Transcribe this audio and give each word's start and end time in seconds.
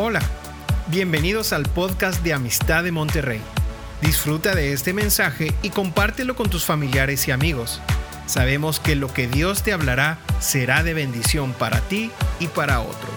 Hola, 0.00 0.20
bienvenidos 0.92 1.52
al 1.52 1.64
podcast 1.64 2.22
de 2.22 2.32
Amistad 2.32 2.84
de 2.84 2.92
Monterrey. 2.92 3.40
Disfruta 4.00 4.54
de 4.54 4.72
este 4.72 4.92
mensaje 4.92 5.52
y 5.60 5.70
compártelo 5.70 6.36
con 6.36 6.48
tus 6.48 6.64
familiares 6.64 7.26
y 7.26 7.32
amigos. 7.32 7.80
Sabemos 8.26 8.78
que 8.78 8.94
lo 8.94 9.12
que 9.12 9.26
Dios 9.26 9.64
te 9.64 9.72
hablará 9.72 10.20
será 10.38 10.84
de 10.84 10.94
bendición 10.94 11.52
para 11.52 11.80
ti 11.80 12.12
y 12.38 12.46
para 12.46 12.80
otros. 12.80 13.10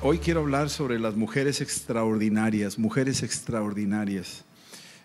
Hoy 0.00 0.20
quiero 0.20 0.40
hablar 0.40 0.70
sobre 0.70 0.98
las 0.98 1.16
mujeres 1.16 1.60
extraordinarias, 1.60 2.78
mujeres 2.78 3.22
extraordinarias. 3.22 4.46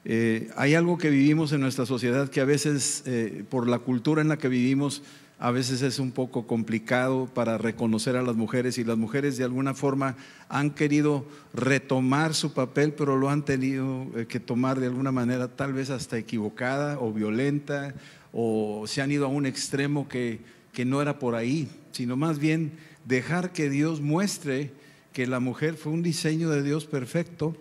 Eh, 0.05 0.49
hay 0.55 0.75
algo 0.75 0.97
que 0.97 1.09
vivimos 1.09 1.51
en 1.51 1.59
nuestra 1.59 1.85
sociedad 1.85 2.29
que 2.29 2.39
a 2.39 2.45
veces, 2.45 3.03
eh, 3.05 3.43
por 3.49 3.67
la 3.67 3.79
cultura 3.79 4.21
en 4.21 4.29
la 4.29 4.37
que 4.37 4.47
vivimos, 4.47 5.03
a 5.39 5.51
veces 5.51 5.83
es 5.83 5.99
un 5.99 6.11
poco 6.11 6.47
complicado 6.47 7.27
para 7.31 7.57
reconocer 7.59 8.15
a 8.15 8.23
las 8.23 8.35
mujeres 8.35 8.77
y 8.77 8.83
las 8.83 8.97
mujeres 8.97 9.37
de 9.37 9.43
alguna 9.43 9.75
forma 9.75 10.15
han 10.49 10.71
querido 10.71 11.25
retomar 11.53 12.33
su 12.33 12.53
papel, 12.53 12.93
pero 12.93 13.17
lo 13.17 13.29
han 13.29 13.45
tenido 13.45 14.07
eh, 14.15 14.25
que 14.27 14.39
tomar 14.39 14.79
de 14.79 14.87
alguna 14.87 15.11
manera 15.11 15.47
tal 15.47 15.73
vez 15.73 15.91
hasta 15.91 16.17
equivocada 16.17 16.99
o 16.99 17.13
violenta 17.13 17.93
o 18.33 18.85
se 18.87 19.01
han 19.01 19.11
ido 19.11 19.25
a 19.25 19.29
un 19.29 19.45
extremo 19.45 20.09
que, 20.09 20.39
que 20.73 20.85
no 20.85 21.01
era 21.03 21.19
por 21.19 21.35
ahí, 21.35 21.67
sino 21.91 22.17
más 22.17 22.39
bien 22.39 22.71
dejar 23.05 23.53
que 23.53 23.69
Dios 23.69 24.01
muestre 24.01 24.71
que 25.13 25.27
la 25.27 25.39
mujer 25.39 25.75
fue 25.75 25.91
un 25.91 26.01
diseño 26.01 26.49
de 26.49 26.63
Dios 26.63 26.85
perfecto 26.85 27.55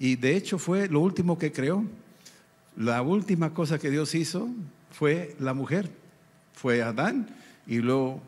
y 0.00 0.16
de 0.16 0.36
hecho 0.36 0.58
fue 0.58 0.88
lo 0.88 1.00
último 1.00 1.38
que 1.38 1.52
creó. 1.52 1.84
La 2.76 3.02
última 3.02 3.54
cosa 3.54 3.78
que 3.78 3.90
Dios 3.90 4.14
hizo 4.16 4.48
fue 4.90 5.36
la 5.38 5.54
mujer 5.54 5.99
fue 6.52 6.82
Adán 6.82 7.34
y 7.66 7.78
luego 7.78 8.22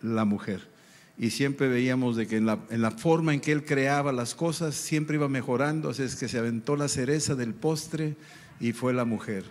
la 0.00 0.24
mujer. 0.24 0.76
Y 1.18 1.30
siempre 1.30 1.68
veíamos 1.68 2.16
de 2.16 2.26
que 2.26 2.36
en 2.36 2.46
la, 2.46 2.58
en 2.68 2.82
la, 2.82 2.90
forma 2.90 3.32
en 3.32 3.40
que 3.40 3.52
él 3.52 3.64
creaba 3.64 4.12
las 4.12 4.34
cosas 4.34 4.74
siempre 4.74 5.16
iba 5.16 5.28
mejorando, 5.28 5.90
así 5.90 6.02
es 6.02 6.16
que 6.16 6.28
se 6.28 6.38
aventó 6.38 6.76
la 6.76 6.88
cereza 6.88 7.34
del 7.34 7.54
postre 7.54 8.16
y 8.60 8.72
fue 8.72 8.92
la 8.92 9.04
mujer. 9.04 9.44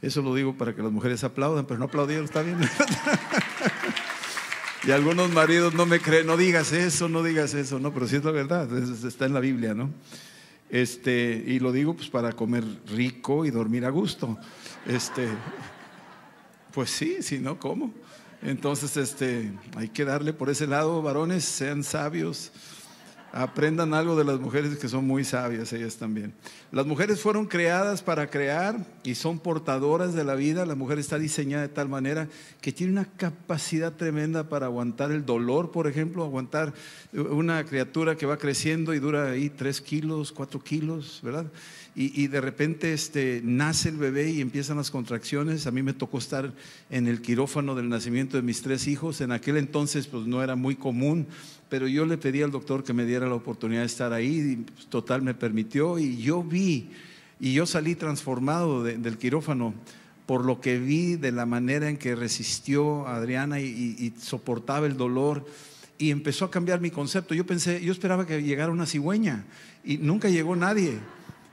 Eso 0.00 0.22
lo 0.22 0.34
digo 0.34 0.56
para 0.56 0.74
que 0.74 0.82
las 0.82 0.90
mujeres 0.90 1.22
aplaudan, 1.22 1.66
pero 1.66 1.78
no 1.78 1.84
aplaudieron, 1.84 2.24
está 2.24 2.42
bien. 2.42 2.58
y 4.84 4.90
algunos 4.90 5.30
maridos 5.30 5.74
no 5.74 5.86
me 5.86 6.00
creen, 6.00 6.26
no 6.26 6.36
digas 6.36 6.72
eso, 6.72 7.08
no 7.08 7.22
digas 7.22 7.54
eso, 7.54 7.78
no, 7.78 7.92
pero 7.92 8.08
sí 8.08 8.16
es 8.16 8.24
la 8.24 8.32
verdad, 8.32 8.68
está 9.06 9.26
en 9.26 9.34
la 9.34 9.40
Biblia, 9.40 9.74
¿no? 9.74 9.90
Este, 10.70 11.44
y 11.46 11.58
lo 11.58 11.70
digo 11.70 11.94
pues 11.94 12.08
para 12.08 12.32
comer 12.32 12.64
rico 12.88 13.44
y 13.44 13.50
dormir 13.50 13.84
a 13.84 13.90
gusto. 13.90 14.38
Este, 14.86 15.28
pues 16.72 16.90
sí, 16.90 17.22
si 17.22 17.38
no, 17.38 17.58
¿cómo? 17.58 17.92
Entonces, 18.42 18.96
este, 18.96 19.52
hay 19.76 19.88
que 19.88 20.04
darle 20.04 20.32
por 20.32 20.50
ese 20.50 20.66
lado, 20.66 21.00
varones, 21.00 21.44
sean 21.44 21.84
sabios, 21.84 22.50
aprendan 23.32 23.94
algo 23.94 24.14
de 24.14 24.24
las 24.24 24.38
mujeres 24.40 24.76
que 24.76 24.88
son 24.88 25.06
muy 25.06 25.24
sabias, 25.24 25.72
ellas 25.72 25.96
también. 25.96 26.34
Las 26.70 26.84
mujeres 26.84 27.20
fueron 27.20 27.46
creadas 27.46 28.02
para 28.02 28.28
crear 28.28 28.84
y 29.04 29.14
son 29.14 29.38
portadoras 29.38 30.12
de 30.12 30.24
la 30.24 30.34
vida. 30.34 30.66
La 30.66 30.74
mujer 30.74 30.98
está 30.98 31.18
diseñada 31.18 31.62
de 31.62 31.68
tal 31.68 31.88
manera 31.88 32.28
que 32.60 32.72
tiene 32.72 32.92
una 32.92 33.04
capacidad 33.04 33.92
tremenda 33.92 34.48
para 34.48 34.66
aguantar 34.66 35.12
el 35.12 35.24
dolor, 35.24 35.70
por 35.70 35.86
ejemplo, 35.86 36.24
aguantar 36.24 36.74
una 37.12 37.64
criatura 37.64 38.16
que 38.16 38.26
va 38.26 38.36
creciendo 38.36 38.92
y 38.92 38.98
dura 38.98 39.30
ahí 39.30 39.48
tres 39.48 39.80
kilos, 39.80 40.32
cuatro 40.32 40.60
kilos, 40.60 41.20
¿verdad? 41.22 41.46
Y, 41.94 42.26
de 42.28 42.40
repente 42.40 42.94
este, 42.94 43.42
nace 43.44 43.90
el 43.90 43.98
bebé 43.98 44.30
y 44.30 44.40
empiezan 44.40 44.78
las 44.78 44.90
contracciones. 44.90 45.66
A 45.66 45.70
mí 45.70 45.82
me 45.82 45.92
tocó 45.92 46.16
estar 46.16 46.54
en 46.88 47.06
el 47.06 47.20
quirófano 47.20 47.74
del 47.74 47.90
nacimiento 47.90 48.38
de 48.38 48.42
mis 48.42 48.62
tres 48.62 48.86
hijos. 48.86 49.20
En 49.20 49.30
aquel 49.30 49.58
entonces 49.58 50.06
pues 50.06 50.26
no 50.26 50.42
era 50.42 50.56
muy 50.56 50.74
común, 50.74 51.26
pero 51.68 51.86
yo 51.88 52.06
le 52.06 52.16
pedí 52.16 52.40
al 52.40 52.50
doctor 52.50 52.82
que 52.82 52.94
me 52.94 53.04
diera 53.04 53.26
la 53.26 53.34
oportunidad 53.34 53.80
de 53.80 53.86
estar 53.86 54.14
ahí 54.14 54.52
y 54.52 54.56
pues, 54.56 54.86
total 54.86 55.20
me 55.20 55.34
permitió 55.34 55.98
y 55.98 56.16
yo 56.16 56.42
vi 56.42 56.88
y 57.38 57.52
yo 57.52 57.66
salí 57.66 57.94
transformado 57.94 58.82
del 58.84 59.18
quirófano 59.18 59.74
por 60.24 60.46
lo 60.46 60.62
que 60.62 60.78
vi 60.78 61.16
de 61.16 61.32
la 61.32 61.44
manera 61.44 61.90
en 61.90 61.98
que 61.98 62.14
resistió 62.14 63.06
Adriana 63.06 63.60
y 63.60 64.14
soportaba 64.18 64.86
el 64.86 64.96
dolor 64.96 65.44
y 65.98 66.10
empezó 66.10 66.46
a 66.46 66.50
cambiar 66.50 66.80
mi 66.80 66.90
concepto. 66.90 67.34
Yo 67.34 67.46
pensé, 67.46 67.80
yo 67.80 67.92
esperaba 67.92 68.26
que 68.26 68.42
llegara 68.42 68.72
una 68.72 68.86
cigüeña 68.86 69.44
y 69.84 69.98
nunca 69.98 70.28
llegó 70.28 70.56
nadie. 70.56 70.98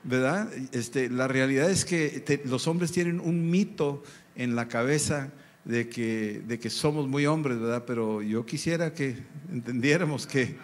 ¿Verdad? 0.04 0.50
Este, 0.72 1.10
la 1.10 1.28
realidad 1.28 1.70
es 1.70 1.86
que 1.86 2.42
los 2.46 2.68
hombres 2.68 2.92
tienen 2.92 3.20
un 3.20 3.50
mito 3.50 4.04
en 4.36 4.56
la 4.56 4.68
cabeza 4.68 5.32
de 5.66 5.90
que, 5.90 6.42
de 6.48 6.60
que 6.60 6.70
somos 6.70 7.08
muy 7.08 7.26
hombres, 7.26 7.60
¿verdad? 7.60 7.84
Pero 7.86 8.22
yo 8.22 8.46
quisiera 8.46 8.94
que 8.94 9.18
entendiéramos 9.52 10.26
que, 10.26 10.56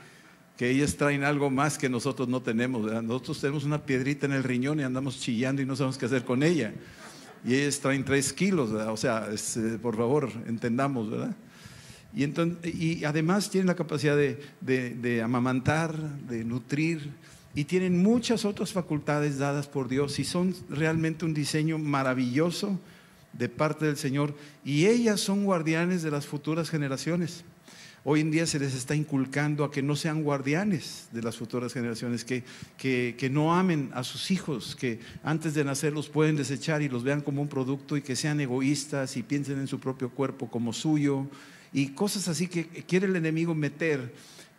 que 0.57 0.69
ellas 0.69 0.95
traen 0.95 1.23
algo 1.23 1.49
más 1.49 1.77
que 1.77 1.89
nosotros 1.89 2.27
no 2.27 2.41
tenemos. 2.41 2.91
Nosotros 3.03 3.39
tenemos 3.41 3.65
una 3.65 3.85
piedrita 3.85 4.25
en 4.25 4.31
el 4.31 4.43
riñón 4.43 4.79
y 4.79 4.83
andamos 4.83 5.19
chillando 5.19 5.61
y 5.61 5.65
no 5.65 5.75
sabemos 5.75 5.97
qué 5.97 6.05
hacer 6.05 6.23
con 6.23 6.43
ella. 6.43 6.73
Y 7.45 7.53
ellas 7.55 7.79
traen 7.79 8.03
tres 8.03 8.33
kilos, 8.33 8.71
¿verdad? 8.71 8.91
O 8.91 8.97
sea, 8.97 9.29
eh, 9.31 9.77
por 9.81 9.95
favor, 9.95 10.31
entendamos, 10.47 11.11
¿verdad? 11.11 11.35
Y, 12.15 12.23
entonces, 12.23 12.73
y 12.73 13.03
además 13.03 13.49
tienen 13.49 13.67
la 13.67 13.75
capacidad 13.75 14.15
de, 14.15 14.39
de 14.61 15.21
amamantar, 15.21 15.95
de 16.21 16.45
nutrir, 16.45 17.11
y 17.55 17.63
tienen 17.63 18.03
muchas 18.03 18.43
otras 18.43 18.73
facultades 18.73 19.37
dadas 19.37 19.67
por 19.67 19.87
Dios 19.87 20.19
y 20.19 20.25
son 20.25 20.53
realmente 20.69 21.23
un 21.23 21.33
diseño 21.33 21.77
maravilloso 21.77 22.77
de 23.31 23.47
parte 23.47 23.85
del 23.85 23.95
Señor 23.95 24.35
y 24.65 24.87
ellas 24.87 25.21
son 25.21 25.45
guardianes 25.45 26.03
de 26.03 26.11
las 26.11 26.27
futuras 26.27 26.69
generaciones. 26.69 27.45
Hoy 28.03 28.19
en 28.19 28.29
día 28.29 28.45
se 28.45 28.59
les 28.59 28.75
está 28.75 28.93
inculcando 28.93 29.63
a 29.63 29.71
que 29.71 29.81
no 29.81 29.95
sean 29.95 30.21
guardianes 30.21 31.07
de 31.11 31.23
las 31.23 31.37
futuras 31.37 31.73
generaciones, 31.73 32.23
que, 32.23 32.43
que, 32.77 33.15
que, 33.17 33.31
no 33.31 33.55
amen 33.55 33.89
a 33.95 34.03
sus 34.03 34.29
hijos, 34.29 34.75
que 34.75 34.99
antes 35.23 35.55
de 35.55 35.63
nacer 35.63 35.91
los 35.91 36.07
pueden 36.07 36.35
desechar 36.35 36.83
y 36.83 36.89
los 36.89 37.03
vean 37.03 37.21
como 37.21 37.41
un 37.41 37.47
producto 37.47 37.97
y 37.97 38.03
que 38.03 38.15
sean 38.15 38.39
egoístas 38.39 39.17
y 39.17 39.23
piensen 39.23 39.57
en 39.57 39.67
su 39.67 39.79
propio 39.79 40.11
cuerpo 40.11 40.51
como 40.51 40.71
suyo 40.71 41.25
y 41.73 41.89
cosas 41.89 42.27
así 42.27 42.47
que 42.47 42.67
quiere 42.67 43.07
el 43.07 43.15
enemigo 43.15 43.55
meter 43.55 44.13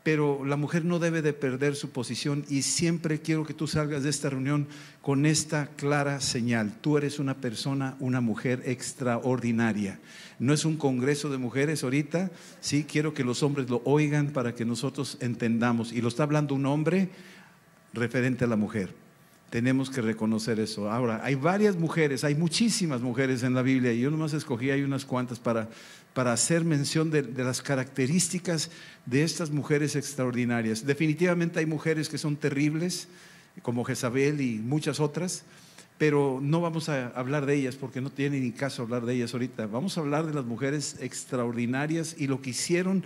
pero 0.07 0.45
la 0.45 0.55
mujer 0.55 0.85
no 0.85 1.01
debe 1.01 1.21
de 1.21 1.33
perder 1.33 1.75
su 1.75 1.91
posición 1.91 2.45
y 2.49 2.63
siempre 2.63 3.21
quiero 3.21 3.45
que 3.45 3.55
tú 3.55 3.67
salgas 3.67 4.05
de 4.05 4.11
esta 4.11 4.31
reunión 4.31 4.69
con 5.03 5.27
esta 5.27 5.67
clara 5.75 6.21
señal. 6.21 6.75
Tú 6.81 6.97
eres 6.97 7.19
una 7.19 7.35
persona, 7.35 7.97
una 7.99 8.21
mujer 8.21 8.63
extraordinaria. 8.67 9.99
No 10.39 10.55
es 10.55 10.65
un 10.65 10.77
congreso 10.77 11.29
de 11.29 11.39
mujeres 11.39 11.83
ahorita, 11.83 12.31
sí, 12.61 12.87
quiero 12.89 13.15
que 13.15 13.25
los 13.25 13.43
hombres 13.43 13.69
lo 13.69 13.83
oigan 13.85 14.29
para 14.29 14.55
que 14.55 14.65
nosotros 14.65 15.19
entendamos. 15.21 15.93
Y 15.93 16.01
lo 16.01 16.07
está 16.07 16.23
hablando 16.23 16.55
un 16.55 16.67
hombre 16.67 17.09
referente 17.93 18.45
a 18.45 18.47
la 18.47 18.55
mujer. 18.55 18.95
Tenemos 19.51 19.91
que 19.91 20.03
reconocer 20.03 20.61
eso. 20.61 20.89
Ahora, 20.89 21.21
hay 21.25 21.35
varias 21.35 21.77
mujeres, 21.77 22.23
hay 22.23 22.37
muchísimas 22.37 23.01
mujeres 23.01 23.43
en 23.43 23.55
la 23.55 23.63
Biblia 23.63 23.93
y 23.93 24.03
yo 24.03 24.13
nomás 24.13 24.35
escogí 24.35 24.71
hay 24.71 24.83
unas 24.83 25.05
cuantas 25.05 25.41
para 25.41 25.69
para 26.17 26.33
hacer 26.33 26.65
mención 26.65 27.11
de, 27.11 27.25
las 27.45 27.61
características 27.61 28.71
de 29.05 29.23
estas 29.23 29.51
mujeres 29.51 29.97
extraordinarias. 29.97 30.87
Definitivamente 30.87 31.59
hay 31.59 31.67
mujeres 31.67 32.09
que 32.09 32.17
son 32.17 32.37
terribles, 32.37 33.09
como 33.61 33.85
Jezabel 33.85 34.41
y 34.41 34.55
muchas 34.57 34.99
otras, 34.99 35.45
pero 35.99 36.39
no 36.41 36.63
vamos 36.63 36.89
a 36.89 37.09
hablar 37.09 37.45
de 37.45 37.57
ellas 37.57 37.77
porque 37.77 38.01
no 38.01 38.09
tiene 38.09 38.41
ni 38.41 38.53
caso 38.53 38.81
hablar 38.81 39.05
de 39.05 39.13
ellas 39.13 39.35
ahorita. 39.35 39.67
Vamos 39.67 39.99
a 39.99 40.01
hablar 40.01 40.25
de 40.25 40.33
las 40.33 40.47
mujeres 40.47 40.97
extraordinarias 41.01 42.17
y 42.19 42.29
lo 42.29 42.41
que 42.41 42.51
hicieron 42.51 43.05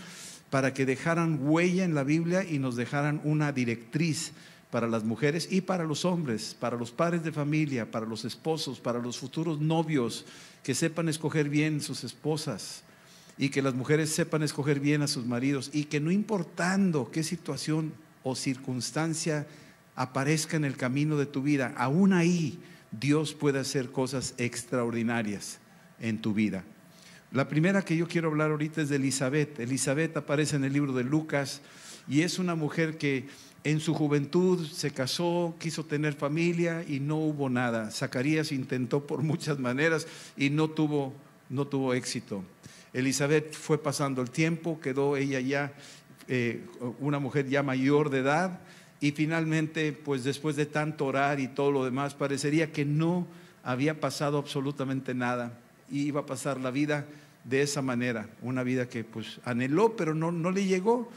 para 0.48 0.72
que 0.72 0.86
dejaran 0.86 1.40
huella 1.42 1.82
en 1.82 1.96
la 1.96 2.04
Biblia 2.04 2.44
y 2.44 2.60
nos 2.60 2.76
dejaran 2.76 3.20
una 3.24 3.50
directriz 3.50 4.30
para 4.70 4.86
las 4.86 5.02
mujeres 5.02 5.48
y 5.50 5.62
para 5.62 5.82
los 5.82 6.04
hombres, 6.04 6.56
para 6.60 6.76
los 6.76 6.92
padres 6.92 7.24
de 7.24 7.32
familia, 7.32 7.90
para 7.90 8.06
los 8.06 8.24
esposos, 8.24 8.78
para 8.78 9.00
los 9.00 9.18
futuros 9.18 9.60
novios, 9.60 10.26
que 10.62 10.76
sepan 10.76 11.08
escoger 11.08 11.48
bien 11.48 11.80
sus 11.80 12.04
esposas 12.04 12.84
y 13.40 13.48
que 13.48 13.62
las 13.62 13.72
mujeres 13.72 14.10
sepan 14.10 14.42
escoger 14.42 14.80
bien 14.80 15.00
a 15.00 15.08
sus 15.08 15.24
maridos 15.24 15.70
y 15.72 15.84
que 15.84 15.98
no 15.98 16.10
importando 16.10 17.10
qué 17.10 17.22
situación 17.22 17.94
o 18.22 18.36
circunstancia 18.36 19.46
aparezca 19.96 20.58
en 20.58 20.66
el 20.66 20.76
camino 20.76 21.16
de 21.16 21.24
tu 21.24 21.40
vida, 21.42 21.72
aún 21.78 22.12
ahí 22.12 22.58
Dios 22.90 23.32
puede 23.32 23.58
hacer 23.58 23.92
cosas 23.92 24.34
extraordinarias 24.36 25.58
en 26.00 26.18
tu 26.20 26.34
vida. 26.34 26.64
La 27.32 27.48
primera 27.48 27.80
que 27.80 27.96
yo 27.96 28.06
quiero 28.06 28.28
hablar 28.28 28.50
ahorita 28.50 28.82
es 28.82 28.90
de 28.90 28.96
Elizabeth. 28.96 29.58
Elizabeth 29.58 30.18
aparece 30.18 30.56
en 30.56 30.64
el 30.64 30.74
libro 30.74 30.92
de 30.92 31.04
Lucas 31.04 31.62
y 32.06 32.20
es 32.20 32.38
una 32.38 32.54
mujer 32.54 32.98
que 32.98 33.26
en 33.64 33.80
su 33.80 33.94
juventud 33.94 34.66
se 34.66 34.90
casó, 34.90 35.54
quiso 35.58 35.86
tener 35.86 36.12
familia 36.12 36.84
y 36.86 37.00
no 37.00 37.16
hubo 37.16 37.48
nada. 37.48 37.90
Zacarías 37.90 38.52
intentó 38.52 39.06
por 39.06 39.22
muchas 39.22 39.58
maneras 39.58 40.06
y 40.36 40.50
no 40.50 40.68
tuvo, 40.68 41.14
no 41.48 41.66
tuvo 41.66 41.94
éxito. 41.94 42.44
Elizabeth 42.92 43.52
fue 43.54 43.78
pasando 43.78 44.22
el 44.22 44.30
tiempo, 44.30 44.80
quedó 44.80 45.16
ella 45.16 45.40
ya 45.40 45.72
eh, 46.28 46.64
una 47.00 47.18
mujer 47.18 47.48
ya 47.48 47.62
mayor 47.62 48.10
de 48.10 48.18
edad 48.18 48.60
y 49.00 49.12
finalmente, 49.12 49.92
pues 49.92 50.24
después 50.24 50.56
de 50.56 50.66
tanto 50.66 51.06
orar 51.06 51.40
y 51.40 51.48
todo 51.48 51.70
lo 51.70 51.84
demás, 51.84 52.14
parecería 52.14 52.72
que 52.72 52.84
no 52.84 53.26
había 53.62 53.98
pasado 53.98 54.38
absolutamente 54.38 55.14
nada 55.14 55.58
y 55.90 56.02
iba 56.02 56.20
a 56.20 56.26
pasar 56.26 56.60
la 56.60 56.70
vida 56.70 57.06
de 57.44 57.62
esa 57.62 57.82
manera, 57.82 58.28
una 58.42 58.62
vida 58.62 58.88
que 58.88 59.04
pues 59.04 59.40
anheló, 59.44 59.96
pero 59.96 60.14
no, 60.14 60.30
no 60.30 60.50
le 60.50 60.66
llegó. 60.66 61.10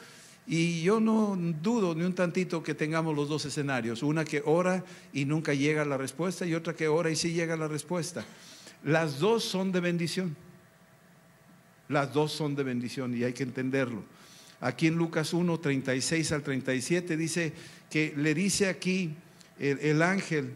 Y 0.46 0.82
yo 0.82 1.00
no 1.00 1.38
dudo 1.62 1.96
ni 1.96 2.04
un 2.04 2.16
tantito 2.16 2.64
que 2.64 2.74
tengamos 2.74 3.16
los 3.16 3.30
dos 3.30 3.46
escenarios, 3.46 4.04
una 4.04 4.26
que 4.26 4.42
ora 4.46 4.84
y 5.14 5.26
nunca 5.26 5.54
llega 5.54 5.86
la 5.86 5.98
respuesta 5.98 6.46
y 6.46 6.54
otra 6.54 6.74
que 6.74 6.88
ora 6.88 7.10
y 7.10 7.16
sí 7.16 7.34
llega 7.34 7.56
la 7.56 7.68
respuesta. 7.68 8.26
Las 8.84 9.20
dos 9.20 9.44
son 9.44 9.72
de 9.72 9.80
bendición. 9.80 10.36
Las 11.90 12.14
dos 12.14 12.32
son 12.32 12.56
de 12.56 12.64
bendición 12.64 13.16
y 13.16 13.24
hay 13.24 13.34
que 13.34 13.44
entenderlo. 13.44 14.04
Aquí 14.62 14.88
en 14.88 14.96
Lucas 14.96 15.34
1, 15.34 15.60
36 15.60 16.32
al 16.32 16.42
37 16.42 17.18
dice 17.18 17.54
que 17.90 18.14
le 18.16 18.34
dice 18.34 18.70
aquí 18.70 19.14
el, 19.60 20.02
ángel 20.02 20.54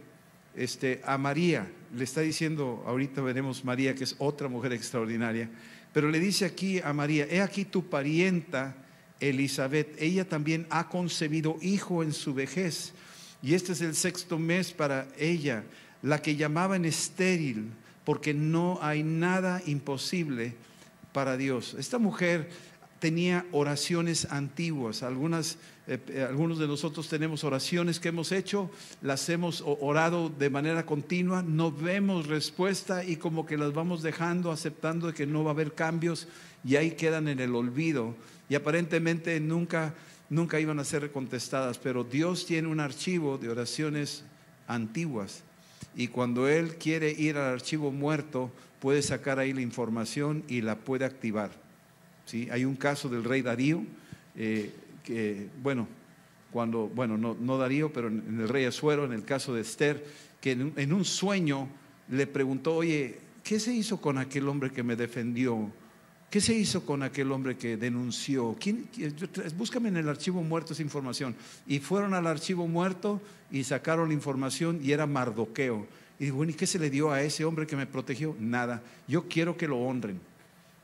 este, 0.56 1.02
a 1.06 1.18
María, 1.18 1.70
le 1.96 2.04
está 2.04 2.22
diciendo, 2.22 2.84
ahorita 2.88 3.22
veremos 3.22 3.66
María, 3.66 3.96
que 3.96 4.06
es 4.06 4.16
otra 4.18 4.48
mujer 4.48 4.74
extraordinaria, 4.74 5.50
pero 5.94 6.10
le 6.10 6.20
dice 6.20 6.46
aquí 6.46 6.80
a 6.80 6.94
María, 6.94 7.28
he 7.30 7.42
aquí 7.42 7.66
tu 7.66 7.90
parienta 7.90 8.76
Elizabeth, 9.20 9.96
ella 10.00 10.28
también 10.28 10.68
ha 10.70 10.90
concebido 10.90 11.58
hijo 11.62 12.02
en 12.02 12.14
su 12.14 12.34
vejez, 12.34 12.94
y 13.42 13.54
este 13.54 13.74
es 13.74 13.82
el 13.82 13.94
sexto 13.94 14.40
mes 14.40 14.72
para 14.72 15.08
ella, 15.18 15.64
la 16.02 16.22
que 16.22 16.36
llamaban 16.36 16.86
estéril, 16.86 17.72
porque 18.06 18.34
no 18.34 18.80
hay 18.82 19.04
nada 19.04 19.62
imposible 19.66 20.56
para 21.18 21.36
Dios. 21.36 21.76
Esta 21.80 21.98
mujer 21.98 22.48
tenía 23.00 23.44
oraciones 23.52 24.28
antiguas. 24.30 25.02
Algunas, 25.02 25.58
eh, 25.88 25.98
eh, 26.10 26.28
algunos 26.30 26.60
de 26.60 26.68
nosotros 26.68 27.10
tenemos 27.10 27.44
oraciones 27.44 28.00
que 28.00 28.10
hemos 28.10 28.32
hecho, 28.32 28.70
las 29.02 29.28
hemos 29.30 29.64
orado 29.66 30.30
de 30.30 30.52
manera 30.52 30.86
continua, 30.86 31.42
no 31.42 31.72
vemos 31.72 32.28
respuesta 32.28 33.04
y 33.04 33.16
como 33.16 33.48
que 33.48 33.58
las 33.58 33.74
vamos 33.74 34.04
dejando, 34.04 34.52
aceptando 34.52 35.12
que 35.12 35.26
no 35.26 35.44
va 35.44 35.50
a 35.50 35.54
haber 35.54 35.74
cambios 35.74 36.28
y 36.64 36.76
ahí 36.76 36.92
quedan 36.92 37.28
en 37.30 37.40
el 37.40 37.56
olvido. 37.56 38.14
Y 38.48 38.54
aparentemente 38.54 39.40
nunca, 39.40 39.96
nunca 40.30 40.60
iban 40.60 40.78
a 40.78 40.84
ser 40.84 41.12
contestadas, 41.12 41.80
pero 41.80 42.04
Dios 42.04 42.46
tiene 42.46 42.68
un 42.68 42.80
archivo 42.80 43.40
de 43.40 43.50
oraciones 43.50 44.24
antiguas. 44.68 45.42
Y 45.98 46.10
cuando 46.10 46.48
Él 46.48 46.76
quiere 46.76 47.12
ir 47.12 47.38
al 47.38 47.56
archivo 47.56 47.92
muerto, 47.92 48.52
puede 48.80 49.02
sacar 49.02 49.40
ahí 49.40 49.52
la 49.52 49.62
información 49.62 50.44
y 50.48 50.62
la 50.62 50.76
puede 50.76 51.06
activar. 51.06 51.50
¿sí? 52.26 52.48
Hay 52.52 52.66
un 52.66 52.76
caso 52.76 53.10
del 53.10 53.24
rey 53.24 53.42
Darío, 53.42 53.84
eh, 54.36 54.72
que, 55.04 55.48
bueno, 55.64 55.88
cuando, 56.52 56.88
bueno, 56.88 57.18
no, 57.18 57.58
Darío, 57.58 57.92
pero 57.92 58.10
en 58.10 58.40
el 58.40 58.48
rey 58.48 58.66
Azuero, 58.66 59.06
en 59.06 59.12
el 59.12 59.24
caso 59.24 59.56
de 59.56 59.62
Esther, 59.62 60.06
que 60.40 60.52
en, 60.52 60.94
un 60.94 61.04
sueño 61.04 61.68
le 62.10 62.28
preguntó, 62.28 62.76
oye, 62.76 63.18
¿qué 63.44 63.60
se 63.60 63.74
hizo 63.74 64.00
con 64.00 64.20
aquel 64.20 64.48
hombre 64.48 64.72
que 64.72 64.84
me 64.84 64.96
defendió? 64.96 65.72
¿Qué 66.30 66.42
se 66.42 66.54
hizo 66.54 66.86
con 66.86 67.04
aquel 67.04 67.32
hombre 67.32 67.56
que 67.56 67.78
denunció? 67.78 68.58
¿Quién, 68.60 68.90
búscame 69.56 69.88
en 69.88 69.98
el 69.98 70.10
archivo 70.10 70.44
muerto 70.44 70.74
esa 70.74 70.82
información. 70.82 71.36
Y 71.66 71.80
fueron 71.80 72.14
al 72.14 72.28
archivo 72.28 72.68
muerto 72.68 73.22
y 73.50 73.64
sacaron 73.64 74.10
la 74.10 74.14
información 74.14 74.82
y 74.84 74.92
era 74.92 75.08
Mardoqueo. 75.08 75.88
Y 76.20 76.26
dijo, 76.26 76.38
bueno, 76.38 76.52
¿y 76.52 76.56
qué 76.56 76.68
se 76.68 76.80
le 76.80 76.90
dio 76.90 77.12
a 77.12 77.22
ese 77.22 77.46
hombre 77.46 77.66
que 77.66 77.78
me 77.78 77.86
protegió? 77.86 78.36
Nada. 78.40 78.84
Yo 79.08 79.30
quiero 79.30 79.56
que 79.56 79.70
lo 79.70 79.78
honren. 79.78 80.20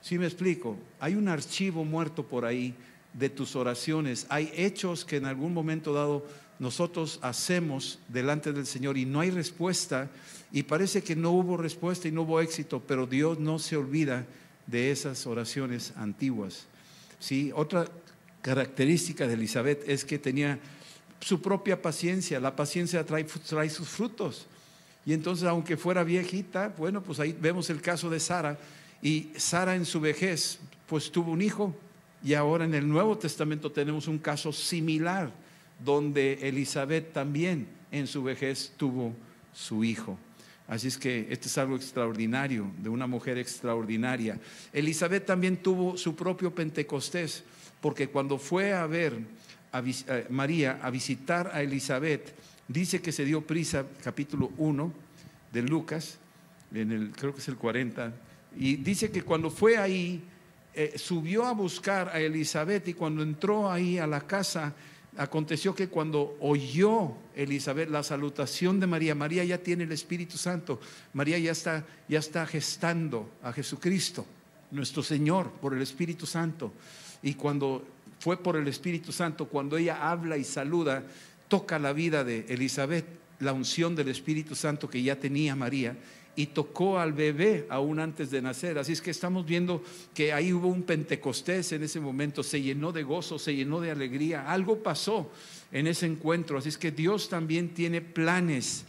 Si 0.02 0.18
me 0.18 0.26
explico? 0.26 0.78
Hay 1.02 1.16
un 1.16 1.28
archivo 1.28 1.84
muerto 1.84 2.24
por 2.26 2.46
ahí 2.46 2.74
de 3.14 3.30
tus 3.30 3.58
oraciones. 3.58 4.26
Hay 4.30 4.50
hechos 4.56 5.04
que 5.04 5.18
en 5.18 5.26
algún 5.26 5.54
momento 5.54 5.94
dado 5.94 6.26
nosotros 6.60 7.20
hacemos 7.22 8.00
delante 8.08 8.54
del 8.54 8.66
Señor 8.66 8.98
y 8.98 9.06
no 9.06 9.20
hay 9.20 9.32
respuesta 9.32 10.10
y 10.54 10.64
parece 10.64 11.04
que 11.04 11.16
no 11.16 11.32
hubo 11.32 11.58
respuesta 11.58 12.08
y 12.08 12.12
no 12.12 12.22
hubo 12.22 12.40
éxito, 12.40 12.82
pero 12.88 13.08
Dios 13.08 13.40
no 13.40 13.60
se 13.60 13.76
olvida 13.76 14.26
de 14.68 14.92
esas 14.92 15.26
oraciones 15.28 15.94
antiguas. 15.96 16.66
¿Sí? 17.20 17.52
Otra 17.56 17.88
característica 18.42 19.28
de 19.28 19.34
Elizabeth 19.34 19.88
es 19.88 20.04
que 20.06 20.20
tenía 20.20 20.60
su 21.22 21.42
propia 21.42 21.82
paciencia. 21.82 22.40
La 22.40 22.56
paciencia 22.56 23.06
trae, 23.06 23.24
trae 23.24 23.70
sus 23.70 23.88
frutos. 23.88 24.48
Y 25.06 25.14
entonces, 25.14 25.48
aunque 25.48 25.78
fuera 25.78 26.04
viejita, 26.04 26.74
bueno, 26.78 27.02
pues 27.04 27.20
ahí 27.20 27.36
vemos 27.40 27.70
el 27.70 27.82
caso 27.82 28.10
de 28.10 28.20
Sara 28.20 28.58
y 29.02 29.32
Sara 29.36 29.76
en 29.76 29.86
su 29.86 30.00
vejez, 30.00 30.60
pues 30.88 31.12
tuvo 31.12 31.32
un 31.32 31.42
hijo. 31.42 31.76
Y 32.24 32.36
ahora 32.36 32.64
en 32.64 32.74
el 32.74 32.88
Nuevo 32.88 33.18
Testamento 33.18 33.72
tenemos 33.72 34.08
un 34.08 34.18
caso 34.18 34.54
similar, 34.54 35.32
donde 35.84 36.40
Elizabeth 36.48 37.12
también 37.12 37.68
en 37.92 38.08
su 38.08 38.24
vejez 38.24 38.72
tuvo 38.78 39.14
su 39.54 39.84
hijo. 39.84 40.18
Así 40.68 40.88
es 40.88 40.98
que 40.98 41.28
este 41.30 41.48
es 41.48 41.58
algo 41.58 41.76
extraordinario, 41.76 42.72
de 42.78 42.90
una 42.90 43.06
mujer 43.06 43.38
extraordinaria. 43.38 44.40
Elizabeth 44.72 45.26
también 45.26 45.58
tuvo 45.58 45.98
su 45.98 46.16
propio 46.16 46.56
Pentecostés, 46.56 47.44
porque 47.82 48.08
cuando 48.08 48.38
fue 48.38 48.74
a 48.74 48.88
ver 48.88 49.14
a 49.74 49.84
eh, 49.86 50.28
María, 50.30 50.80
a 50.82 50.90
visitar 50.90 51.52
a 51.54 51.62
Elizabeth, 51.62 52.34
dice 52.68 53.02
que 53.02 53.12
se 53.12 53.26
dio 53.26 53.42
prisa, 53.42 53.86
capítulo 54.02 54.52
1 54.58 54.94
de 55.52 55.62
Lucas, 55.64 56.18
en 56.74 56.92
el, 56.92 57.12
creo 57.12 57.34
que 57.34 57.42
es 57.42 57.48
el 57.50 57.58
40, 57.58 58.14
y 58.56 58.78
dice 58.78 59.12
que 59.12 59.24
cuando 59.24 59.50
fue 59.50 59.78
ahí, 59.78 60.24
eh, 60.76 60.94
subió 60.96 61.46
a 61.46 61.54
buscar 61.54 62.10
a 62.10 62.20
Elizabeth 62.20 62.88
y 62.88 62.94
cuando 62.94 63.22
entró 63.22 63.70
ahí 63.70 64.00
a 64.00 64.08
la 64.08 64.22
casa, 64.22 64.74
aconteció 65.18 65.76
que 65.76 65.90
cuando 65.90 66.38
oyó 66.40 67.14
Elizabeth 67.36 67.90
la 67.90 68.04
salutación 68.04 68.80
de 68.80 68.88
María, 68.88 69.16
María 69.16 69.44
ya 69.44 69.58
tiene 69.58 69.84
el 69.84 69.92
Espíritu 69.92 70.38
Santo, 70.38 70.80
María 71.14 71.38
ya 71.38 71.52
está, 71.52 71.86
ya 72.08 72.20
está 72.20 72.46
gestando 72.46 73.30
a 73.42 73.54
Jesucristo, 73.54 74.26
nuestro 74.72 75.04
Señor, 75.04 75.52
por 75.52 75.74
el 75.74 75.82
Espíritu 75.82 76.26
Santo. 76.26 76.74
Y 77.22 77.36
cuando 77.36 77.86
fue 78.20 78.38
por 78.38 78.56
el 78.56 78.68
Espíritu 78.68 79.12
Santo, 79.12 79.48
cuando 79.48 79.78
ella 79.78 80.10
habla 80.10 80.38
y 80.38 80.44
saluda, 80.44 81.04
toca 81.48 81.80
la 81.80 81.94
vida 81.94 82.24
de 82.24 82.46
Elizabeth, 82.50 83.06
la 83.40 83.54
unción 83.54 83.96
del 83.96 84.10
Espíritu 84.10 84.56
Santo 84.56 84.90
que 84.90 85.04
ya 85.04 85.20
tenía 85.20 85.56
María 85.56 85.96
y 86.36 86.48
tocó 86.48 87.00
al 87.00 87.14
bebé 87.14 87.68
aún 87.70 88.00
antes 88.00 88.32
de 88.32 88.42
nacer. 88.42 88.78
Así 88.78 88.94
es 88.94 89.02
que 89.02 89.12
estamos 89.12 89.46
viendo 89.46 89.84
que 90.14 90.34
ahí 90.34 90.52
hubo 90.52 90.68
un 90.68 90.84
Pentecostés 90.84 91.72
en 91.74 91.84
ese 91.84 92.00
momento, 92.00 92.44
se 92.44 92.62
llenó 92.62 92.92
de 92.92 93.04
gozo, 93.04 93.38
se 93.38 93.56
llenó 93.56 93.80
de 93.82 93.92
alegría, 93.92 94.50
algo 94.52 94.82
pasó 94.82 95.32
en 95.72 95.88
ese 95.88 96.06
encuentro. 96.06 96.58
Así 96.58 96.70
es 96.70 96.78
que 96.78 96.92
Dios 96.92 97.30
también 97.30 97.74
tiene 97.74 98.02
planes 98.02 98.86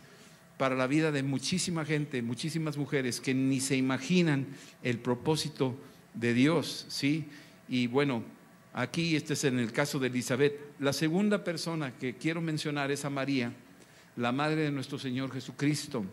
para 0.56 0.74
la 0.74 0.86
vida 0.86 1.10
de 1.12 1.22
muchísima 1.22 1.84
gente, 1.84 2.22
muchísimas 2.22 2.76
mujeres 2.76 3.20
que 3.20 3.34
ni 3.34 3.60
se 3.60 3.76
imaginan 3.76 4.46
el 4.82 4.98
propósito 4.98 5.76
de 6.14 6.32
Dios, 6.32 6.86
¿sí? 6.88 7.26
Y 7.68 7.88
bueno, 7.88 8.22
aquí 8.72 9.16
este 9.16 9.32
es 9.34 9.44
en 9.44 9.58
el 9.58 9.72
caso 9.72 9.98
de 9.98 10.06
Elizabeth. 10.06 10.54
La 10.78 10.92
segunda 10.92 11.42
persona 11.42 11.92
que 11.98 12.14
quiero 12.16 12.40
mencionar 12.40 12.90
es 12.90 13.04
a 13.04 13.10
María, 13.10 13.52
la 14.16 14.32
madre 14.32 14.62
de 14.62 14.70
nuestro 14.70 14.98
Señor 14.98 15.32
Jesucristo. 15.32 16.04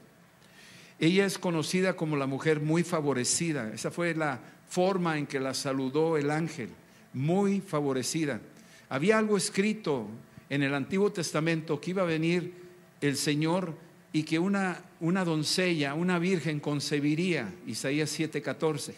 Ella 1.01 1.25
es 1.25 1.39
conocida 1.39 1.95
como 1.95 2.15
la 2.15 2.27
mujer 2.27 2.61
muy 2.61 2.83
favorecida. 2.83 3.73
Esa 3.73 3.89
fue 3.89 4.13
la 4.13 4.39
forma 4.69 5.17
en 5.17 5.25
que 5.25 5.39
la 5.39 5.55
saludó 5.55 6.15
el 6.15 6.29
ángel, 6.29 6.69
muy 7.11 7.59
favorecida. 7.59 8.39
Había 8.87 9.17
algo 9.17 9.35
escrito 9.35 10.05
en 10.47 10.61
el 10.61 10.75
Antiguo 10.75 11.11
Testamento 11.11 11.81
que 11.81 11.89
iba 11.89 12.03
a 12.03 12.05
venir 12.05 12.53
el 13.01 13.17
Señor 13.17 13.73
y 14.13 14.21
que 14.21 14.37
una, 14.37 14.79
una 14.99 15.25
doncella, 15.25 15.95
una 15.95 16.19
virgen 16.19 16.59
concebiría, 16.59 17.51
Isaías 17.65 18.19
7:14. 18.19 18.93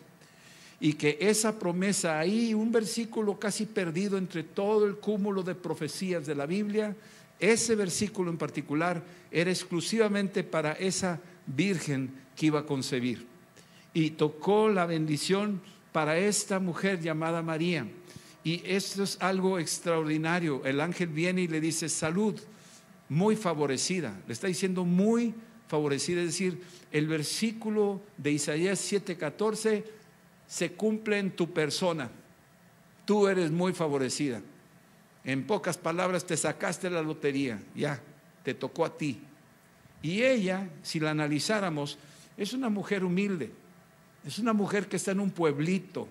Y 0.82 0.96
que 0.96 1.18
esa 1.22 1.58
promesa 1.58 2.20
ahí, 2.20 2.54
un 2.54 2.74
versículo 2.74 3.40
casi 3.40 3.66
perdido 3.66 4.18
entre 4.18 4.44
todo 4.44 4.86
el 4.86 4.98
cúmulo 4.98 5.42
de 5.42 5.56
profecías 5.56 6.26
de 6.26 6.36
la 6.36 6.48
Biblia, 6.48 6.98
ese 7.40 7.76
versículo 7.76 8.30
en 8.30 8.38
particular 8.38 9.02
era 9.32 9.50
exclusivamente 9.50 10.44
para 10.44 10.74
esa 10.74 11.22
virgen 11.46 12.14
que 12.36 12.48
iba 12.48 12.62
a 12.62 12.66
concebir. 12.66 13.26
Y 13.94 14.12
tocó 14.12 14.70
la 14.70 14.86
bendición 14.86 15.62
para 15.92 16.18
esta 16.18 16.60
mujer 16.60 17.00
llamada 17.00 17.42
María. 17.42 17.88
Y 18.44 18.62
esto 18.66 19.04
es 19.04 19.18
algo 19.22 19.60
extraordinario. 19.60 20.66
El 20.66 20.82
ángel 20.82 21.08
viene 21.08 21.44
y 21.44 21.48
le 21.48 21.62
dice, 21.62 21.88
salud, 21.88 22.40
muy 23.08 23.36
favorecida. 23.36 24.20
Le 24.28 24.34
está 24.34 24.48
diciendo 24.48 24.84
muy 24.84 25.34
favorecida. 25.68 26.22
Es 26.22 26.28
decir, 26.28 26.62
el 26.92 27.08
versículo 27.08 28.02
de 28.18 28.32
Isaías 28.32 28.80
7:14 28.92 29.84
se 30.48 30.74
cumple 30.74 31.20
en 31.20 31.32
tu 31.32 31.54
persona. 31.54 32.10
Tú 33.06 33.28
eres 33.28 33.52
muy 33.52 33.74
favorecida. 33.74 34.42
En 35.24 35.46
pocas 35.48 35.78
palabras, 35.78 36.26
te 36.26 36.36
sacaste 36.36 36.90
la 36.90 37.02
lotería. 37.02 37.62
Ya, 37.76 38.02
te 38.44 38.54
tocó 38.54 38.86
a 38.86 38.98
ti. 38.98 39.22
Y 40.04 40.22
ella, 40.22 40.70
si 40.84 41.00
la 41.00 41.12
analizáramos, 41.12 41.98
es 42.38 42.54
una 42.54 42.70
mujer 42.70 43.04
humilde, 43.04 43.52
es 44.26 44.38
una 44.38 44.54
mujer 44.54 44.88
que 44.88 44.98
está 44.98 45.12
en 45.12 45.22
un 45.22 45.32
pueblito 45.32 46.08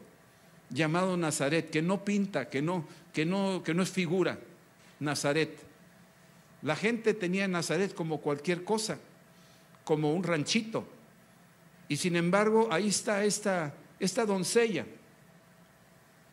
llamado 0.71 1.17
Nazaret, 1.17 1.71
que 1.71 1.83
no 1.83 2.05
pinta, 2.05 2.49
que 2.49 2.63
no, 2.63 2.87
que 3.13 3.27
no, 3.27 3.63
que 3.63 3.75
no 3.75 3.83
es 3.83 3.91
figura, 3.91 4.39
Nazaret. 4.99 5.59
La 6.63 6.75
gente 6.75 7.13
tenía 7.13 7.47
Nazaret 7.47 7.95
como 7.95 8.21
cualquier 8.21 8.65
cosa, 8.65 8.99
como 9.85 10.15
un 10.15 10.23
ranchito. 10.23 10.87
Y 11.89 11.99
sin 11.99 12.17
embargo, 12.17 12.69
ahí 12.71 12.89
está 12.89 13.25
esta, 13.25 13.75
esta 14.01 14.25
doncella, 14.25 14.87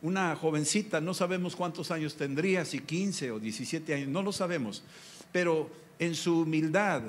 una 0.01 0.33
jovencita, 0.37 1.01
no 1.01 1.13
sabemos 1.13 1.57
cuántos 1.57 1.91
años 1.91 2.15
tendría, 2.15 2.63
si 2.63 2.79
15 2.79 3.31
o 3.31 3.39
17 3.39 3.93
años, 3.93 4.07
no 4.07 4.23
lo 4.23 4.31
sabemos, 4.31 4.81
pero 5.33 5.69
en 5.97 6.15
su 6.15 6.41
humildad, 6.41 7.01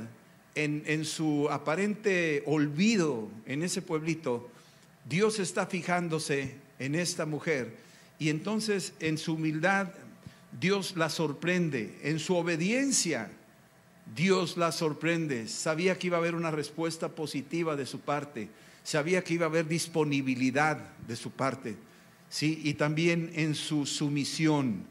en, 0.64 1.04
su 1.04 1.48
aparente 1.50 2.42
olvido 2.46 3.28
en 3.46 3.62
ese 3.62 3.82
pueblito, 3.82 4.50
Dios 5.08 5.38
está 5.38 5.66
fijándose 5.66 6.54
en 6.78 6.94
esta 6.94 7.26
mujer. 7.26 7.76
Y 8.18 8.28
entonces 8.28 8.92
en 9.00 9.18
su 9.18 9.34
humildad 9.34 9.88
Dios 10.60 10.96
la 10.96 11.08
sorprende, 11.08 11.98
en 12.02 12.18
su 12.18 12.36
obediencia 12.36 13.30
Dios 14.14 14.56
la 14.56 14.72
sorprende, 14.72 15.46
sabía 15.46 15.98
que 15.98 16.08
iba 16.08 16.16
a 16.16 16.20
haber 16.20 16.34
una 16.34 16.50
respuesta 16.50 17.10
positiva 17.10 17.76
de 17.76 17.86
su 17.86 18.00
parte, 18.00 18.48
sabía 18.82 19.22
que 19.22 19.34
iba 19.34 19.46
a 19.46 19.48
haber 19.48 19.68
disponibilidad 19.68 20.78
de 21.06 21.16
su 21.16 21.30
parte, 21.30 21.76
¿sí? 22.28 22.60
Y 22.64 22.74
también 22.74 23.30
en 23.34 23.54
su 23.54 23.86
sumisión 23.86 24.84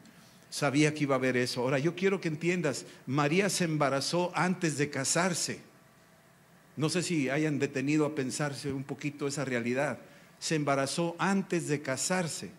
sabía 0.50 0.94
que 0.94 1.04
iba 1.04 1.16
a 1.16 1.18
haber 1.18 1.38
eso. 1.38 1.62
Ahora, 1.62 1.80
yo 1.80 1.96
quiero 1.96 2.20
que 2.20 2.28
entiendas, 2.28 2.86
María 3.06 3.50
se 3.50 3.66
embarazó 3.66 4.32
antes 4.36 4.78
de 4.78 4.90
casarse. 4.90 5.60
No 6.76 6.90
sé 6.90 7.04
si 7.04 7.30
hayan 7.30 7.60
detenido 7.60 8.06
a 8.06 8.16
pensarse 8.16 8.72
un 8.72 8.84
poquito 8.84 9.28
esa 9.28 9.46
realidad. 9.46 10.00
Se 10.40 10.56
embarazó 10.56 11.16
antes 11.20 11.68
de 11.68 11.82
casarse. 11.82 12.52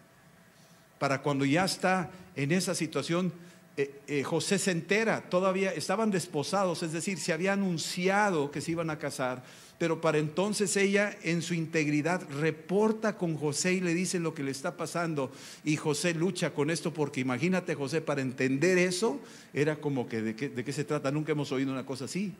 Para 0.98 1.22
cuando 1.22 1.44
ya 1.44 1.64
está 1.64 2.10
en 2.36 2.52
esa 2.52 2.74
situación, 2.74 3.32
eh, 3.76 4.00
eh, 4.06 4.22
José 4.22 4.58
se 4.58 4.72
entera, 4.72 5.22
todavía 5.30 5.72
estaban 5.72 6.10
desposados, 6.10 6.82
es 6.82 6.92
decir, 6.92 7.18
se 7.18 7.32
había 7.32 7.54
anunciado 7.54 8.50
que 8.50 8.60
se 8.60 8.72
iban 8.72 8.90
a 8.90 8.98
casar, 8.98 9.42
pero 9.80 9.98
para 9.98 10.18
entonces 10.18 10.76
ella 10.76 11.16
en 11.22 11.40
su 11.40 11.54
integridad 11.54 12.28
reporta 12.38 13.16
con 13.16 13.34
José 13.34 13.72
y 13.72 13.80
le 13.80 13.94
dice 13.94 14.20
lo 14.20 14.34
que 14.34 14.42
le 14.42 14.50
está 14.50 14.76
pasando 14.76 15.32
y 15.64 15.76
José 15.76 16.12
lucha 16.12 16.52
con 16.52 16.68
esto 16.68 16.92
porque 16.92 17.20
imagínate 17.20 17.74
José, 17.74 18.02
para 18.02 18.20
entender 18.20 18.76
eso 18.76 19.18
era 19.54 19.76
como 19.76 20.06
que 20.06 20.20
de 20.20 20.34
qué, 20.36 20.72
se 20.74 20.84
trata, 20.84 21.10
nunca 21.10 21.32
hemos 21.32 21.50
oído 21.50 21.72
una 21.72 21.86
cosa 21.86 22.04
así. 22.04 22.34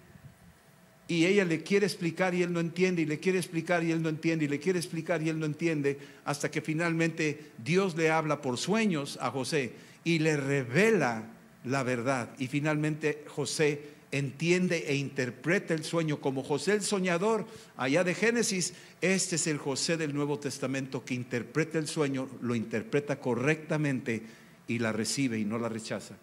Y 1.09 1.25
ella 1.25 1.47
le 1.47 1.63
quiere 1.63 1.87
explicar 1.87 2.35
y 2.35 2.43
él 2.43 2.53
no 2.53 2.61
entiende, 2.61 3.01
y 3.01 3.07
le 3.07 3.19
quiere 3.19 3.39
explicar 3.39 3.83
y 3.83 3.91
él 3.91 4.03
no 4.03 4.11
entiende, 4.11 4.45
y 4.45 4.49
le 4.49 4.61
quiere 4.61 4.79
explicar 4.79 5.23
y 5.23 5.31
él 5.31 5.39
no 5.39 5.47
entiende, 5.47 5.99
hasta 6.27 6.51
que 6.51 6.61
finalmente 6.61 7.53
Dios 7.65 7.97
le 7.97 8.11
habla 8.11 8.43
por 8.43 8.59
sueños 8.59 9.19
a 9.19 9.31
José 9.31 9.73
y 10.05 10.19
le 10.19 10.37
revela 10.37 11.25
la 11.65 11.85
verdad. 11.85 12.29
Y 12.39 12.49
finalmente 12.49 13.25
José 13.29 13.81
entiende 14.13 14.85
e 14.89 14.97
interpreta 14.97 15.75
el 15.75 15.85
sueño 15.85 16.21
como 16.21 16.43
José 16.43 16.73
el 16.73 16.83
soñador 16.83 17.47
allá 17.77 18.05
de 18.05 18.15
Génesis. 18.15 18.75
Este 19.01 19.37
es 19.37 19.47
el 19.47 19.59
José 19.59 19.97
del 19.97 20.15
Nuevo 20.15 20.39
Testamento 20.39 21.05
que 21.05 21.15
interpreta 21.15 21.79
el 21.79 21.87
sueño, 21.87 22.29
lo 22.41 22.55
interpreta 22.55 23.21
correctamente 23.21 24.23
y 24.67 24.79
la 24.79 24.93
recibe 24.93 25.39
y 25.39 25.45
no 25.45 25.59
la 25.59 25.69
rechaza. 25.69 26.17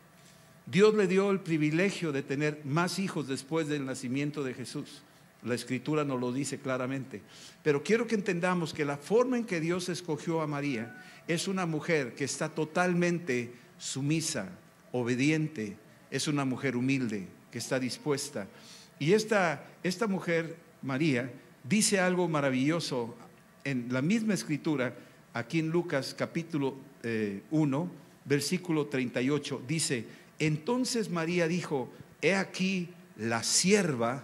Dios 0.66 0.94
le 0.96 1.08
dio 1.08 1.32
el 1.32 1.40
privilegio 1.40 2.12
de 2.12 2.24
tener 2.24 2.62
más 2.66 3.00
hijos 3.00 3.28
después 3.28 3.68
del 3.68 3.86
nacimiento 3.86 4.44
de 4.44 4.54
Jesús. 4.54 5.02
La 5.44 5.56
escritura 5.56 6.04
nos 6.04 6.20
lo 6.20 6.34
dice 6.34 6.60
claramente. 6.60 7.22
Pero 7.64 7.84
quiero 7.84 8.06
que 8.06 8.16
entendamos 8.16 8.74
que 8.74 8.84
la 8.84 8.98
forma 8.98 9.38
en 9.38 9.46
que 9.46 9.62
Dios 9.62 9.88
escogió 9.88 10.42
a 10.42 10.48
María 10.48 11.02
es 11.28 11.48
una 11.48 11.66
mujer 11.66 12.16
que 12.16 12.26
está 12.26 12.50
totalmente 12.50 13.54
sumisa, 13.78 14.50
obediente, 14.92 15.78
es 16.12 16.28
una 16.28 16.44
mujer 16.44 16.76
humilde, 16.76 17.28
está 17.58 17.80
dispuesta. 17.80 18.48
Y 19.00 19.14
esta, 19.14 19.66
esta 19.84 20.08
mujer, 20.08 20.58
María, 20.82 21.32
dice 21.64 22.00
algo 22.00 22.28
maravilloso 22.28 23.16
en 23.64 23.88
la 23.92 24.02
misma 24.02 24.34
escritura, 24.34 24.96
aquí 25.34 25.60
en 25.60 25.70
Lucas 25.70 26.16
capítulo 26.18 26.76
1, 27.52 27.84
eh, 27.84 27.98
versículo 28.26 28.88
38, 28.88 29.62
dice, 29.68 30.06
entonces 30.40 31.10
María 31.10 31.48
dijo, 31.48 31.92
he 32.22 32.36
aquí 32.36 32.90
la 33.18 33.44
sierva 33.44 34.24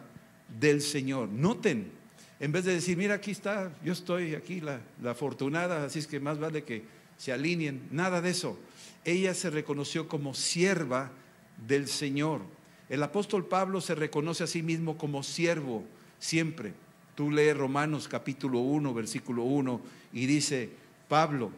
del 0.60 0.82
Señor. 0.82 1.30
Noten, 1.30 1.92
en 2.40 2.52
vez 2.52 2.66
de 2.66 2.74
decir, 2.74 2.98
mira, 2.98 3.16
aquí 3.16 3.32
está, 3.32 3.72
yo 3.84 3.94
estoy 3.94 4.36
aquí, 4.36 4.62
la, 4.62 4.82
la 5.02 5.12
afortunada, 5.12 5.86
así 5.86 6.00
es 6.00 6.08
que 6.08 6.20
más 6.20 6.40
vale 6.40 6.64
que 6.64 6.84
se 7.18 7.32
alineen, 7.32 7.88
nada 7.92 8.22
de 8.22 8.32
eso 8.32 8.58
ella 9.06 9.34
se 9.34 9.50
reconoció 9.50 10.08
como 10.08 10.34
sierva 10.34 11.12
del 11.68 11.88
Señor. 11.88 12.42
El 12.94 13.02
apóstol 13.02 13.48
Pablo 13.48 13.82
se 13.82 13.96
reconoce 13.96 14.44
a 14.44 14.48
sí 14.48 14.62
mismo 14.62 15.00
como 15.00 15.24
siervo 15.24 15.84
siempre. 16.20 16.74
Tú 17.16 17.32
lees 17.32 17.58
Romanos 17.58 18.08
capítulo 18.08 18.60
1, 18.60 18.94
versículo 18.94 19.46
1 19.46 19.82
y 20.14 20.28
dice, 20.28 20.70
Pablo, 21.08 21.50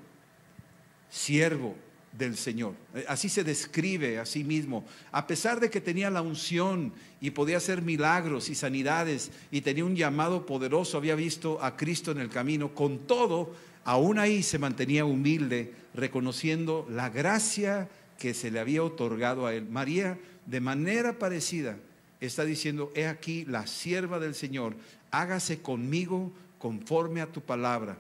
siervo 1.10 1.75
del 2.13 2.38
Señor. 2.38 2.74
Eh, 2.94 3.04
así 3.10 3.27
se 3.27 3.44
describe 3.44 4.18
a 4.18 4.25
sí 4.25 4.46
mismo. 4.46 4.86
A 5.12 5.27
pesar 5.27 5.60
de 5.60 5.70
que 5.70 5.82
tenía 5.82 6.10
la 6.10 6.22
unción 6.22 6.94
y 7.20 7.32
podía 7.32 7.58
hacer 7.58 7.82
milagros 7.82 8.48
y 8.48 8.56
sanidades 8.56 9.30
y 9.51 9.60
tenía 9.60 9.84
un 9.84 9.98
llamado 9.98 10.46
poderoso, 10.46 10.96
había 10.98 11.15
visto 11.15 11.62
a 11.62 11.75
Cristo 11.75 12.12
en 12.12 12.20
el 12.20 12.30
camino, 12.30 12.74
con 12.74 13.00
todo, 13.00 13.54
aún 13.84 14.20
ahí 14.20 14.42
se 14.42 14.58
mantenía 14.58 15.04
humilde, 15.04 15.74
reconociendo 15.94 16.88
la 16.89 17.10
gracia 17.10 17.89
que 18.18 18.34
se 18.34 18.51
le 18.51 18.62
había 18.62 18.84
otorgado 18.84 19.46
a 19.46 19.54
él. 19.54 19.68
María, 19.70 20.18
de 20.46 20.60
manera 20.60 21.18
parecida, 21.20 21.78
está 22.20 22.46
diciendo, 22.46 22.92
he 22.96 23.08
aquí 23.08 23.46
la 23.46 23.68
sierva 23.68 24.20
del 24.20 24.36
Señor, 24.36 24.75
hágase 25.12 25.62
conmigo 25.62 26.32
conforme 26.60 27.22
a 27.22 27.28
tu 27.28 27.42
palabra. 27.42 27.98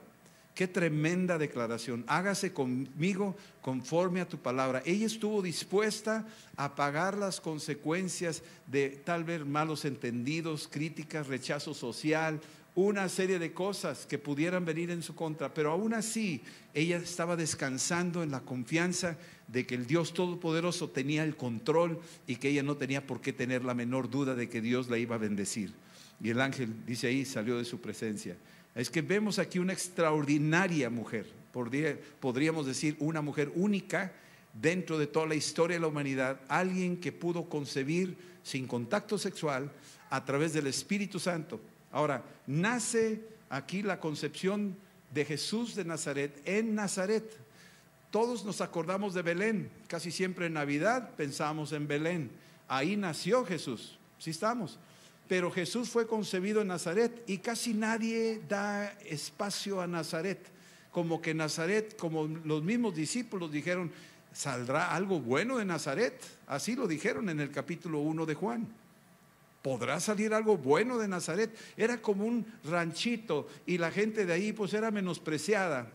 Qué 0.55 0.69
tremenda 0.69 1.37
declaración. 1.37 2.05
Hágase 2.07 2.53
conmigo 2.53 3.35
conforme 3.61 4.21
a 4.21 4.27
tu 4.27 4.37
palabra. 4.37 4.81
Ella 4.85 5.05
estuvo 5.05 5.41
dispuesta 5.41 6.25
a 6.55 6.75
pagar 6.75 7.17
las 7.17 7.41
consecuencias 7.41 8.41
de 8.65 8.89
tal 9.03 9.25
vez 9.25 9.45
malos 9.45 9.83
entendidos, 9.83 10.69
críticas, 10.71 11.27
rechazo 11.27 11.73
social, 11.73 12.39
una 12.75 13.07
serie 13.07 13.39
de 13.39 13.53
cosas 13.53 14.05
que 14.05 14.19
pudieran 14.19 14.65
venir 14.65 14.91
en 14.91 15.01
su 15.01 15.15
contra, 15.15 15.53
pero 15.53 15.71
aún 15.71 15.93
así 15.93 16.41
ella 16.73 16.97
estaba 16.97 17.37
descansando 17.37 18.21
en 18.21 18.31
la 18.31 18.41
confianza 18.41 19.17
de 19.47 19.65
que 19.65 19.75
el 19.75 19.87
Dios 19.87 20.13
Todopoderoso 20.13 20.89
tenía 20.89 21.23
el 21.23 21.37
control 21.37 21.99
y 22.27 22.35
que 22.35 22.49
ella 22.49 22.63
no 22.63 22.75
tenía 22.75 23.07
por 23.07 23.21
qué 23.21 23.31
tener 23.31 23.63
la 23.63 23.73
menor 23.73 24.09
duda 24.09 24.35
de 24.35 24.49
que 24.49 24.59
Dios 24.59 24.89
la 24.89 24.97
iba 24.97 25.15
a 25.15 25.19
bendecir. 25.19 25.73
Y 26.21 26.29
el 26.29 26.41
ángel, 26.41 26.85
dice 26.85 27.07
ahí, 27.07 27.23
salió 27.23 27.57
de 27.57 27.65
su 27.65 27.79
presencia. 27.79 28.35
Es 28.73 28.89
que 28.89 29.01
vemos 29.01 29.39
aquí 29.39 29.57
una 29.57 29.71
extraordinaria 29.71 30.89
mujer, 30.89 31.27
podríamos 32.19 32.65
decir 32.65 32.97
una 32.99 33.21
mujer 33.21 33.53
única 33.55 34.11
dentro 34.53 34.97
de 34.97 35.07
toda 35.07 35.27
la 35.27 35.35
historia 35.35 35.77
de 35.77 35.81
la 35.81 35.87
humanidad, 35.87 36.41
alguien 36.49 36.97
que 36.97 37.13
pudo 37.13 37.47
concebir 37.47 38.17
sin 38.43 38.67
contacto 38.67 39.17
sexual 39.17 39.71
a 40.09 40.25
través 40.25 40.51
del 40.51 40.67
Espíritu 40.67 41.19
Santo 41.19 41.61
Ahora, 41.95 42.25
nace 42.45 43.21
aquí 43.49 43.81
la 43.81 44.01
concepción 44.01 44.75
de 45.13 45.23
Jesús 45.23 45.75
de 45.75 45.85
Nazaret 45.85 46.41
en 46.43 46.75
Nazaret. 46.75 47.23
Todos 48.11 48.43
nos 48.43 48.59
acordamos 48.59 49.13
de 49.13 49.21
Belén, 49.21 49.71
casi 49.87 50.11
siempre 50.11 50.47
en 50.47 50.53
Navidad 50.55 51.11
pensamos 51.15 51.71
en 51.71 51.87
Belén. 51.87 52.31
Ahí 52.67 52.97
nació 52.97 53.45
Jesús, 53.45 53.97
sí 54.19 54.31
estamos. 54.31 54.77
Pero 55.29 55.49
Jesús 55.49 55.87
fue 55.87 56.05
concebido 56.05 56.59
en 56.59 56.67
Nazaret 56.67 57.23
y 57.27 57.37
casi 57.37 57.73
nadie 57.73 58.41
da 58.45 58.91
espacio 59.05 59.79
a 59.79 59.87
Nazaret. 59.87 60.45
Como 60.91 61.21
que 61.21 61.33
Nazaret, 61.33 61.95
como 61.95 62.27
los 62.27 62.61
mismos 62.61 62.93
discípulos 62.93 63.53
dijeron, 63.53 63.89
¿saldrá 64.33 64.93
algo 64.93 65.21
bueno 65.21 65.59
de 65.59 65.63
Nazaret? 65.63 66.21
Así 66.45 66.75
lo 66.75 66.89
dijeron 66.89 67.29
en 67.29 67.39
el 67.39 67.51
capítulo 67.51 67.99
1 67.99 68.25
de 68.25 68.33
Juan. 68.33 68.67
¿Podrá 69.65 69.99
salir 69.99 70.31
algo 70.31 70.57
bueno 70.57 70.99
de 70.99 71.07
Nazaret? 71.07 71.49
Era 71.75 71.99
como 71.99 72.23
un 72.23 72.45
ranchito 72.65 73.47
y 73.65 73.79
la 73.79 73.89
gente 73.89 74.23
de 74.23 74.31
ahí 74.31 74.53
pues 74.53 74.75
era 74.75 74.91
menospreciada. 74.91 75.87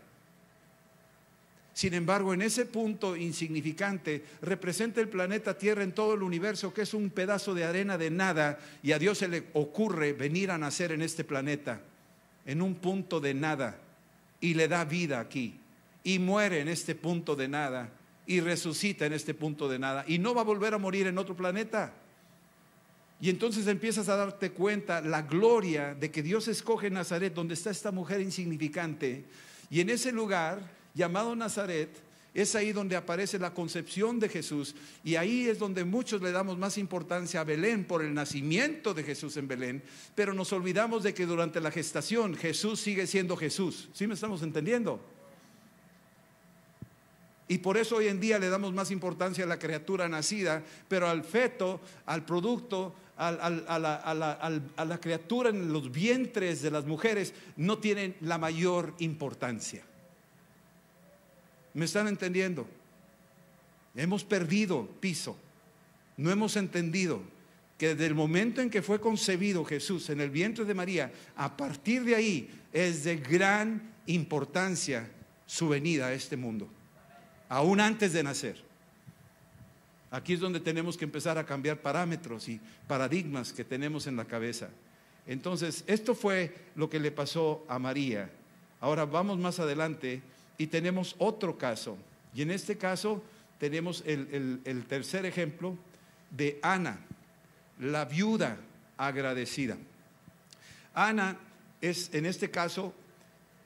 Sin 1.73 1.93
embargo, 1.93 2.33
en 2.33 2.41
ese 2.41 2.65
punto 2.65 3.15
insignificante 3.15 4.25
representa 4.41 4.99
el 4.99 5.07
planeta 5.07 5.57
Tierra 5.57 5.83
en 5.83 5.93
todo 5.93 6.15
el 6.15 6.21
universo, 6.21 6.73
que 6.73 6.81
es 6.81 6.93
un 6.93 7.11
pedazo 7.11 7.53
de 7.53 7.63
arena 7.63 7.97
de 7.97 8.11
nada, 8.11 8.59
y 8.83 8.91
a 8.91 8.99
Dios 8.99 9.19
se 9.19 9.29
le 9.29 9.45
ocurre 9.53 10.11
venir 10.11 10.51
a 10.51 10.57
nacer 10.57 10.91
en 10.91 11.01
este 11.01 11.23
planeta, 11.23 11.79
en 12.45 12.61
un 12.61 12.75
punto 12.75 13.21
de 13.21 13.33
nada, 13.33 13.79
y 14.41 14.53
le 14.53 14.67
da 14.67 14.83
vida 14.83 15.21
aquí, 15.21 15.57
y 16.03 16.19
muere 16.19 16.59
en 16.59 16.67
este 16.67 16.93
punto 16.93 17.37
de 17.37 17.47
nada, 17.47 17.89
y 18.25 18.41
resucita 18.41 19.05
en 19.05 19.13
este 19.13 19.33
punto 19.33 19.69
de 19.69 19.79
nada, 19.79 20.03
y 20.09 20.19
no 20.19 20.35
va 20.35 20.41
a 20.41 20.43
volver 20.43 20.73
a 20.73 20.77
morir 20.77 21.07
en 21.07 21.17
otro 21.17 21.37
planeta. 21.37 21.93
Y 23.21 23.29
entonces 23.29 23.67
empiezas 23.67 24.09
a 24.09 24.15
darte 24.15 24.51
cuenta 24.51 24.99
la 24.99 25.21
gloria 25.21 25.93
de 25.93 26.09
que 26.09 26.23
Dios 26.23 26.47
escoge 26.47 26.89
Nazaret, 26.89 27.33
donde 27.33 27.53
está 27.53 27.69
esta 27.69 27.91
mujer 27.91 28.19
insignificante. 28.19 29.25
Y 29.69 29.79
en 29.79 29.91
ese 29.91 30.11
lugar 30.11 30.59
llamado 30.95 31.35
Nazaret, 31.35 31.89
Es 32.33 32.55
ahí 32.55 32.71
donde 32.71 32.95
aparece 32.95 33.37
la 33.39 33.53
concepción 33.53 34.17
de 34.17 34.29
Jesús 34.29 34.73
y 35.03 35.15
ahí 35.15 35.49
es 35.49 35.59
donde 35.59 35.83
muchos 35.83 36.21
le 36.21 36.31
damos 36.31 36.57
más 36.57 36.77
importancia 36.77 37.41
a 37.41 37.43
Belén 37.43 37.83
por 37.83 38.01
el 38.01 38.13
nacimiento 38.13 38.93
de 38.93 39.03
Jesús 39.03 39.35
en 39.35 39.49
Belén, 39.49 39.83
pero 40.15 40.33
nos 40.33 40.53
olvidamos 40.53 41.03
de 41.03 41.13
que 41.13 41.25
durante 41.25 41.59
la 41.59 41.71
gestación 41.71 42.35
Jesús 42.35 42.79
sigue 42.79 43.05
siendo 43.05 43.35
Jesús. 43.35 43.89
¿Sí 43.93 44.07
me 44.07 44.13
estamos 44.13 44.43
entendiendo? 44.43 45.01
Y 47.49 47.57
por 47.57 47.75
eso 47.75 47.97
hoy 47.97 48.07
en 48.07 48.21
día 48.21 48.39
le 48.39 48.47
damos 48.47 48.71
más 48.73 48.91
importancia 48.91 49.43
a 49.43 49.47
la 49.47 49.59
criatura 49.59 50.07
nacida, 50.07 50.63
pero 50.87 51.09
al 51.09 51.25
feto, 51.25 51.81
al 52.05 52.23
producto, 52.23 52.95
a, 53.17 54.85
la, 54.85 54.99
criatura 54.99 55.49
en 55.49 55.71
los 55.71 55.91
vientres 55.91 56.61
de 56.61 56.71
las 56.71 56.85
mujeres 56.85 57.33
no 57.55 57.77
tienen 57.77 58.15
la 58.21 58.37
mayor 58.37 58.95
importancia. 58.99 59.83
¿Me 61.73 61.85
están 61.85 62.07
entendiendo? 62.07 62.67
Hemos 63.95 64.23
perdido 64.23 64.87
piso. 64.99 65.37
No 66.17 66.31
hemos 66.31 66.55
entendido 66.55 67.21
que 67.77 67.89
desde 67.89 68.07
el 68.07 68.15
momento 68.15 68.61
en 68.61 68.69
que 68.69 68.81
fue 68.81 68.99
concebido 68.99 69.65
Jesús 69.65 70.09
en 70.09 70.21
el 70.21 70.29
vientre 70.29 70.65
de 70.65 70.73
María, 70.73 71.11
a 71.35 71.55
partir 71.55 72.03
de 72.03 72.15
ahí 72.15 72.49
es 72.73 73.03
de 73.03 73.17
gran 73.17 73.93
importancia 74.05 75.09
su 75.45 75.67
venida 75.69 76.07
a 76.07 76.13
este 76.13 76.37
mundo, 76.37 76.69
aún 77.49 77.79
antes 77.79 78.13
de 78.13 78.23
nacer. 78.23 78.70
Aquí 80.11 80.33
es 80.33 80.41
donde 80.41 80.59
tenemos 80.59 80.97
que 80.97 81.05
empezar 81.05 81.37
a 81.37 81.45
cambiar 81.45 81.77
parámetros 81.81 82.49
y 82.49 82.59
paradigmas 82.85 83.53
que 83.53 83.63
tenemos 83.63 84.07
en 84.07 84.17
la 84.17 84.25
cabeza. 84.25 84.69
Entonces, 85.25 85.85
esto 85.87 86.13
fue 86.13 86.53
lo 86.75 86.89
que 86.89 86.99
le 86.99 87.11
pasó 87.11 87.65
a 87.69 87.79
María. 87.79 88.29
Ahora 88.81 89.05
vamos 89.05 89.39
más 89.39 89.59
adelante 89.59 90.21
y 90.57 90.67
tenemos 90.67 91.15
otro 91.17 91.57
caso. 91.57 91.97
Y 92.35 92.41
en 92.41 92.51
este 92.51 92.77
caso 92.77 93.23
tenemos 93.57 94.03
el, 94.05 94.85
tercer 94.89 95.25
ejemplo 95.25 95.77
de 96.29 96.59
Ana, 96.61 96.99
la 97.79 98.03
viuda 98.03 98.57
agradecida. 98.97 99.77
Ana 100.93 101.37
es, 101.79 102.13
en 102.13 102.25
este 102.25 102.51
caso, 102.51 102.93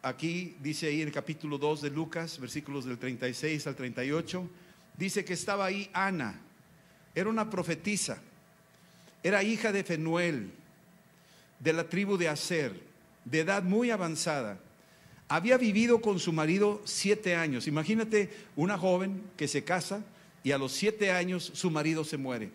aquí 0.04 0.56
dice 0.62 0.88
ahí 0.88 1.02
en 1.02 1.08
el 1.08 1.14
capítulo 1.14 1.58
2 1.58 1.82
de 1.82 1.90
Lucas, 1.90 2.40
versículos 2.40 2.86
del 2.86 3.00
36 3.00 3.66
al 3.66 3.76
38, 3.76 4.48
dice 4.98 5.26
que 5.26 5.34
estaba 5.34 5.66
ahí 5.66 5.90
Ana, 5.94 6.40
era 7.14 7.30
una 7.30 7.50
profetisa, 7.50 8.22
era 9.24 9.44
hija 9.44 9.72
de 9.72 9.84
Fenuel, 9.84 10.52
de 11.60 11.74
la 11.74 11.90
tribu 11.90 12.18
de 12.18 12.30
Aser, 12.30 12.80
de 13.24 13.40
edad 13.40 13.64
muy 13.64 13.90
avanzada. 13.90 14.60
Había 15.28 15.58
vivido 15.58 16.02
con 16.02 16.20
su 16.20 16.32
marido 16.32 16.82
siete 16.86 17.36
años. 17.36 17.68
Imagínate 17.68 18.30
una 18.56 18.78
joven 18.78 19.24
que 19.36 19.48
se 19.48 19.64
casa 19.64 20.04
y 20.44 20.52
a 20.52 20.58
los 20.60 20.72
siete 20.72 21.12
años 21.12 21.52
su 21.56 21.72
marido 21.72 22.04
se 22.04 22.18
muere. 22.18 22.52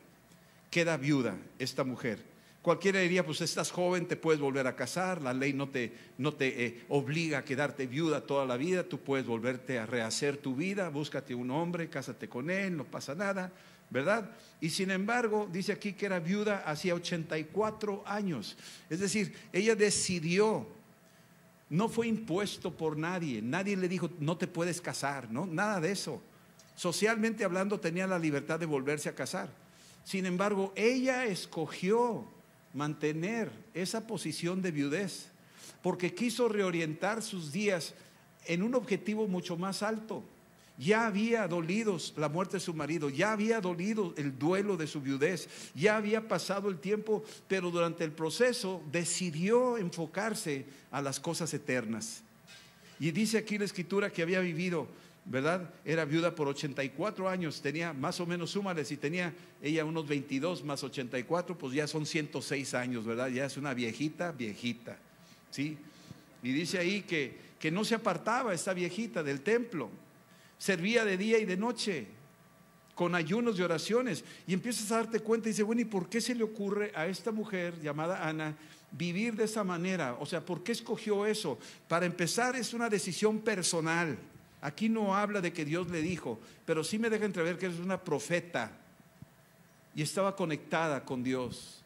Queda 0.71 0.97
viuda 0.97 1.37
esta 1.59 1.83
mujer. 1.83 2.30
Cualquiera 2.63 3.01
diría, 3.01 3.25
pues 3.25 3.41
estás 3.41 3.71
joven, 3.71 4.07
te 4.07 4.17
puedes 4.17 4.39
volver 4.39 4.67
a 4.67 4.77
casar, 4.77 5.23
la 5.23 5.33
ley 5.33 5.55
no 5.55 5.71
te, 5.71 5.95
no 6.19 6.35
te 6.35 6.67
eh, 6.67 6.85
obliga 6.91 7.39
a 7.39 7.45
quedarte 7.45 7.87
viuda 7.87 8.21
toda 8.21 8.45
la 8.45 8.59
vida, 8.59 8.85
tú 8.85 8.99
puedes 8.99 9.27
volverte 9.27 9.79
a 9.79 9.87
rehacer 9.87 10.37
tu 10.37 10.55
vida, 10.55 10.91
búscate 10.91 11.35
un 11.35 11.51
hombre, 11.51 11.89
cásate 11.89 12.29
con 12.29 12.51
él, 12.51 12.77
no 12.77 12.85
pasa 12.85 13.15
nada, 13.15 13.51
¿verdad? 13.89 14.31
Y 14.61 14.69
sin 14.69 14.91
embargo, 14.91 15.49
dice 15.51 15.73
aquí 15.73 15.95
que 15.95 16.05
era 16.05 16.21
viuda 16.21 16.63
hacía 16.67 16.95
84 16.95 18.03
años. 18.05 18.59
Es 18.91 19.01
decir, 19.01 19.35
ella 19.55 19.75
decidió, 19.75 20.67
no 21.71 21.89
fue 21.89 22.09
impuesto 22.09 22.77
por 22.77 22.95
nadie, 22.99 23.41
nadie 23.41 23.75
le 23.75 23.89
dijo, 23.89 24.11
no 24.19 24.37
te 24.37 24.47
puedes 24.47 24.83
casar, 24.83 25.31
¿no? 25.31 25.47
Nada 25.47 25.81
de 25.81 25.93
eso. 25.93 26.21
Socialmente 26.77 27.43
hablando, 27.43 27.81
tenía 27.81 28.07
la 28.07 28.19
libertad 28.19 28.61
de 28.61 28.67
volverse 28.67 29.09
a 29.09 29.15
casar. 29.15 29.49
Sin 30.05 30.27
embargo, 30.27 30.75
ella 30.77 31.25
escogió 31.25 32.27
mantener 32.73 33.51
esa 33.75 34.07
posición 34.07 34.63
de 34.63 34.71
viudez, 34.71 35.29
porque 35.83 36.15
quiso 36.15 36.49
reorientar 36.49 37.23
sus 37.23 37.53
días 37.53 37.95
en 38.47 38.63
un 38.63 38.75
objetivo 38.75 39.27
mucho 39.29 39.57
más 39.57 39.83
alto. 39.83 40.23
Ya 40.79 41.07
había 41.07 41.47
dolido 41.47 41.99
la 42.17 42.31
muerte 42.31 42.57
de 42.57 42.61
su 42.61 42.73
marido, 42.73 43.11
ya 43.11 43.33
había 43.33 43.61
dolido 43.61 44.15
el 44.17 44.39
duelo 44.39 44.79
de 44.79 44.87
su 44.87 45.03
viudez, 45.03 45.49
ya 45.75 45.97
había 45.97 46.27
pasado 46.27 46.71
el 46.71 46.79
tiempo, 46.79 47.23
pero 47.49 47.71
durante 47.71 48.03
el 48.03 48.13
proceso 48.13 48.83
decidió 48.91 49.77
enfocarse 49.77 50.65
a 50.91 51.03
las 51.03 51.21
cosas 51.21 51.53
eternas. 51.53 52.23
Y 52.99 53.11
dice 53.11 53.37
aquí 53.37 53.59
la 53.59 53.67
escritura 53.67 54.11
que 54.11 54.23
había 54.23 54.41
vivido 54.41 54.87
¿verdad? 55.25 55.71
Era 55.85 56.05
viuda 56.05 56.35
por 56.35 56.49
84 56.49 57.29
años, 57.29 57.61
tenía 57.61 57.93
más 57.93 58.21
o 58.21 58.27
menos, 58.27 58.51
súmale, 58.51 58.85
si 58.85 58.97
tenía 58.97 59.33
ella 59.63 59.85
unos 59.85 60.07
22 60.09 60.65
más 60.65 60.83
84, 60.83 61.57
pues 61.57 61.75
ya 61.75 61.87
son 61.87 62.07
106 62.07 62.75
años, 62.75 63.05
¿verdad? 63.05 63.29
Ya 63.29 63.45
es 63.45 63.57
una 63.57 63.75
viejita, 63.75 64.33
viejita, 64.33 64.99
¿sí? 65.51 65.77
Y 66.43 66.53
dice 66.53 66.79
ahí 66.79 67.03
que, 67.03 67.37
que 67.59 67.71
no 67.71 67.85
se 67.85 67.95
apartaba 67.95 68.55
esta 68.55 68.73
viejita 68.73 69.23
del 69.23 69.43
templo, 69.43 69.91
servía 70.59 71.05
de 71.05 71.17
día 71.17 71.39
y 71.39 71.45
de 71.45 71.57
noche, 71.57 72.07
con 73.01 73.15
ayunos 73.15 73.59
y 73.59 73.63
oraciones. 73.63 74.23
Y 74.47 74.53
empiezas 74.53 74.93
a 74.93 74.97
darte 74.97 75.21
cuenta 75.21 75.49
y 75.49 75.53
dice, 75.53 75.63
bueno, 75.63 75.81
¿y 75.81 75.87
por 75.87 76.11
qué 76.11 76.21
se 76.21 76.35
le 76.35 76.45
ocurre 76.45 76.93
a 76.95 77.07
esta 77.07 77.33
mujer 77.33 77.81
llamada 77.81 78.29
Ana 78.29 78.55
vivir 78.93 79.35
de 79.37 79.45
esa 79.45 79.65
manera? 79.65 80.19
O 80.21 80.27
sea, 80.27 80.45
¿por 80.45 80.63
qué 80.63 80.73
escogió 80.73 81.25
eso? 81.25 81.59
Para 81.89 82.05
empezar, 82.05 82.57
es 82.57 82.75
una 82.75 82.91
decisión 82.91 83.39
personal. 83.41 84.19
Aquí 84.63 84.89
no 84.89 85.17
habla 85.17 85.41
de 85.41 85.53
que 85.53 85.65
Dios 85.65 85.89
le 85.89 86.03
dijo, 86.03 86.39
pero 86.67 86.85
sí 86.85 86.99
me 86.99 87.09
deja 87.09 87.25
entrever 87.25 87.57
que 87.57 87.67
es 87.67 87.79
una 87.79 88.03
profeta 88.03 88.71
y 89.95 90.03
estaba 90.03 90.37
conectada 90.37 91.05
con 91.05 91.23
Dios 91.23 91.81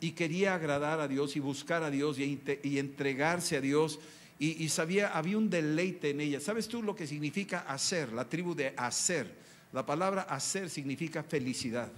y 0.00 0.12
quería 0.12 0.54
agradar 0.54 1.00
a 1.00 1.08
Dios 1.08 1.36
y 1.36 1.40
buscar 1.40 1.82
a 1.82 1.90
Dios 1.90 2.18
y, 2.18 2.78
entregarse 2.78 3.56
a 3.56 3.60
Dios 3.60 3.98
y, 4.38 4.68
sabía, 4.68 5.08
había 5.08 5.38
un 5.38 5.48
deleite 5.48 6.10
en 6.10 6.20
ella. 6.20 6.40
¿Sabes 6.40 6.68
tú 6.68 6.82
lo 6.82 6.94
que 6.94 7.06
significa 7.06 7.60
hacer? 7.60 8.12
La 8.12 8.28
tribu 8.28 8.54
de 8.54 8.74
hacer. 8.76 9.32
La 9.72 9.84
palabra 9.84 10.22
hacer 10.22 10.68
significa 10.68 11.22
felicidad. 11.22 11.90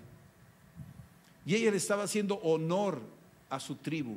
Y 1.45 1.57
ella 1.57 1.73
le 1.73 1.77
estaba 1.77 2.05
haciendo 2.05 2.37
honor 2.37 3.01
a 3.51 3.59
su 3.59 3.75
tribu. 3.77 4.17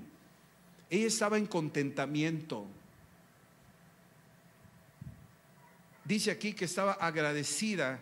Ella 0.90 1.08
estaba 1.08 1.38
en 1.38 1.48
contentamiento. 1.48 2.66
Dice 6.12 6.30
aquí 6.30 6.52
que 6.52 6.66
estaba 6.66 6.92
agradecida, 6.92 7.98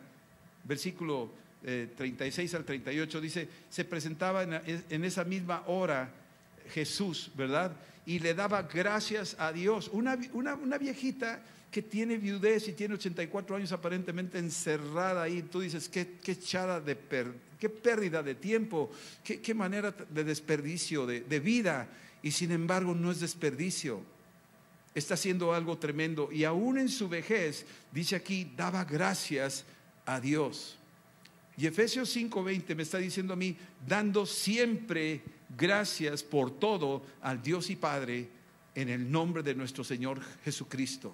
versículo 0.64 1.30
36 1.62 2.52
eh, 2.52 2.58
al 2.58 2.66
38, 2.66 3.22
dice, 3.22 3.48
se 3.70 3.86
presentaba 3.86 4.42
en, 4.42 5.06
esa 5.06 5.24
misma 5.24 5.62
hora 5.68 6.10
Jesús, 6.74 7.30
¿verdad? 7.38 7.72
Y 8.08 8.18
le 8.18 8.34
daba 8.34 8.64
gracias 8.64 9.36
a 9.38 9.54
Dios. 9.54 9.92
Una, 9.94 10.18
una, 10.34 10.80
viejita 10.80 11.44
que 11.70 11.84
tiene 11.84 12.18
viudez 12.18 12.68
y 12.70 12.74
tiene 12.74 12.96
84 12.96 13.58
años 13.58 13.72
aparentemente 13.74 14.40
encerrada 14.40 15.22
ahí, 15.22 15.44
tú 15.44 15.60
dices, 15.60 15.88
qué, 15.88 16.16
qué 16.24 16.32
echada 16.32 16.82
de 16.82 16.98
qué 17.60 17.70
pérdida 17.70 18.24
de 18.24 18.34
tiempo, 18.34 18.90
qué, 19.24 19.40
qué 19.40 19.54
manera 19.54 19.92
de 19.92 20.24
desperdicio 20.24 21.06
de, 21.06 21.22
de 21.22 21.40
vida. 21.40 21.88
Y 22.24 22.32
sin 22.32 22.54
embargo 22.54 22.96
no 22.96 23.12
es 23.12 23.20
desperdicio 23.20 24.04
está 25.00 25.16
haciendo 25.16 25.54
algo 25.54 25.78
tremendo 25.78 26.30
y 26.32 26.44
aún 26.44 26.78
en 26.78 26.90
su 26.90 27.10
vejez, 27.10 27.66
dice 27.92 28.16
aquí, 28.16 28.52
daba 28.56 28.86
gracias 28.86 29.66
a 30.06 30.20
Dios. 30.20 30.78
Y 31.58 31.68
Efesios 31.68 32.16
5:20 32.16 32.76
me 32.76 32.84
está 32.84 33.00
diciendo 33.00 33.34
a 33.34 33.36
mí, 33.36 33.58
dando 33.86 34.26
siempre 34.26 35.22
gracias 35.58 36.24
por 36.24 36.52
todo 36.52 37.04
al 37.22 37.42
Dios 37.42 37.70
y 37.70 37.76
Padre 37.76 38.30
en 38.76 38.90
el 38.90 39.12
nombre 39.12 39.44
de 39.44 39.56
nuestro 39.56 39.84
Señor 39.84 40.22
Jesucristo. 40.44 41.14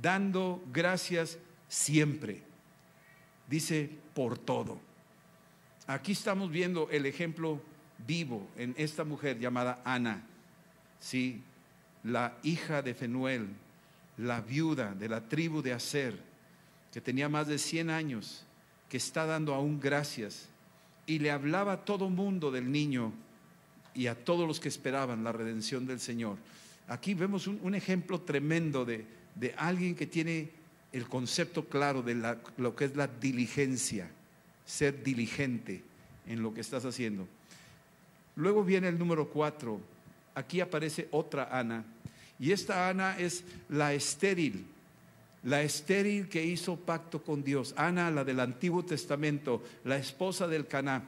Dando 0.00 0.62
gracias 0.72 1.38
siempre. 1.68 2.42
Dice 3.48 3.90
por 4.14 4.38
todo. 4.38 4.80
Aquí 5.86 6.12
estamos 6.12 6.50
viendo 6.50 6.88
el 6.90 7.06
ejemplo 7.06 7.60
vivo 8.06 8.48
en 8.56 8.74
esta 8.78 9.04
mujer 9.04 9.38
llamada 9.38 9.82
Ana. 9.84 10.24
Sí, 11.00 11.42
la 12.04 12.36
hija 12.42 12.82
de 12.82 12.94
Fenuel, 12.94 13.48
la 14.16 14.40
viuda 14.40 14.94
de 14.94 15.08
la 15.08 15.28
tribu 15.28 15.62
de 15.62 15.72
Aser, 15.72 16.18
que 16.92 17.00
tenía 17.00 17.28
más 17.28 17.46
de 17.46 17.58
100 17.58 17.90
años, 17.90 18.44
que 18.88 18.96
está 18.96 19.26
dando 19.26 19.54
aún 19.54 19.80
gracias, 19.80 20.48
y 21.06 21.18
le 21.18 21.30
hablaba 21.30 21.72
a 21.72 21.84
todo 21.84 22.10
mundo 22.10 22.50
del 22.50 22.70
niño 22.70 23.12
y 23.94 24.06
a 24.06 24.14
todos 24.14 24.46
los 24.46 24.60
que 24.60 24.68
esperaban 24.68 25.24
la 25.24 25.32
redención 25.32 25.86
del 25.86 26.00
Señor. 26.00 26.36
Aquí 26.86 27.14
vemos 27.14 27.46
un, 27.46 27.74
ejemplo 27.74 28.20
tremendo 28.20 28.84
de, 28.84 29.06
alguien 29.56 29.94
que 29.94 30.06
tiene 30.06 30.50
el 30.92 31.06
concepto 31.06 31.66
claro 31.66 32.02
de 32.02 32.36
lo 32.56 32.74
que 32.74 32.86
es 32.86 32.96
la 32.96 33.06
diligencia, 33.06 34.10
ser 34.64 35.02
diligente 35.02 35.82
en 36.26 36.42
lo 36.42 36.54
que 36.54 36.60
estás 36.60 36.84
haciendo. 36.84 37.26
Luego 38.36 38.62
viene 38.62 38.88
el 38.88 38.98
número 38.98 39.28
cuatro, 39.28 39.80
aquí 40.38 40.60
aparece 40.60 41.08
otra 41.10 41.48
Ana. 41.50 41.84
Y 42.38 42.52
esta 42.52 42.88
Ana 42.88 43.18
es 43.18 43.44
la 43.68 43.92
estéril, 43.92 44.66
la 45.42 45.62
estéril 45.62 46.28
que 46.28 46.44
hizo 46.44 46.76
pacto 46.76 47.22
con 47.22 47.42
Dios, 47.42 47.74
Ana, 47.76 48.10
la 48.10 48.24
del 48.24 48.40
Antiguo 48.40 48.84
Testamento, 48.84 49.62
la 49.84 49.96
esposa 49.96 50.46
del 50.46 50.66
Caná. 50.66 51.02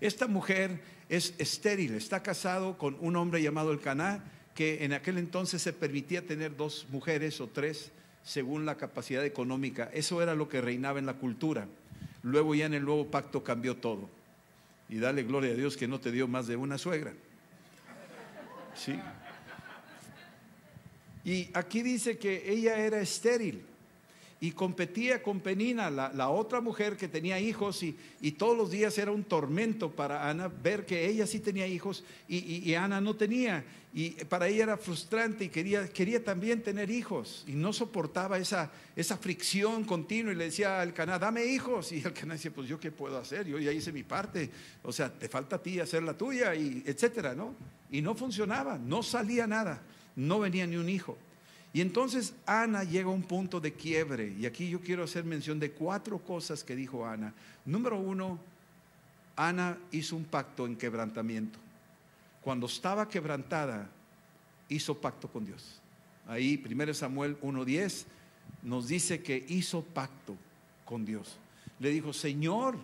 Esta 0.00 0.26
mujer 0.26 0.80
es 1.08 1.34
estéril, 1.38 1.94
está 1.94 2.22
casado 2.22 2.78
con 2.78 2.96
un 3.00 3.16
hombre 3.16 3.42
llamado 3.42 3.72
el 3.72 3.80
Caná, 3.80 4.24
que 4.54 4.84
en 4.84 4.92
aquel 4.92 5.18
entonces 5.18 5.62
se 5.62 5.72
permitía 5.72 6.26
tener 6.26 6.56
dos 6.56 6.86
mujeres 6.90 7.40
o 7.40 7.48
tres 7.48 7.90
según 8.24 8.64
la 8.66 8.76
capacidad 8.76 9.24
económica. 9.24 9.90
Eso 9.92 10.22
era 10.22 10.34
lo 10.34 10.48
que 10.48 10.60
reinaba 10.60 10.98
en 10.98 11.06
la 11.06 11.14
cultura. 11.14 11.66
Luego 12.22 12.54
ya 12.54 12.66
en 12.66 12.74
el 12.74 12.84
nuevo 12.84 13.10
pacto 13.10 13.42
cambió 13.42 13.76
todo. 13.76 14.08
Y 14.88 14.98
dale 14.98 15.22
gloria 15.22 15.52
a 15.52 15.56
Dios 15.56 15.76
que 15.76 15.88
no 15.88 16.00
te 16.00 16.12
dio 16.12 16.28
más 16.28 16.46
de 16.46 16.56
una 16.56 16.78
suegra. 16.78 17.12
Sí. 18.74 19.00
Y 21.24 21.50
aquí 21.54 21.82
dice 21.82 22.18
que 22.18 22.50
ella 22.50 22.76
era 22.76 23.00
estéril 23.00 23.64
y 24.42 24.50
competía 24.50 25.22
con 25.22 25.38
Penina, 25.38 25.88
la, 25.88 26.28
otra 26.28 26.60
mujer 26.60 26.96
que 26.96 27.06
tenía 27.06 27.38
hijos, 27.38 27.80
y, 27.84 28.32
todos 28.32 28.56
los 28.56 28.72
días 28.72 28.98
era 28.98 29.12
un 29.12 29.22
tormento 29.22 29.92
para 29.92 30.28
Ana 30.28 30.48
ver 30.48 30.84
que 30.84 31.06
ella 31.06 31.28
sí 31.28 31.38
tenía 31.38 31.64
hijos 31.68 32.02
y, 32.26 32.74
Ana 32.74 33.00
no 33.00 33.14
tenía. 33.14 33.64
Y 33.94 34.10
para 34.24 34.48
ella 34.48 34.64
era 34.64 34.76
frustrante 34.76 35.44
y 35.44 35.48
quería, 35.48 35.88
quería 35.88 36.24
también 36.24 36.60
tener 36.60 36.90
hijos 36.90 37.44
y 37.46 37.52
no 37.52 37.72
soportaba 37.72 38.36
esa, 38.36 38.72
esa 38.96 39.16
fricción 39.16 39.84
continua 39.84 40.32
y 40.32 40.36
le 40.36 40.46
decía 40.46 40.80
al 40.80 40.92
Caná, 40.92 41.20
dame 41.20 41.44
hijos. 41.44 41.92
Y 41.92 42.02
el 42.04 42.12
Caná 42.12 42.34
decía, 42.34 42.50
pues 42.52 42.66
yo 42.68 42.80
qué 42.80 42.90
puedo 42.90 43.18
hacer, 43.18 43.46
yo 43.46 43.60
ya 43.60 43.70
hice 43.70 43.92
mi 43.92 44.02
parte, 44.02 44.50
o 44.82 44.90
sea, 44.90 45.08
te 45.12 45.28
falta 45.28 45.54
a 45.54 45.62
ti 45.62 45.78
hacer 45.78 46.02
la 46.02 46.14
tuya, 46.14 46.52
y 46.56 46.82
etcétera, 46.84 47.36
¿no? 47.36 47.54
Y 47.92 48.02
no 48.02 48.16
funcionaba, 48.16 48.76
no 48.76 49.04
salía 49.04 49.46
nada, 49.46 49.82
no 50.16 50.40
venía 50.40 50.66
ni 50.66 50.74
un 50.74 50.88
hijo. 50.88 51.16
Y 51.72 51.80
entonces 51.80 52.34
Ana 52.44 52.84
llega 52.84 53.08
a 53.08 53.12
un 53.12 53.22
punto 53.22 53.60
de 53.60 53.72
quiebre. 53.72 54.34
Y 54.38 54.46
aquí 54.46 54.68
yo 54.68 54.80
quiero 54.80 55.04
hacer 55.04 55.24
mención 55.24 55.58
de 55.58 55.70
cuatro 55.70 56.18
cosas 56.18 56.62
que 56.62 56.76
dijo 56.76 57.06
Ana. 57.06 57.32
Número 57.64 57.98
uno, 57.98 58.38
Ana 59.36 59.78
hizo 59.90 60.16
un 60.16 60.24
pacto 60.24 60.66
en 60.66 60.76
quebrantamiento. 60.76 61.58
Cuando 62.42 62.66
estaba 62.66 63.08
quebrantada, 63.08 63.88
hizo 64.68 64.98
pacto 64.98 65.28
con 65.28 65.46
Dios. 65.46 65.80
Ahí, 66.26 66.62
1 66.62 66.94
Samuel 66.94 67.40
1.10, 67.40 68.04
nos 68.62 68.88
dice 68.88 69.22
que 69.22 69.44
hizo 69.48 69.82
pacto 69.82 70.36
con 70.84 71.04
Dios. 71.04 71.38
Le 71.80 71.90
dijo, 71.90 72.12
Señor, 72.12 72.76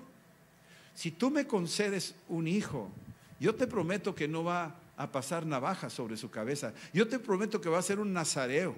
si 0.95 1.11
tú 1.11 1.31
me 1.31 1.47
concedes 1.47 2.15
un 2.29 2.49
hijo, 2.49 2.91
yo 3.39 3.55
te 3.55 3.67
prometo 3.67 4.15
que 4.15 4.27
no 4.27 4.45
va 4.45 4.75
a 4.99 5.11
pasar 5.11 5.47
navaja 5.47 5.89
sobre 5.89 6.17
su 6.17 6.29
cabeza. 6.29 6.75
Yo 6.93 7.09
te 7.09 7.21
prometo 7.21 7.61
que 7.61 7.69
va 7.69 7.79
a 7.79 7.83
ser 7.83 8.01
un 8.01 8.13
nazareo. 8.13 8.75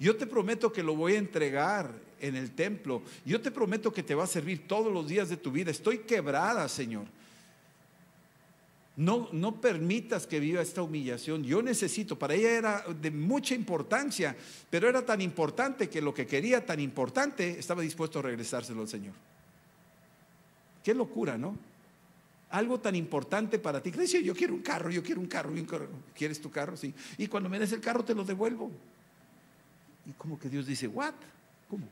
Yo 0.00 0.16
te 0.16 0.26
prometo 0.26 0.72
que 0.72 0.82
lo 0.82 0.96
voy 0.96 1.14
a 1.14 1.18
entregar 1.18 1.94
en 2.20 2.34
el 2.34 2.50
templo. 2.50 3.02
Yo 3.24 3.40
te 3.40 3.52
prometo 3.52 3.92
que 3.92 4.02
te 4.02 4.16
va 4.16 4.24
a 4.24 4.26
servir 4.26 4.66
todos 4.66 4.92
los 4.92 5.06
días 5.06 5.28
de 5.28 5.36
tu 5.36 5.52
vida. 5.52 5.70
Estoy 5.70 5.98
quebrada, 5.98 6.68
Señor. 6.68 7.04
No, 8.96 9.28
no 9.30 9.60
permitas 9.60 10.26
que 10.26 10.40
viva 10.40 10.60
esta 10.60 10.82
humillación. 10.82 11.44
Yo 11.44 11.62
necesito, 11.62 12.18
para 12.18 12.34
ella 12.34 12.50
era 12.50 12.84
de 13.00 13.12
mucha 13.12 13.54
importancia, 13.54 14.36
pero 14.68 14.88
era 14.88 15.06
tan 15.06 15.20
importante 15.20 15.88
que 15.88 16.02
lo 16.02 16.12
que 16.12 16.26
quería 16.26 16.66
tan 16.66 16.80
importante 16.80 17.58
estaba 17.58 17.82
dispuesto 17.82 18.18
a 18.18 18.22
regresárselo 18.22 18.82
al 18.82 18.88
Señor. 18.88 19.14
Qué 20.82 20.94
locura, 20.94 21.38
¿no? 21.38 21.69
Algo 22.50 22.80
tan 22.80 22.96
importante 22.96 23.58
para 23.58 23.82
ti. 23.82 23.90
Dice, 23.90 24.22
yo 24.22 24.34
quiero 24.34 24.54
un 24.54 24.62
carro, 24.62 24.90
yo 24.90 25.02
quiero 25.02 25.20
un 25.20 25.26
carro, 25.26 25.52
¿Quieres 26.14 26.40
tu 26.40 26.50
carro? 26.50 26.76
Sí. 26.76 26.94
Y 27.18 27.26
cuando 27.28 27.48
me 27.48 27.58
des 27.58 27.72
el 27.72 27.80
carro 27.80 28.04
te 28.04 28.14
lo 28.14 28.24
devuelvo. 28.24 28.70
Y 30.06 30.12
como 30.12 30.38
que 30.38 30.48
Dios 30.48 30.66
dice, 30.66 30.86
¿what? 30.88 31.14
¿Cómo? 31.68 31.86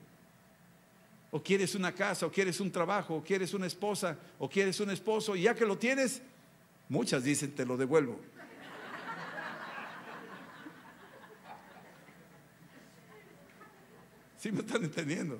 O 1.30 1.42
quieres 1.42 1.74
una 1.74 1.92
casa, 1.92 2.24
o 2.26 2.32
quieres 2.32 2.58
un 2.60 2.72
trabajo, 2.72 3.16
o 3.16 3.22
quieres 3.22 3.52
una 3.54 3.66
esposa, 3.66 4.16
o 4.38 4.48
quieres 4.48 4.80
un 4.80 4.90
esposo, 4.90 5.36
y 5.36 5.42
ya 5.42 5.54
que 5.54 5.66
lo 5.66 5.76
tienes, 5.78 6.22
muchas 6.88 7.22
dicen, 7.22 7.52
te 7.52 7.66
lo 7.66 7.76
devuelvo. 7.76 8.18
¿Sí 14.38 14.50
me 14.50 14.60
están 14.60 14.84
entendiendo? 14.84 15.38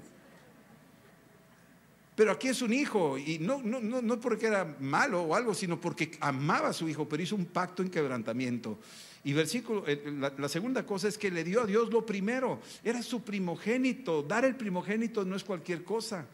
Pero 2.18 2.32
aquí 2.32 2.48
es 2.48 2.62
un 2.62 2.72
hijo, 2.72 3.16
y 3.16 3.38
no, 3.38 3.62
no, 3.62 3.80
no, 3.80 4.20
porque 4.20 4.48
era 4.48 4.64
malo 4.80 5.22
o 5.22 5.36
algo, 5.36 5.54
sino 5.54 5.80
porque 5.80 6.10
amaba 6.18 6.70
a 6.70 6.72
su 6.72 6.88
hijo, 6.88 7.08
pero 7.08 7.22
hizo 7.22 7.36
un 7.36 7.44
pacto 7.44 7.80
en 7.80 7.90
quebrantamiento. 7.90 8.76
Y 9.22 9.34
versículo, 9.34 9.86
eh, 9.86 10.02
la, 10.18 10.32
la, 10.36 10.48
segunda 10.48 10.84
cosa 10.84 11.06
es 11.06 11.16
que 11.16 11.30
le 11.30 11.44
dio 11.44 11.62
a 11.62 11.66
Dios 11.66 11.92
lo 11.92 12.04
primero, 12.04 12.58
era 12.82 13.04
su 13.04 13.22
primogénito. 13.22 14.24
Dar 14.24 14.44
el 14.44 14.56
primogénito 14.56 15.24
no 15.24 15.36
es 15.36 15.44
cualquier 15.44 15.84
cosa. 15.84 16.26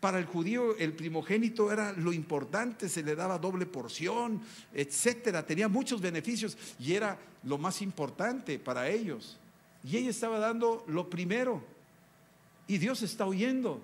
Para 0.00 0.18
el 0.18 0.24
judío 0.24 0.76
el 0.76 0.94
primogénito 0.94 1.70
era 1.70 1.92
lo 1.92 2.12
importante, 2.12 2.88
se 2.88 3.04
le 3.04 3.14
daba 3.14 3.38
doble 3.38 3.64
porción, 3.64 4.42
etcétera, 4.72 5.46
tenía 5.46 5.68
muchos 5.68 6.00
beneficios 6.00 6.58
y 6.80 6.94
era 6.94 7.16
lo 7.44 7.58
más 7.58 7.80
importante 7.80 8.58
para 8.58 8.88
ellos. 8.88 9.38
Y 9.84 9.98
ella 9.98 10.10
estaba 10.10 10.40
dando 10.40 10.84
lo 10.88 11.08
primero. 11.08 11.73
Y 12.66 12.78
Dios 12.78 13.02
está 13.02 13.26
oyendo. 13.26 13.80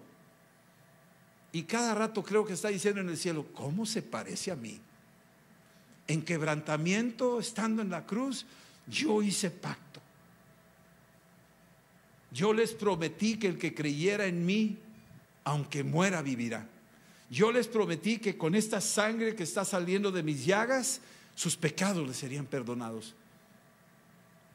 Y 1.52 1.64
cada 1.64 1.94
rato 1.94 2.22
creo 2.22 2.44
que 2.44 2.52
está 2.52 2.68
diciendo 2.68 3.00
en 3.00 3.08
el 3.08 3.16
cielo, 3.16 3.46
¿cómo 3.52 3.84
se 3.84 4.02
parece 4.02 4.50
a 4.50 4.56
mí? 4.56 4.80
En 6.06 6.22
quebrantamiento, 6.22 7.40
estando 7.40 7.82
en 7.82 7.90
la 7.90 8.06
cruz, 8.06 8.46
yo 8.86 9.22
hice 9.22 9.50
pacto. 9.50 10.00
Yo 12.32 12.52
les 12.52 12.72
prometí 12.72 13.36
que 13.36 13.48
el 13.48 13.58
que 13.58 13.74
creyera 13.74 14.26
en 14.26 14.46
mí, 14.46 14.78
aunque 15.44 15.82
muera, 15.82 16.22
vivirá. 16.22 16.66
Yo 17.28 17.52
les 17.52 17.68
prometí 17.68 18.18
que 18.18 18.36
con 18.36 18.54
esta 18.54 18.80
sangre 18.80 19.34
que 19.34 19.42
está 19.42 19.64
saliendo 19.64 20.12
de 20.12 20.22
mis 20.22 20.44
llagas, 20.44 21.00
sus 21.34 21.56
pecados 21.56 22.06
les 22.06 22.16
serían 22.16 22.46
perdonados. 22.46 23.14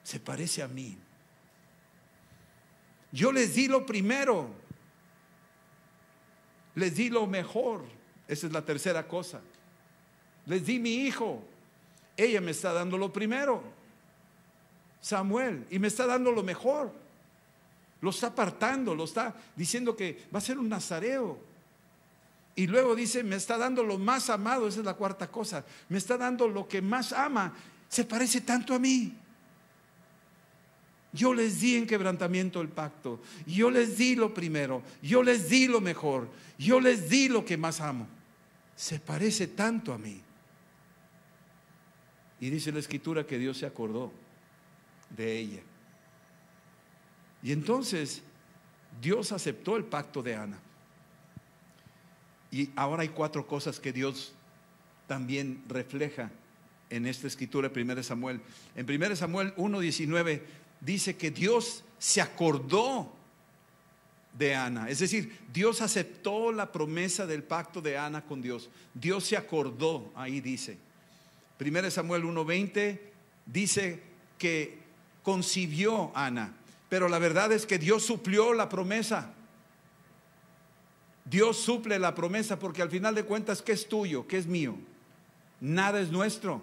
Se 0.04 0.20
parece 0.20 0.62
a 0.62 0.68
mí. 0.68 0.98
Yo 3.16 3.32
les 3.32 3.56
di 3.56 3.70
lo 3.70 3.86
primero. 3.86 4.50
Les 6.76 6.94
di 6.94 7.10
lo 7.10 7.26
mejor. 7.26 7.86
Esa 8.28 8.48
es 8.48 8.52
la 8.52 8.62
tercera 8.62 9.08
cosa. 9.08 9.40
Les 10.46 10.66
di 10.66 10.80
mi 10.80 11.08
hijo. 11.08 11.42
Ella 12.18 12.42
me 12.42 12.52
está 12.52 12.74
dando 12.74 12.98
lo 12.98 13.14
primero. 13.14 13.64
Samuel. 15.00 15.66
Y 15.70 15.80
me 15.80 15.88
está 15.88 16.06
dando 16.06 16.30
lo 16.30 16.44
mejor. 16.44 16.92
Lo 18.02 18.10
está 18.10 18.28
apartando. 18.28 18.94
Lo 18.94 19.06
está 19.06 19.34
diciendo 19.56 19.96
que 19.96 20.26
va 20.34 20.40
a 20.40 20.42
ser 20.42 20.60
un 20.60 20.68
nazareo. 20.68 21.40
Y 22.54 22.68
luego 22.68 22.98
dice, 22.98 23.24
me 23.24 23.38
está 23.38 23.58
dando 23.58 23.82
lo 23.82 23.98
más 23.98 24.30
amado. 24.30 24.68
Esa 24.68 24.82
es 24.82 24.86
la 24.86 24.96
cuarta 24.96 25.32
cosa. 25.32 25.64
Me 25.88 26.00
está 26.00 26.18
dando 26.18 26.50
lo 26.50 26.68
que 26.68 26.82
más 26.82 27.14
ama. 27.14 27.54
Se 27.88 28.04
parece 28.04 28.42
tanto 28.42 28.74
a 28.74 28.80
mí. 28.80 29.16
Yo 31.16 31.34
les 31.34 31.62
di 31.62 31.78
en 31.78 31.88
quebrantamiento 31.88 32.62
el 32.62 32.68
pacto. 32.68 33.22
Yo 33.48 33.72
les 33.72 33.98
di 33.98 34.16
lo 34.16 34.34
primero. 34.34 34.84
Yo 35.02 35.24
les 35.24 35.50
di 35.50 35.68
lo 35.68 35.80
mejor. 35.80 36.28
Yo 36.60 36.80
les 36.80 37.10
di 37.10 37.30
lo 37.30 37.46
que 37.46 37.58
más 37.58 37.80
amo. 37.80 38.08
Se 38.76 39.00
parece 39.00 39.48
tanto 39.48 39.94
a 39.94 39.98
mí. 39.98 40.22
Y 42.40 42.50
dice 42.50 42.72
la 42.72 42.80
escritura 42.80 43.26
que 43.26 43.40
Dios 43.40 43.58
se 43.58 43.66
acordó 43.66 44.12
de 45.10 45.40
ella. 45.40 45.62
Y 47.42 47.52
entonces 47.52 48.22
Dios 49.02 49.32
aceptó 49.32 49.78
el 49.78 49.86
pacto 49.86 50.22
de 50.22 50.36
Ana. 50.36 50.60
Y 52.52 52.70
ahora 52.76 53.04
hay 53.04 53.10
cuatro 53.10 53.48
cosas 53.48 53.80
que 53.80 53.94
Dios 53.94 54.34
también 55.08 55.64
refleja 55.68 56.32
en 56.90 57.06
esta 57.06 57.28
escritura, 57.28 57.72
1 57.74 58.04
Samuel. 58.04 58.42
En 58.76 58.90
1 58.90 59.16
Samuel 59.16 59.56
1.19 59.56 60.42
dice 60.86 61.18
que 61.18 61.32
Dios 61.32 61.84
se 61.98 62.22
acordó 62.22 63.12
de 64.38 64.54
Ana. 64.54 64.90
Es 64.90 65.00
decir, 65.00 65.40
Dios 65.52 65.82
aceptó 65.82 66.52
la 66.52 66.72
promesa 66.72 67.26
del 67.26 67.44
pacto 67.44 67.82
de 67.82 67.98
Ana 67.98 68.24
con 68.24 68.42
Dios. 68.42 68.70
Dios 68.94 69.26
se 69.26 69.38
acordó, 69.38 70.12
ahí 70.16 70.42
dice. 70.42 70.78
1 71.60 71.90
Samuel 71.90 72.24
1.20 72.24 73.00
dice 73.46 74.02
que 74.38 74.78
concibió 75.24 76.12
Ana, 76.16 76.54
pero 76.90 77.08
la 77.10 77.18
verdad 77.18 77.52
es 77.52 77.66
que 77.66 77.80
Dios 77.80 78.06
suplió 78.06 78.54
la 78.54 78.70
promesa. 78.70 79.34
Dios 81.24 81.58
suple 81.58 81.98
la 81.98 82.14
promesa 82.14 82.60
porque 82.60 82.84
al 82.84 82.92
final 82.92 83.16
de 83.16 83.24
cuentas, 83.24 83.62
¿qué 83.64 83.72
es 83.72 83.88
tuyo? 83.88 84.28
¿Qué 84.28 84.38
es 84.38 84.46
mío? 84.46 84.76
Nada 85.60 86.00
es 86.00 86.12
nuestro, 86.12 86.62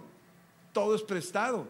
todo 0.71 0.95
es 0.95 1.01
prestado. 1.01 1.67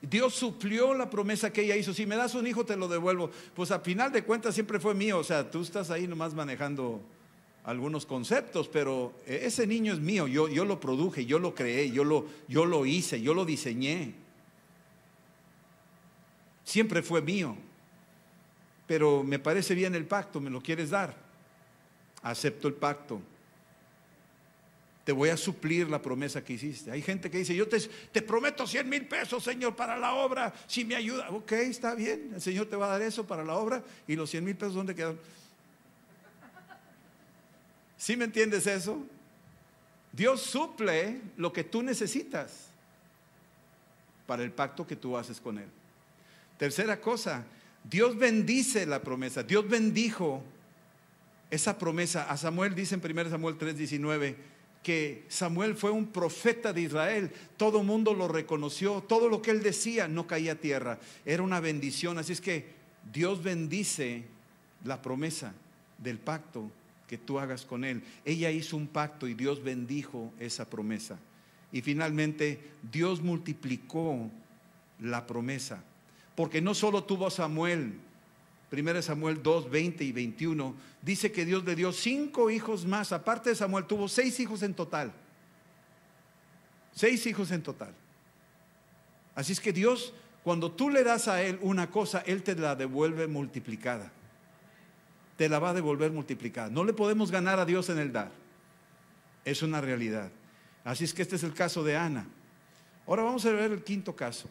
Dios 0.00 0.34
suplió 0.34 0.94
la 0.94 1.10
promesa 1.10 1.52
que 1.52 1.62
ella 1.62 1.76
hizo. 1.76 1.92
Si 1.92 2.06
me 2.06 2.16
das 2.16 2.34
un 2.34 2.46
hijo, 2.46 2.64
te 2.64 2.76
lo 2.76 2.88
devuelvo. 2.88 3.30
Pues 3.54 3.70
a 3.70 3.80
final 3.80 4.12
de 4.12 4.22
cuentas 4.24 4.54
siempre 4.54 4.78
fue 4.78 4.94
mío. 4.94 5.18
O 5.18 5.24
sea, 5.24 5.50
tú 5.50 5.62
estás 5.62 5.90
ahí 5.90 6.06
nomás 6.06 6.34
manejando 6.34 7.00
algunos 7.64 8.06
conceptos, 8.06 8.68
pero 8.68 9.12
ese 9.26 9.66
niño 9.66 9.92
es 9.92 10.00
mío. 10.00 10.26
Yo, 10.26 10.48
yo 10.48 10.64
lo 10.64 10.80
produje, 10.80 11.26
yo 11.26 11.38
lo 11.38 11.54
creé, 11.54 11.90
yo 11.90 12.04
lo, 12.04 12.26
yo 12.48 12.64
lo 12.64 12.86
hice, 12.86 13.20
yo 13.20 13.34
lo 13.34 13.44
diseñé. 13.44 14.14
siempre 16.64 17.02
fue 17.02 17.22
mío, 17.22 17.56
pero 18.86 19.22
me 19.24 19.38
parece 19.38 19.74
bien 19.74 19.94
el 19.94 20.06
pacto, 20.06 20.40
me 20.40 20.50
lo 20.50 20.60
quieres 20.62 20.90
dar, 20.90 21.14
acepto 22.22 22.68
el 22.68 22.74
pacto. 22.74 23.20
Te 25.08 25.12
voy 25.12 25.30
a 25.30 25.38
suplir 25.38 25.88
la 25.88 26.02
promesa 26.02 26.44
que 26.44 26.52
hiciste. 26.52 26.90
Hay 26.90 27.00
gente 27.00 27.30
que 27.30 27.38
dice, 27.38 27.56
yo 27.56 27.66
te, 27.66 28.20
prometo 28.20 28.66
100 28.66 28.86
mil 28.86 29.08
pesos, 29.08 29.42
Señor, 29.42 29.74
para 29.74 29.96
la 29.96 30.12
obra, 30.12 30.52
si 30.66 30.84
me 30.84 30.96
ayuda. 30.96 31.30
Ok, 31.30 31.52
está 31.52 31.94
bien, 31.94 32.32
el 32.34 32.42
Señor 32.42 32.66
te 32.66 32.76
va 32.76 32.84
a 32.84 32.88
dar 32.90 33.00
eso 33.00 33.26
para 33.26 33.42
la 33.42 33.54
obra 33.54 33.82
y 34.06 34.16
los 34.16 34.28
100 34.28 34.44
mil 34.44 34.54
pesos, 34.54 34.74
¿dónde 34.74 34.94
quedan? 34.94 35.18
¿Sí 37.96 38.18
me 38.18 38.26
entiendes 38.26 38.66
eso? 38.66 39.02
Dios 40.12 40.42
suple 40.42 41.22
lo 41.38 41.54
que 41.54 41.64
tú 41.64 41.82
necesitas 41.82 42.66
para 44.26 44.42
el 44.42 44.52
pacto 44.52 44.86
que 44.86 44.94
tú 44.94 45.16
haces 45.16 45.40
con 45.40 45.56
Él. 45.56 45.70
Tercera 46.58 47.00
cosa, 47.00 47.46
Dios 47.82 48.14
bendice 48.18 48.84
la 48.84 49.00
promesa. 49.00 49.42
Dios 49.42 49.66
bendijo 49.66 50.42
esa 51.50 51.78
promesa. 51.78 52.24
A 52.24 52.36
Samuel 52.36 52.74
dice 52.74 52.94
en 52.94 53.00
1 53.02 53.30
Samuel 53.30 53.56
3:19 53.56 54.57
que 54.82 55.24
Samuel 55.28 55.74
fue 55.74 55.90
un 55.90 56.06
profeta 56.08 56.72
de 56.72 56.82
Israel. 56.82 57.30
Todo 57.56 57.80
el 57.80 57.86
mundo 57.86 58.14
lo 58.14 58.28
reconoció. 58.28 59.02
Todo 59.02 59.28
lo 59.28 59.42
que 59.42 59.50
él 59.50 59.62
decía 59.62 60.08
no 60.08 60.26
caía 60.26 60.52
a 60.52 60.56
tierra. 60.56 60.98
Era 61.24 61.42
una 61.42 61.60
bendición. 61.60 62.18
Así 62.18 62.32
es 62.32 62.40
que 62.40 62.66
Dios 63.12 63.42
bendice 63.42 64.24
la 64.84 65.02
promesa 65.02 65.52
del 65.98 66.18
pacto 66.18 66.70
que 67.06 67.18
tú 67.18 67.38
hagas 67.38 67.64
con 67.64 67.84
Él. 67.84 68.02
Ella 68.24 68.50
hizo 68.50 68.76
un 68.76 68.86
pacto 68.86 69.26
y 69.26 69.34
Dios 69.34 69.62
bendijo 69.62 70.32
esa 70.38 70.68
promesa. 70.68 71.18
Y 71.72 71.80
finalmente 71.80 72.60
Dios 72.90 73.22
multiplicó 73.22 74.30
la 75.00 75.26
promesa. 75.26 75.82
Porque 76.34 76.60
no 76.60 76.74
solo 76.74 77.04
tuvo 77.04 77.30
Samuel, 77.30 77.94
1 78.70 79.02
Samuel 79.02 79.42
2, 79.42 79.70
20 79.70 80.04
y 80.04 80.12
21, 80.12 80.74
dice 81.02 81.32
que 81.32 81.44
Dios 81.44 81.64
le 81.64 81.74
dio 81.74 81.92
cinco 81.92 82.50
hijos 82.50 82.84
más. 82.84 83.12
Aparte 83.12 83.50
de 83.50 83.56
Samuel, 83.56 83.84
tuvo 83.84 84.08
seis 84.08 84.38
hijos 84.40 84.62
en 84.62 84.74
total. 84.74 85.12
Seis 86.94 87.26
hijos 87.26 87.50
en 87.50 87.62
total. 87.62 87.94
Así 89.34 89.52
es 89.52 89.60
que 89.60 89.72
Dios, 89.72 90.12
cuando 90.42 90.70
tú 90.72 90.90
le 90.90 91.04
das 91.04 91.28
a 91.28 91.42
Él 91.42 91.58
una 91.62 91.90
cosa, 91.90 92.22
Él 92.26 92.42
te 92.42 92.54
la 92.54 92.74
devuelve 92.74 93.26
multiplicada 93.26 94.12
te 95.38 95.48
la 95.48 95.60
va 95.60 95.70
a 95.70 95.74
devolver 95.74 96.10
multiplicada. 96.10 96.68
No 96.68 96.82
le 96.82 96.92
podemos 96.92 97.30
ganar 97.30 97.60
a 97.60 97.64
Dios 97.64 97.88
en 97.90 97.98
el 97.98 98.12
dar. 98.12 98.32
Es 99.44 99.62
una 99.62 99.80
realidad. 99.80 100.32
Así 100.82 101.04
es 101.04 101.14
que 101.14 101.22
este 101.22 101.36
es 101.36 101.44
el 101.44 101.54
caso 101.54 101.84
de 101.84 101.96
Ana. 101.96 102.26
Ahora 103.06 103.22
vamos 103.22 103.46
a 103.46 103.52
ver 103.52 103.70
el 103.70 103.84
quinto 103.84 104.16
caso. 104.16 104.50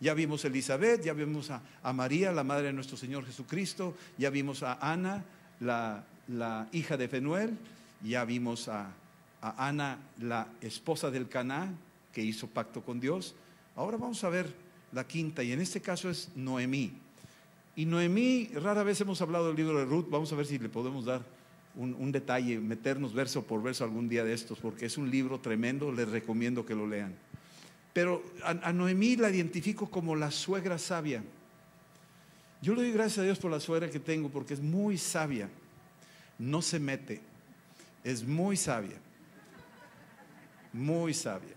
Ya 0.00 0.14
vimos 0.14 0.44
a 0.44 0.48
Elizabeth, 0.48 1.02
ya 1.02 1.12
vimos 1.12 1.50
a, 1.50 1.92
María, 1.92 2.32
la 2.32 2.42
madre 2.42 2.68
de 2.68 2.72
nuestro 2.72 2.96
Señor 2.96 3.26
Jesucristo, 3.26 3.94
ya 4.16 4.30
vimos 4.30 4.62
a 4.62 4.78
Ana, 4.80 5.24
la, 5.60 6.04
hija 6.72 6.96
de 6.96 7.06
Fenuel, 7.06 7.56
ya 8.02 8.24
vimos 8.24 8.68
a, 8.68 8.92
Ana, 9.42 9.98
la 10.18 10.48
esposa 10.62 11.10
del 11.10 11.28
Caná, 11.28 11.74
que 12.12 12.22
hizo 12.22 12.46
pacto 12.46 12.82
con 12.82 12.98
Dios. 12.98 13.34
Ahora 13.76 13.98
vamos 13.98 14.24
a 14.24 14.30
ver 14.30 14.52
la 14.92 15.06
quinta, 15.06 15.42
y 15.42 15.52
en 15.52 15.60
este 15.60 15.80
caso 15.80 16.08
es 16.08 16.30
Noemí. 16.34 16.92
Y 17.76 17.84
Noemí, 17.84 18.50
rara 18.54 18.82
vez 18.82 19.00
hemos 19.00 19.20
hablado 19.20 19.48
del 19.48 19.56
libro 19.56 19.78
de 19.78 19.84
Ruth, 19.84 20.06
vamos 20.08 20.32
a 20.32 20.36
ver 20.36 20.46
si 20.46 20.58
le 20.58 20.68
podemos 20.68 21.04
dar 21.04 21.22
un, 21.76 22.12
detalle, 22.12 22.58
meternos 22.58 23.14
verso 23.14 23.44
por 23.44 23.62
verso 23.62 23.84
algún 23.84 24.08
día 24.08 24.24
de 24.24 24.32
estos, 24.32 24.58
porque 24.58 24.86
es 24.86 24.98
un 24.98 25.10
libro 25.10 25.40
tremendo, 25.40 25.92
les 25.92 26.08
recomiendo 26.08 26.66
que 26.66 26.74
lo 26.74 26.86
lean. 26.86 27.14
Pero 27.92 28.22
a, 28.44 28.72
Noemí 28.72 29.16
la 29.16 29.30
identifico 29.30 29.90
como 29.90 30.14
la 30.14 30.30
suegra 30.30 30.78
sabia. 30.78 31.22
Yo 32.62 32.74
le 32.74 32.82
doy 32.82 32.92
gracias 32.92 33.18
a 33.18 33.22
Dios 33.22 33.38
por 33.38 33.50
la 33.50 33.60
suegra 33.60 33.90
que 33.90 33.98
tengo, 33.98 34.28
porque 34.28 34.54
es 34.54 34.60
muy 34.60 34.98
sabia, 34.98 35.48
no 36.38 36.62
se 36.62 36.78
mete, 36.78 37.20
es 38.04 38.22
muy 38.22 38.56
sabia, 38.56 38.98
muy 40.72 41.14
sabia. 41.14 41.54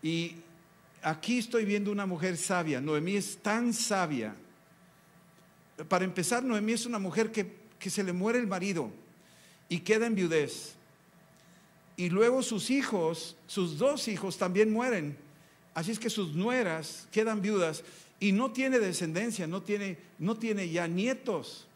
Y 0.00 0.36
aquí 1.02 1.38
estoy 1.38 1.64
viendo 1.64 1.90
una 1.90 2.06
mujer 2.06 2.36
sabia, 2.36 2.80
Noemí 2.80 3.16
es 3.16 3.38
tan 3.38 3.72
sabia 3.74 4.34
para 5.88 6.04
empezar, 6.04 6.42
Noemí 6.42 6.72
es 6.72 6.86
una 6.86 6.98
mujer 6.98 7.32
que, 7.32 7.60
se 7.90 8.04
le 8.04 8.12
muere 8.12 8.38
el 8.38 8.46
marido 8.46 8.90
y 9.68 9.80
queda 9.80 10.06
en 10.06 10.14
viudez. 10.14 10.74
Y 11.96 12.10
luego 12.10 12.42
sus 12.42 12.70
hijos, 12.70 13.36
sus 13.46 13.78
dos 13.78 14.08
hijos 14.08 14.38
también 14.38 14.72
mueren. 14.72 15.16
Así 15.74 15.90
es 15.90 15.98
que 15.98 16.10
sus 16.10 16.34
nueras 16.34 17.08
quedan 17.10 17.40
viudas 17.40 17.82
y 18.20 18.32
no 18.32 18.52
tiene 18.52 18.78
descendencia, 18.78 19.46
no 19.46 19.62
tiene, 19.62 19.98
no 20.18 20.36
tiene 20.36 20.68
ya 20.68 20.86
nietos. 20.86 21.66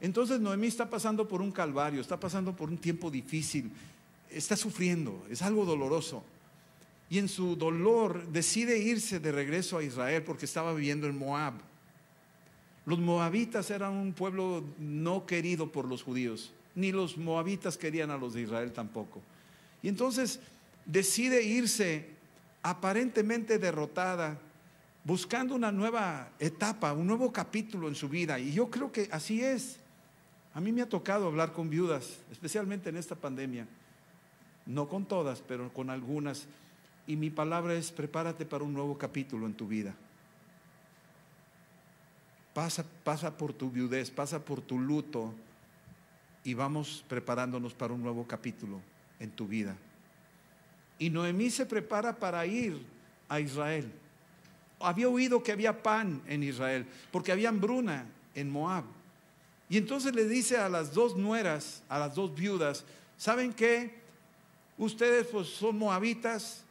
Entonces 0.00 0.40
Noemí 0.40 0.66
está 0.66 0.88
pasando 0.88 1.28
por 1.28 1.42
un 1.42 1.52
calvario, 1.52 2.00
está 2.00 2.18
pasando 2.18 2.54
por 2.54 2.70
un 2.70 2.78
tiempo 2.78 3.10
difícil, 3.10 3.70
está 4.30 4.56
sufriendo, 4.56 5.26
es 5.30 5.42
algo 5.42 5.64
doloroso. 5.64 6.22
Y 7.10 7.18
en 7.18 7.28
su 7.28 7.56
dolor 7.56 8.26
decide 8.28 8.78
irse 8.78 9.18
de 9.18 9.32
regreso 9.32 9.78
a 9.78 9.82
Israel 9.82 10.22
porque 10.22 10.44
estaba 10.44 10.72
viviendo 10.72 11.06
en 11.06 11.18
Moab. 11.18 11.54
Los 12.86 12.98
moabitas 12.98 13.70
eran 13.70 13.92
un 13.92 14.12
pueblo 14.12 14.64
no 14.78 15.26
querido 15.26 15.70
por 15.70 15.86
los 15.86 16.02
judíos, 16.02 16.52
ni 16.74 16.92
los 16.92 17.18
moabitas 17.18 17.76
querían 17.76 18.10
a 18.10 18.16
los 18.16 18.32
de 18.32 18.42
Israel 18.42 18.72
tampoco. 18.72 19.20
Y 19.82 19.88
entonces 19.88 20.40
decide 20.84 21.42
irse 21.42 22.08
aparentemente 22.62 23.58
derrotada, 23.58 24.38
buscando 25.04 25.54
una 25.54 25.72
nueva 25.72 26.30
etapa, 26.38 26.92
un 26.92 27.06
nuevo 27.06 27.32
capítulo 27.32 27.88
en 27.88 27.94
su 27.94 28.08
vida. 28.08 28.38
Y 28.38 28.52
yo 28.52 28.70
creo 28.70 28.92
que 28.92 29.08
así 29.12 29.42
es. 29.42 29.78
A 30.52 30.60
mí 30.60 30.72
me 30.72 30.82
ha 30.82 30.88
tocado 30.88 31.26
hablar 31.26 31.52
con 31.52 31.70
viudas, 31.70 32.18
especialmente 32.30 32.90
en 32.90 32.96
esta 32.96 33.14
pandemia. 33.14 33.66
No 34.66 34.88
con 34.88 35.06
todas, 35.06 35.40
pero 35.40 35.72
con 35.72 35.90
algunas. 35.90 36.46
Y 37.06 37.16
mi 37.16 37.30
palabra 37.30 37.74
es, 37.74 37.90
prepárate 37.90 38.44
para 38.44 38.64
un 38.64 38.74
nuevo 38.74 38.98
capítulo 38.98 39.46
en 39.46 39.54
tu 39.54 39.66
vida. 39.66 39.94
Pasa, 42.52 42.84
pasa 43.04 43.36
por 43.38 43.52
tu 43.52 43.70
viudez, 43.70 44.10
pasa 44.10 44.44
por 44.44 44.60
tu 44.60 44.78
luto 44.78 45.32
y 46.42 46.54
vamos 46.54 47.04
preparándonos 47.08 47.74
para 47.74 47.94
un 47.94 48.02
nuevo 48.02 48.26
capítulo 48.26 48.80
en 49.20 49.30
tu 49.30 49.46
vida. 49.46 49.76
Y 50.98 51.10
Noemí 51.10 51.50
se 51.50 51.66
prepara 51.66 52.16
para 52.16 52.44
ir 52.46 52.84
a 53.28 53.38
Israel. 53.38 53.90
Había 54.80 55.08
oído 55.08 55.42
que 55.42 55.52
había 55.52 55.82
pan 55.82 56.22
en 56.26 56.42
Israel, 56.42 56.86
porque 57.12 57.32
había 57.32 57.50
hambruna 57.50 58.06
en 58.34 58.50
Moab. 58.50 58.84
Y 59.68 59.76
entonces 59.76 60.14
le 60.14 60.26
dice 60.26 60.56
a 60.56 60.68
las 60.68 60.92
dos 60.92 61.16
nueras, 61.16 61.82
a 61.88 61.98
las 61.98 62.14
dos 62.14 62.34
viudas, 62.34 62.84
¿saben 63.16 63.52
qué? 63.52 64.00
Ustedes 64.76 65.28
pues 65.28 65.48
son 65.48 65.78
moabitas, 65.78 66.64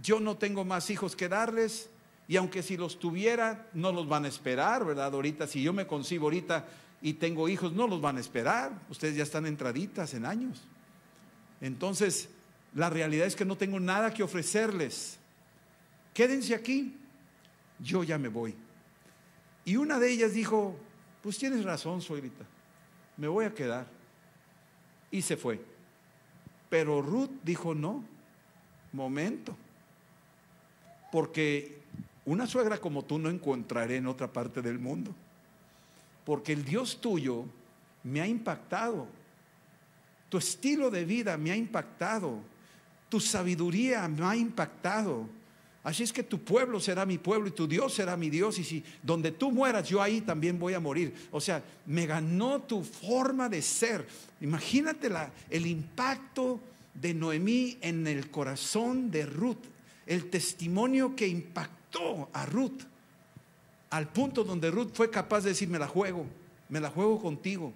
yo 0.00 0.20
no 0.20 0.36
tengo 0.36 0.64
más 0.64 0.88
hijos 0.90 1.16
que 1.16 1.28
darles, 1.28 1.88
y 2.28 2.36
aunque 2.36 2.62
si 2.62 2.76
los 2.76 2.98
tuviera, 2.98 3.66
no 3.72 3.92
los 3.92 4.08
van 4.08 4.24
a 4.24 4.28
esperar, 4.28 4.84
¿verdad? 4.84 5.12
Ahorita, 5.14 5.46
si 5.46 5.62
yo 5.62 5.72
me 5.72 5.86
concibo 5.86 6.26
ahorita 6.26 6.66
y 7.00 7.14
tengo 7.14 7.48
hijos, 7.48 7.72
no 7.72 7.86
los 7.86 8.00
van 8.00 8.16
a 8.16 8.20
esperar. 8.20 8.72
Ustedes 8.90 9.16
ya 9.16 9.22
están 9.22 9.46
entraditas 9.46 10.12
en 10.14 10.26
años. 10.26 10.62
Entonces, 11.60 12.28
la 12.74 12.90
realidad 12.90 13.26
es 13.26 13.36
que 13.36 13.44
no 13.44 13.56
tengo 13.56 13.80
nada 13.80 14.12
que 14.12 14.22
ofrecerles. 14.22 15.18
Quédense 16.12 16.54
aquí, 16.54 16.96
yo 17.78 18.04
ya 18.04 18.18
me 18.18 18.28
voy. 18.28 18.54
Y 19.64 19.76
una 19.76 19.98
de 19.98 20.10
ellas 20.10 20.32
dijo, 20.32 20.76
pues 21.22 21.38
tienes 21.38 21.64
razón, 21.64 22.00
suegrita, 22.00 22.44
me 23.16 23.28
voy 23.28 23.44
a 23.44 23.54
quedar. 23.54 23.86
Y 25.10 25.22
se 25.22 25.36
fue. 25.36 25.60
Pero 26.68 27.00
Ruth 27.00 27.30
dijo, 27.42 27.74
no, 27.74 28.04
momento, 28.92 29.56
porque 31.12 31.80
una 32.24 32.46
suegra 32.46 32.78
como 32.78 33.04
tú 33.04 33.18
no 33.18 33.30
encontraré 33.30 33.96
en 33.96 34.06
otra 34.06 34.32
parte 34.32 34.60
del 34.60 34.78
mundo. 34.78 35.14
Porque 36.24 36.52
el 36.52 36.64
Dios 36.64 37.00
tuyo 37.00 37.44
me 38.02 38.20
ha 38.20 38.26
impactado. 38.26 39.06
Tu 40.28 40.38
estilo 40.38 40.90
de 40.90 41.04
vida 41.04 41.36
me 41.36 41.50
ha 41.50 41.56
impactado. 41.56 42.40
Tu 43.08 43.20
sabiduría 43.20 44.06
me 44.08 44.24
ha 44.24 44.36
impactado. 44.36 45.28
Así 45.84 46.02
es 46.02 46.12
que 46.12 46.24
tu 46.24 46.40
pueblo 46.40 46.80
será 46.80 47.06
mi 47.06 47.16
pueblo 47.16 47.46
y 47.46 47.52
tu 47.52 47.68
Dios 47.68 47.94
será 47.94 48.16
mi 48.16 48.28
Dios. 48.28 48.58
Y 48.58 48.64
si 48.64 48.82
donde 49.02 49.30
tú 49.30 49.52
mueras, 49.52 49.88
yo 49.88 50.02
ahí 50.02 50.20
también 50.20 50.58
voy 50.58 50.74
a 50.74 50.80
morir. 50.80 51.14
O 51.30 51.40
sea, 51.40 51.62
me 51.86 52.06
ganó 52.06 52.62
tu 52.62 52.82
forma 52.82 53.48
de 53.48 53.62
ser. 53.62 54.06
Imagínate 54.40 55.08
el 55.48 55.66
impacto 55.66 56.60
de 56.92 57.14
Noemí 57.14 57.78
en 57.80 58.06
el 58.08 58.30
corazón 58.30 59.12
de 59.12 59.26
Ruth. 59.26 59.64
El 60.06 60.28
testimonio 60.28 61.14
que 61.14 61.28
impactó 61.28 62.30
a 62.32 62.46
Ruth 62.46 62.82
al 63.90 64.08
punto 64.08 64.44
donde 64.44 64.70
Ruth 64.70 64.90
fue 64.92 65.10
capaz 65.10 65.42
de 65.42 65.50
decir, 65.50 65.68
me 65.68 65.78
la 65.78 65.88
juego, 65.88 66.26
me 66.68 66.80
la 66.80 66.90
juego 66.90 67.20
contigo, 67.20 67.72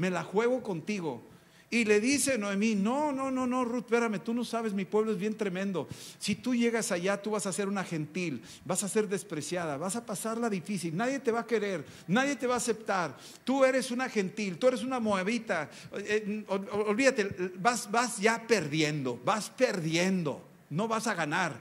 me 0.00 0.08
la 0.08 0.24
juego 0.24 0.62
contigo. 0.62 1.22
Y 1.68 1.84
le 1.84 2.00
dice 2.00 2.38
Noemí, 2.38 2.74
no, 2.74 3.12
no, 3.12 3.30
no, 3.30 3.46
no, 3.46 3.64
Ruth, 3.66 3.84
espérame, 3.84 4.18
tú 4.18 4.32
no 4.32 4.44
sabes, 4.44 4.72
mi 4.72 4.86
pueblo 4.86 5.12
es 5.12 5.18
bien 5.18 5.36
tremendo. 5.36 5.86
Si 6.18 6.34
tú 6.34 6.54
llegas 6.54 6.90
allá, 6.90 7.20
tú 7.20 7.32
vas 7.32 7.46
a 7.46 7.52
ser 7.52 7.68
una 7.68 7.84
gentil, 7.84 8.42
vas 8.64 8.82
a 8.82 8.88
ser 8.88 9.08
despreciada, 9.08 9.76
vas 9.76 9.94
a 9.94 10.04
pasarla 10.04 10.48
difícil, 10.48 10.96
nadie 10.96 11.20
te 11.20 11.30
va 11.30 11.40
a 11.40 11.46
querer, 11.46 11.84
nadie 12.08 12.34
te 12.34 12.46
va 12.46 12.54
a 12.54 12.56
aceptar. 12.56 13.16
Tú 13.44 13.62
eres 13.62 13.90
una 13.90 14.08
gentil, 14.08 14.56
tú 14.58 14.68
eres 14.68 14.82
una 14.82 14.98
moabita. 14.98 15.70
Eh, 15.92 16.44
olvídate, 16.48 17.52
vas, 17.58 17.88
vas 17.90 18.18
ya 18.18 18.44
perdiendo, 18.48 19.20
vas 19.22 19.50
perdiendo, 19.50 20.42
no 20.70 20.88
vas 20.88 21.06
a 21.06 21.14
ganar. 21.14 21.52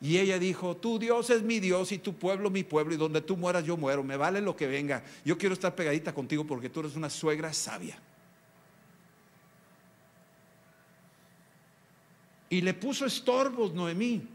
Y 0.00 0.16
ella 0.16 0.38
dijo, 0.38 0.76
tu 0.76 0.98
Dios 0.98 1.28
es 1.28 1.42
mi 1.42 1.60
Dios 1.60 1.92
y 1.92 1.98
tu 1.98 2.14
pueblo 2.14 2.48
mi 2.48 2.64
pueblo 2.64 2.94
y 2.94 2.96
donde 2.96 3.20
tú 3.20 3.36
mueras 3.36 3.64
yo 3.64 3.76
muero, 3.76 4.02
me 4.02 4.16
vale 4.16 4.40
lo 4.40 4.56
que 4.56 4.66
venga. 4.66 5.04
Yo 5.24 5.36
quiero 5.36 5.52
estar 5.52 5.74
pegadita 5.74 6.14
contigo 6.14 6.44
porque 6.46 6.70
tú 6.70 6.80
eres 6.80 6.96
una 6.96 7.10
suegra 7.10 7.52
sabia. 7.52 7.98
Y 12.48 12.62
le 12.62 12.72
puso 12.74 13.04
estorbos 13.04 13.74
Noemí. 13.74 14.26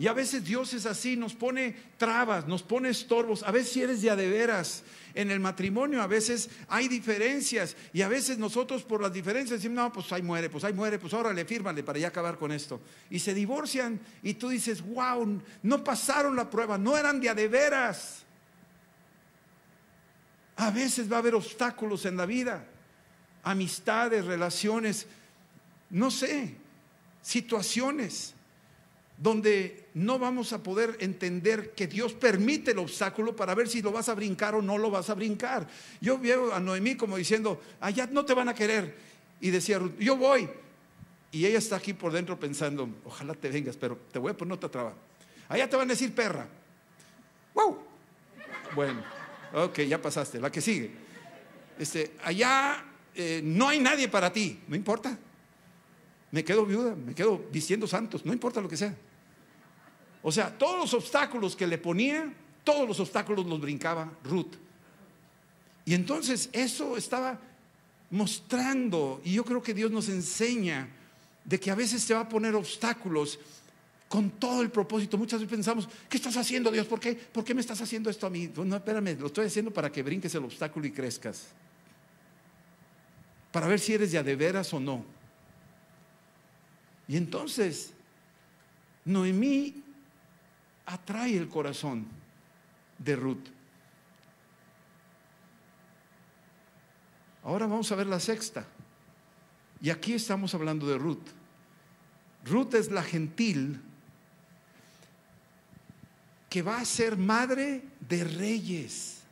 Y 0.00 0.06
a 0.06 0.12
veces 0.12 0.44
Dios 0.44 0.72
es 0.74 0.86
así, 0.86 1.16
nos 1.16 1.34
pone 1.34 1.74
trabas, 1.96 2.46
nos 2.46 2.62
pone 2.62 2.88
estorbos. 2.88 3.42
A 3.42 3.50
veces 3.50 3.72
si 3.72 3.82
eres 3.82 4.00
de 4.00 4.14
veras 4.14 4.84
en 5.12 5.32
el 5.32 5.40
matrimonio, 5.40 6.00
a 6.00 6.06
veces 6.06 6.50
hay 6.68 6.86
diferencias. 6.86 7.74
Y 7.92 8.02
a 8.02 8.08
veces 8.08 8.38
nosotros 8.38 8.84
por 8.84 9.02
las 9.02 9.12
diferencias 9.12 9.58
decimos, 9.58 9.74
no, 9.74 9.92
pues 9.92 10.12
ahí 10.12 10.22
muere, 10.22 10.48
pues 10.50 10.62
ahí 10.62 10.72
muere, 10.72 11.00
pues 11.00 11.12
órale, 11.14 11.44
fírmale 11.44 11.82
para 11.82 11.98
ya 11.98 12.08
acabar 12.08 12.38
con 12.38 12.52
esto. 12.52 12.80
Y 13.10 13.18
se 13.18 13.34
divorcian 13.34 13.98
y 14.22 14.34
tú 14.34 14.48
dices, 14.48 14.82
wow, 14.82 15.42
no 15.64 15.82
pasaron 15.82 16.36
la 16.36 16.48
prueba, 16.48 16.78
no 16.78 16.96
eran 16.96 17.20
de 17.20 17.30
a 17.30 17.34
de 17.34 17.48
veras. 17.48 18.22
A 20.54 20.70
veces 20.70 21.10
va 21.10 21.16
a 21.16 21.18
haber 21.18 21.34
obstáculos 21.34 22.04
en 22.06 22.16
la 22.16 22.24
vida, 22.24 22.64
amistades, 23.42 24.24
relaciones, 24.24 25.08
no 25.90 26.12
sé, 26.12 26.54
situaciones 27.20 28.36
donde 29.18 29.88
no 29.94 30.18
vamos 30.18 30.52
a 30.52 30.62
poder 30.62 30.96
entender 31.00 31.72
que 31.72 31.88
Dios 31.88 32.14
permite 32.14 32.70
el 32.70 32.78
obstáculo 32.78 33.34
para 33.34 33.54
ver 33.54 33.68
si 33.68 33.82
lo 33.82 33.90
vas 33.90 34.08
a 34.08 34.14
brincar 34.14 34.54
o 34.54 34.62
no 34.62 34.78
lo 34.78 34.90
vas 34.90 35.10
a 35.10 35.14
brincar. 35.14 35.66
Yo 36.00 36.18
veo 36.18 36.54
a 36.54 36.60
Noemí 36.60 36.94
como 36.94 37.16
diciendo, 37.16 37.60
allá 37.80 38.08
no 38.10 38.24
te 38.24 38.32
van 38.32 38.48
a 38.48 38.54
querer. 38.54 38.94
Y 39.40 39.50
decía, 39.50 39.80
yo 39.98 40.16
voy. 40.16 40.48
Y 41.32 41.44
ella 41.44 41.58
está 41.58 41.76
aquí 41.76 41.92
por 41.92 42.12
dentro 42.12 42.38
pensando, 42.38 42.88
ojalá 43.04 43.34
te 43.34 43.48
vengas, 43.48 43.76
pero 43.76 43.98
te 44.12 44.20
voy 44.20 44.30
a 44.30 44.36
poner 44.36 44.54
otra 44.54 44.70
traba. 44.70 44.94
Allá 45.48 45.68
te 45.68 45.76
van 45.76 45.88
a 45.88 45.94
decir 45.94 46.14
perra. 46.14 46.46
¡Wow! 47.54 47.78
Bueno, 48.74 49.02
ok, 49.52 49.80
ya 49.80 50.00
pasaste. 50.00 50.40
La 50.40 50.50
que 50.52 50.60
sigue. 50.60 50.92
Este, 51.76 52.12
allá 52.22 52.84
eh, 53.16 53.40
no 53.42 53.68
hay 53.68 53.80
nadie 53.80 54.08
para 54.08 54.32
ti, 54.32 54.60
no 54.68 54.76
importa. 54.76 55.18
Me 56.30 56.44
quedo 56.44 56.64
viuda, 56.64 56.94
me 56.94 57.14
quedo 57.14 57.44
vistiendo 57.50 57.88
santos, 57.88 58.24
no 58.24 58.32
importa 58.32 58.60
lo 58.60 58.68
que 58.68 58.76
sea. 58.76 58.94
O 60.22 60.32
sea, 60.32 60.56
todos 60.56 60.78
los 60.78 60.94
obstáculos 60.94 61.54
que 61.54 61.66
le 61.66 61.78
ponía, 61.78 62.32
todos 62.64 62.86
los 62.86 63.00
obstáculos 63.00 63.46
los 63.46 63.60
brincaba 63.60 64.10
Ruth. 64.24 64.54
Y 65.84 65.94
entonces 65.94 66.50
eso 66.52 66.96
estaba 66.96 67.38
mostrando, 68.10 69.20
y 69.24 69.34
yo 69.34 69.44
creo 69.44 69.62
que 69.62 69.74
Dios 69.74 69.90
nos 69.90 70.08
enseña 70.08 70.88
de 71.44 71.58
que 71.60 71.70
a 71.70 71.74
veces 71.74 72.02
se 72.02 72.14
va 72.14 72.20
a 72.20 72.28
poner 72.28 72.54
obstáculos 72.54 73.38
con 74.08 74.30
todo 74.30 74.62
el 74.62 74.70
propósito. 74.70 75.16
Muchas 75.18 75.40
veces 75.40 75.50
pensamos, 75.50 75.88
¿qué 76.08 76.16
estás 76.16 76.36
haciendo 76.36 76.70
Dios? 76.70 76.86
¿Por 76.86 77.00
qué, 77.00 77.14
¿Por 77.14 77.44
qué 77.44 77.54
me 77.54 77.60
estás 77.60 77.80
haciendo 77.80 78.10
esto 78.10 78.26
a 78.26 78.30
mí? 78.30 78.50
No, 78.54 78.76
espérame, 78.76 79.18
lo 79.18 79.26
estoy 79.26 79.46
haciendo 79.46 79.70
para 79.70 79.90
que 79.92 80.02
brinques 80.02 80.34
el 80.34 80.44
obstáculo 80.44 80.86
y 80.86 80.92
crezcas. 80.92 81.48
Para 83.52 83.66
ver 83.66 83.80
si 83.80 83.94
eres 83.94 84.10
ya 84.10 84.22
de 84.22 84.36
veras 84.36 84.72
o 84.74 84.80
no. 84.80 85.04
Y 87.06 87.16
entonces, 87.16 87.92
Noemí 89.04 89.82
atrae 90.88 91.36
el 91.36 91.48
corazón 91.48 92.06
de 92.98 93.14
Ruth. 93.14 93.46
Ahora 97.44 97.66
vamos 97.66 97.92
a 97.92 97.94
ver 97.94 98.06
la 98.06 98.18
sexta. 98.18 98.66
Y 99.80 99.90
aquí 99.90 100.14
estamos 100.14 100.54
hablando 100.54 100.86
de 100.86 100.98
Ruth. 100.98 101.28
Ruth 102.44 102.74
es 102.74 102.90
la 102.90 103.02
gentil 103.02 103.80
que 106.48 106.62
va 106.62 106.80
a 106.80 106.84
ser 106.84 107.18
madre 107.18 107.82
de 108.08 108.24
reyes. 108.24 109.22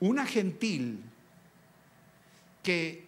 Una 0.00 0.26
gentil 0.26 1.02
que 2.62 3.06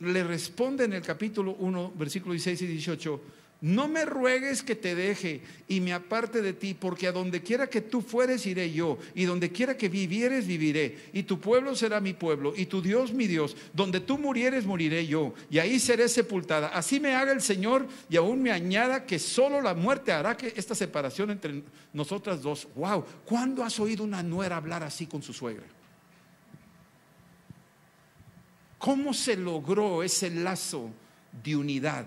le 0.00 0.24
responde 0.24 0.84
en 0.84 0.92
el 0.92 1.02
capítulo 1.02 1.54
1, 1.54 1.92
versículo 1.96 2.32
16 2.32 2.62
y 2.62 2.66
18, 2.66 3.22
no 3.62 3.86
me 3.86 4.04
ruegues 4.04 4.64
que 4.64 4.74
te 4.74 4.96
deje 4.96 5.40
y 5.68 5.80
me 5.80 5.92
aparte 5.92 6.42
de 6.42 6.52
ti, 6.52 6.74
porque 6.74 7.06
a 7.06 7.12
donde 7.12 7.42
quiera 7.42 7.68
que 7.68 7.80
tú 7.80 8.02
fueres 8.02 8.44
iré 8.44 8.72
yo, 8.72 8.98
y 9.14 9.24
donde 9.24 9.52
quiera 9.52 9.76
que 9.76 9.88
vivieres 9.88 10.48
viviré, 10.48 10.98
y 11.12 11.22
tu 11.22 11.38
pueblo 11.38 11.76
será 11.76 12.00
mi 12.00 12.12
pueblo, 12.12 12.52
y 12.56 12.66
tu 12.66 12.82
Dios 12.82 13.12
mi 13.12 13.28
Dios, 13.28 13.56
donde 13.72 14.00
tú 14.00 14.18
murieres 14.18 14.66
moriré 14.66 15.06
yo, 15.06 15.32
y 15.48 15.60
ahí 15.60 15.78
seré 15.78 16.08
sepultada. 16.08 16.68
Así 16.68 16.98
me 16.98 17.14
haga 17.14 17.30
el 17.30 17.40
Señor 17.40 17.86
y 18.10 18.16
aún 18.16 18.42
me 18.42 18.50
añada 18.50 19.06
que 19.06 19.20
solo 19.20 19.60
la 19.60 19.74
muerte 19.74 20.10
hará 20.10 20.36
que 20.36 20.52
esta 20.56 20.74
separación 20.74 21.30
entre 21.30 21.62
nosotras 21.92 22.42
dos. 22.42 22.66
Wow, 22.74 23.04
¿cuándo 23.24 23.62
has 23.62 23.78
oído 23.78 24.02
una 24.02 24.24
nuera 24.24 24.56
hablar 24.56 24.82
así 24.82 25.06
con 25.06 25.22
su 25.22 25.32
suegra? 25.32 25.66
¿Cómo 28.76 29.14
se 29.14 29.36
logró 29.36 30.02
ese 30.02 30.30
lazo 30.30 30.90
de 31.44 31.54
unidad, 31.54 32.06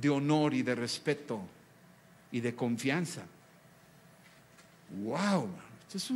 de 0.00 0.08
honor 0.08 0.54
y 0.54 0.62
de 0.62 0.74
respeto 0.74 1.40
y 2.32 2.40
de 2.40 2.54
confianza? 2.54 3.22
¡Wow! 4.90 5.50
Esto 5.82 5.98
es, 5.98 6.10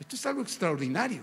esto 0.00 0.16
es 0.16 0.26
algo 0.26 0.42
extraordinario. 0.42 1.22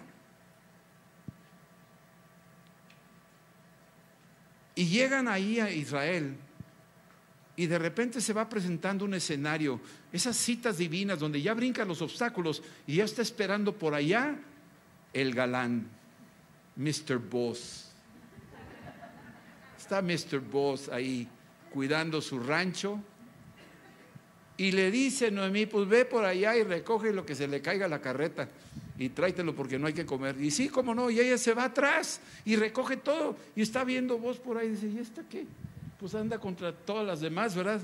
Y 4.76 4.86
llegan 4.86 5.28
ahí 5.28 5.60
a 5.60 5.72
Israel 5.72 6.38
y 7.56 7.66
de 7.66 7.80
repente 7.80 8.22
se 8.22 8.34
va 8.34 8.48
presentando 8.48 9.04
un 9.04 9.16
escenario, 9.16 9.82
esas 10.14 10.38
citas 10.38 10.78
divinas 10.78 11.18
donde 11.18 11.42
ya 11.42 11.56
brincan 11.56 11.88
los 11.88 12.04
obstáculos 12.04 12.62
y 12.86 12.98
ya 12.98 13.04
está 13.04 13.24
esperando 13.24 13.76
por 13.76 13.96
allá 13.96 14.38
el 15.12 15.34
galán, 15.34 15.88
Mr. 16.76 17.18
Boss. 17.18 17.92
Está 19.76 20.04
Mr. 20.04 20.40
Boss 20.40 20.90
ahí 20.90 21.28
cuidando 21.78 22.24
su 22.24 22.40
rancho. 22.40 23.00
Y 24.58 24.72
le 24.72 24.90
dice 24.90 25.30
Noemí, 25.30 25.68
pues 25.68 25.88
ve 25.88 26.06
por 26.06 26.26
allá 26.26 26.58
y 26.58 26.64
recoge 26.64 27.14
lo 27.14 27.24
que 27.24 27.36
se 27.36 27.48
le 27.48 27.62
caiga 27.62 27.86
a 27.86 27.88
la 27.88 28.02
carreta 28.02 28.50
y 28.98 29.10
tráetelo 29.10 29.54
porque 29.54 29.78
no 29.78 29.86
hay 29.86 29.94
que 29.94 30.04
comer. 30.04 30.42
Y 30.42 30.50
sí, 30.50 30.70
como 30.70 30.96
no, 30.96 31.12
y 31.12 31.20
ella 31.20 31.38
se 31.38 31.54
va 31.54 31.66
atrás 31.66 32.20
y 32.46 32.56
recoge 32.56 32.98
todo 32.98 33.38
y 33.56 33.62
está 33.62 33.84
viendo 33.84 34.18
vos 34.18 34.40
por 34.40 34.58
ahí 34.58 34.70
y 34.70 34.72
dice, 34.72 34.88
¿y 34.88 34.98
esta 34.98 35.22
qué? 35.30 35.46
Pues 36.00 36.16
anda 36.16 36.40
contra 36.40 36.74
todas 36.74 37.06
las 37.06 37.22
demás, 37.22 37.56
¿verdad? 37.56 37.80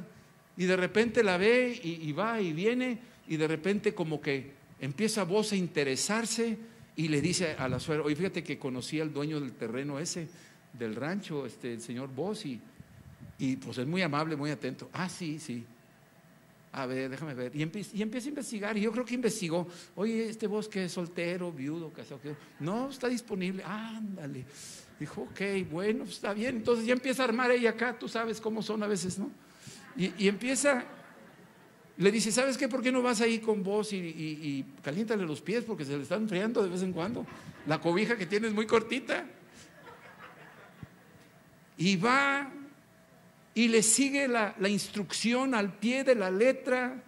Y 0.58 0.66
de 0.66 0.76
repente 0.76 1.22
la 1.22 1.38
ve 1.38 1.80
y, 1.84 2.12
va 2.14 2.42
y 2.42 2.52
viene 2.52 2.98
y 3.28 3.38
de 3.38 3.48
repente 3.48 3.94
como 3.94 4.20
que 4.20 4.54
empieza 4.80 5.24
vos 5.24 5.52
a 5.52 5.56
interesarse 5.56 6.58
y 6.96 7.10
le 7.10 7.22
dice 7.22 7.56
a 7.60 7.70
la 7.70 7.80
suegra, 7.80 8.04
oye, 8.06 8.16
fíjate 8.16 8.44
que 8.44 8.58
conocí 8.58 9.00
al 9.00 9.14
dueño 9.14 9.40
del 9.40 9.52
terreno 9.52 10.00
ese 10.00 10.30
del 10.74 10.96
rancho, 10.96 11.46
este, 11.46 11.74
el 11.74 11.82
señor 11.82 12.10
Bossi, 12.10 12.54
y 12.54 12.73
pues 13.58 13.78
es 13.78 13.88
muy 13.88 14.02
amable, 14.02 14.36
muy 14.36 14.52
atento. 14.52 14.90
Ah, 14.94 15.10
sí, 15.10 15.40
sí. 15.40 15.66
A 16.72 16.88
ver, 16.88 17.10
déjame 17.10 17.36
ver. 17.36 17.56
Y, 17.56 17.62
empieza, 17.62 17.96
y 17.96 18.02
a 18.02 18.06
investigar. 18.06 18.76
Y 18.78 18.82
yo 18.82 18.92
creo 18.92 19.06
que 19.06 19.14
investigó. 19.14 19.68
Oye, 19.96 20.30
este 20.30 20.48
bosque 20.48 20.86
es 20.86 20.92
soltero, 20.92 21.52
viudo, 21.52 21.92
casado. 21.92 22.20
No, 22.60 22.90
está 22.90 23.08
disponible. 23.08 23.64
Ándale. 23.64 24.44
Dijo, 25.00 25.22
ok, 25.22 25.70
bueno, 25.70 26.04
está 26.06 26.34
bien. 26.34 26.58
Entonces 26.58 26.86
ya 26.86 26.94
empieza 26.94 27.22
a 27.24 27.26
armar 27.26 27.52
ella 27.52 27.72
acá. 27.72 27.98
Tú 27.98 28.08
sabes 28.08 28.42
cómo 28.42 28.64
son 28.64 28.82
a 28.82 28.88
veces, 28.88 29.20
¿no? 29.20 29.30
Y, 29.96 30.28
empieza. 30.28 30.84
Le 31.98 32.12
dice, 32.12 32.32
¿sabes 32.32 32.58
qué? 32.58 32.68
¿Por 32.68 32.82
qué 32.82 32.92
no 32.92 33.04
vas 33.04 33.22
ahí 33.22 33.38
con 33.38 33.62
vos 33.62 33.94
y, 33.94 33.98
y, 33.98 34.66
caliéntale 34.82 35.28
los 35.28 35.42
pies 35.42 35.64
porque 35.64 35.86
se 35.86 35.96
le 35.96 36.02
están 36.02 36.24
enfriando 36.24 36.64
de 36.64 36.70
vez 36.70 36.82
en 36.82 36.92
cuando? 36.92 37.24
La 37.68 37.80
cobija 37.80 38.18
que 38.18 38.26
tienes 38.26 38.52
muy 38.52 38.66
cortita. 38.66 39.26
Y 41.78 41.98
va 41.98 42.52
y 43.56 43.68
le 43.68 43.84
sigue 43.84 44.28
la, 44.28 44.56
instrucción 44.68 45.54
al 45.54 45.74
pie 45.74 46.04
de 46.04 46.16
la 46.16 46.32
letra. 46.32 47.04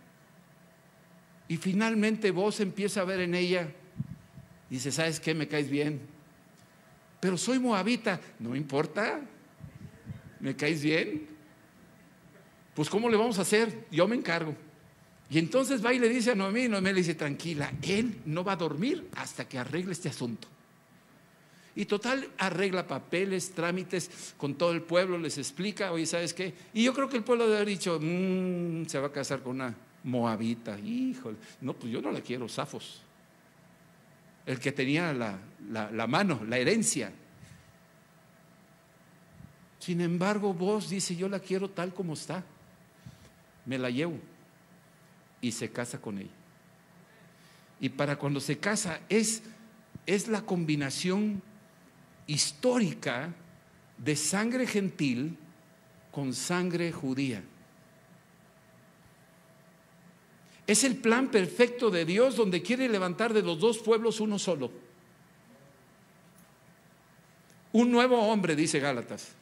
Y 1.47 1.57
finalmente 1.57 2.31
vos 2.31 2.59
empieza 2.59 3.01
a 3.01 3.05
ver 3.05 3.21
en 3.21 3.35
ella. 3.35 3.67
Dice, 4.69 4.91
¿sabes 4.91 5.19
qué? 5.19 5.33
Me 5.33 5.47
caes 5.47 5.69
bien. 5.69 6.01
Pero 7.19 7.37
soy 7.37 7.59
moabita. 7.59 8.19
No 8.39 8.55
importa. 8.55 9.21
¿Me 10.39 10.55
caes 10.55 10.83
bien? 10.83 11.27
Pues 12.75 12.89
¿cómo 12.89 13.09
le 13.09 13.17
vamos 13.17 13.39
a 13.39 13.43
hacer? 13.43 13.85
Yo 13.89 14.07
me 14.07 14.15
encargo. 14.15 14.55
Y 15.29 15.39
entonces 15.39 15.83
va 15.83 15.93
y 15.93 15.99
le 15.99 16.09
dice 16.09 16.31
a 16.31 16.35
Noemí, 16.35 16.67
Noemí 16.67 16.89
le 16.89 16.95
dice, 16.95 17.15
tranquila, 17.15 17.73
él 17.81 18.21
no 18.25 18.43
va 18.43 18.51
a 18.51 18.57
dormir 18.57 19.07
hasta 19.15 19.47
que 19.47 19.57
arregle 19.57 19.93
este 19.93 20.09
asunto. 20.09 20.47
Y 21.75 21.85
total, 21.85 22.29
arregla 22.37 22.87
papeles, 22.87 23.51
trámites 23.51 24.33
con 24.37 24.55
todo 24.55 24.71
el 24.71 24.81
pueblo, 24.81 25.17
les 25.17 25.37
explica, 25.37 25.91
oye, 25.91 26.05
¿sabes 26.05 26.33
qué? 26.33 26.53
Y 26.73 26.83
yo 26.83 26.93
creo 26.93 27.09
que 27.09 27.17
el 27.17 27.23
pueblo 27.23 27.43
debe 27.45 27.57
haber 27.57 27.67
dicho, 27.67 27.99
"Mm, 28.01 28.85
se 28.85 28.97
va 28.97 29.07
a 29.07 29.11
casar 29.11 29.41
con 29.41 29.55
una 29.57 29.75
moabita. 30.03 30.79
Híjole, 30.79 31.35
no, 31.61 31.73
pues 31.73 31.91
yo 31.91 32.01
no 32.01 32.11
la 32.11 32.21
quiero, 32.21 32.47
Zafos. 32.47 33.01
El 34.45 34.59
que 34.59 34.71
tenía 34.71 35.11
la, 35.11 35.37
la- 35.69 36.07
mano, 36.07 36.41
la 36.47 36.57
herencia. 36.57 37.11
Sin 39.79 40.01
embargo, 40.01 40.53
vos 40.53 40.89
dice, 40.89 41.15
yo 41.15 41.27
la 41.29 41.39
quiero 41.39 41.69
tal 41.69 41.93
como 41.93 42.13
está. 42.13 42.43
Me 43.65 43.77
la 43.77 43.89
llevo. 43.89 44.17
Y 45.41 45.51
se 45.51 45.69
casa 45.71 45.99
con 45.99 46.17
ella. 46.19 46.29
Y 47.79 47.89
para 47.89 48.15
cuando 48.17 48.39
se 48.39 48.57
casa 48.57 49.01
es, 49.09 49.43
es 50.05 50.27
la 50.27 50.41
combinación 50.41 51.41
histórica 52.27 53.33
de 53.97 54.15
sangre 54.15 54.67
gentil 54.67 55.37
con 56.11 56.33
sangre 56.33 56.91
judía. 56.91 57.43
Es 60.67 60.83
el 60.83 60.97
plan 60.97 61.29
perfecto 61.29 61.91
de 61.91 62.05
Dios 62.05 62.35
donde 62.35 62.61
quiere 62.61 62.89
levantar 62.89 63.33
de 63.33 63.43
los 63.43 63.59
dos 63.59 63.77
pueblos 63.77 64.19
uno 64.19 64.39
solo. 64.39 64.71
Un 67.71 67.91
nuevo 67.91 68.17
hombre, 68.17 68.55
dice 68.55 68.79
Gálatas. 68.79 69.33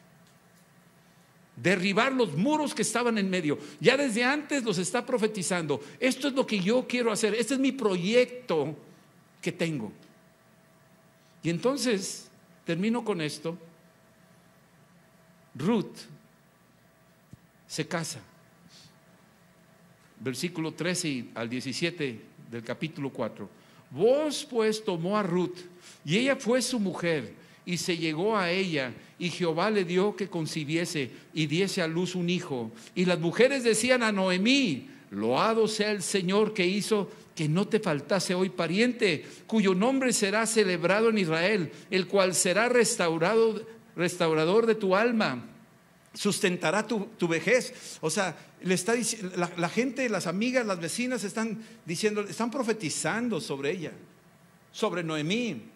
Derribar 1.55 2.11
los 2.11 2.35
muros 2.35 2.73
que 2.73 2.81
estaban 2.81 3.17
en 3.19 3.29
medio. 3.29 3.59
Ya 3.79 3.95
desde 3.95 4.23
antes 4.23 4.63
los 4.63 4.79
está 4.79 5.05
profetizando. 5.05 5.79
Esto 5.99 6.27
es 6.27 6.33
lo 6.33 6.45
que 6.45 6.59
yo 6.59 6.87
quiero 6.87 7.11
hacer. 7.11 7.35
Este 7.35 7.53
es 7.53 7.59
mi 7.59 7.71
proyecto 7.71 8.75
que 9.39 9.51
tengo. 9.51 9.91
Y 11.43 11.51
entonces, 11.51 12.31
termino 12.65 13.03
con 13.03 13.21
esto. 13.21 13.57
Ruth 15.55 15.97
se 17.67 17.87
casa. 17.87 18.19
Versículo 20.19 20.73
13 20.73 21.09
y 21.09 21.31
al 21.35 21.49
17 21.49 22.21
del 22.49 22.63
capítulo 22.63 23.09
4. 23.09 23.49
Vos 23.91 24.47
pues 24.49 24.83
tomó 24.83 25.17
a 25.17 25.23
Ruth 25.23 25.57
y 26.05 26.17
ella 26.17 26.35
fue 26.35 26.61
su 26.61 26.79
mujer 26.79 27.33
y 27.65 27.77
se 27.77 27.97
llegó 27.97 28.37
a 28.37 28.51
ella 28.51 28.93
y 29.19 29.29
Jehová 29.29 29.69
le 29.69 29.85
dio 29.85 30.15
que 30.15 30.29
concibiese 30.29 31.11
y 31.33 31.45
diese 31.45 31.81
a 31.81 31.87
luz 31.87 32.15
un 32.15 32.29
hijo. 32.29 32.71
Y 32.95 33.05
las 33.05 33.19
mujeres 33.19 33.63
decían 33.63 34.03
a 34.03 34.11
Noemí, 34.11 34.89
loado 35.11 35.67
sea 35.67 35.91
el 35.91 36.01
Señor 36.01 36.53
que 36.53 36.65
hizo 36.65 37.09
que 37.35 37.49
no 37.49 37.67
te 37.67 37.79
faltase 37.79 38.35
hoy 38.35 38.49
pariente, 38.49 39.25
cuyo 39.47 39.73
nombre 39.73 40.13
será 40.13 40.45
celebrado 40.45 41.09
en 41.09 41.17
Israel, 41.17 41.71
el 41.89 42.07
cual 42.07 42.35
será 42.35 42.69
restaurado, 42.69 43.65
restaurador 43.95 44.65
de 44.65 44.75
tu 44.75 44.95
alma 44.95 45.49
sustentará 46.13 46.85
tu, 46.87 47.05
tu 47.17 47.27
vejez. 47.27 47.97
O 48.01 48.09
sea, 48.09 48.35
le 48.61 48.73
está 48.73 48.93
la, 49.35 49.51
la 49.57 49.69
gente, 49.69 50.07
las 50.09 50.27
amigas, 50.27 50.65
las 50.65 50.79
vecinas 50.79 51.23
están 51.23 51.63
diciendo, 51.85 52.21
están 52.21 52.51
profetizando 52.51 53.41
sobre 53.41 53.71
ella, 53.71 53.91
sobre 54.71 55.03
Noemí. 55.03 55.69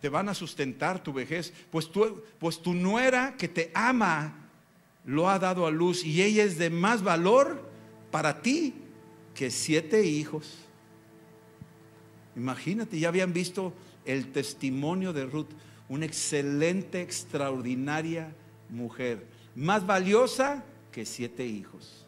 Te 0.00 0.08
van 0.08 0.28
a 0.28 0.34
sustentar 0.34 1.02
tu 1.02 1.12
vejez, 1.12 1.52
pues 1.70 1.90
pues 2.38 2.62
tu 2.62 2.74
nuera 2.74 3.34
que 3.36 3.48
te 3.48 3.70
ama 3.74 4.45
lo 5.06 5.30
ha 5.30 5.38
dado 5.38 5.66
a 5.66 5.70
luz 5.70 6.04
y 6.04 6.22
ella 6.22 6.42
es 6.42 6.58
de 6.58 6.68
más 6.68 7.02
valor 7.02 7.62
para 8.10 8.42
ti 8.42 8.74
que 9.34 9.50
siete 9.50 10.04
hijos. 10.04 10.58
Imagínate, 12.34 12.98
ya 12.98 13.08
habían 13.08 13.32
visto 13.32 13.72
el 14.04 14.32
testimonio 14.32 15.12
de 15.12 15.24
Ruth, 15.24 15.48
una 15.88 16.04
excelente, 16.04 17.00
extraordinaria 17.00 18.34
mujer, 18.68 19.24
más 19.54 19.86
valiosa 19.86 20.64
que 20.90 21.06
siete 21.06 21.46
hijos. 21.46 22.04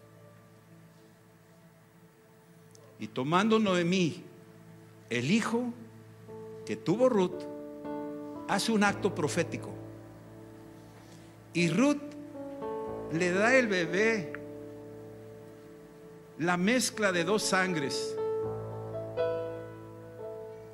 Y 2.99 3.07
tomando 3.07 3.59
Noemí 3.61 4.25
el 5.09 5.31
hijo 5.31 5.73
que 6.67 6.77
tuvo 6.77 7.09
Ruth, 7.09 7.43
hace 8.49 8.73
un 8.73 8.83
acto 8.83 9.15
profético. 9.15 9.73
Y 11.55 11.69
Ruth 11.69 12.08
le 13.13 13.33
da 13.33 13.57
el 13.57 13.67
bebé, 13.67 14.33
la 16.39 16.57
mezcla 16.57 17.13
de 17.13 17.25
dos 17.25 17.43
sangres 17.43 18.17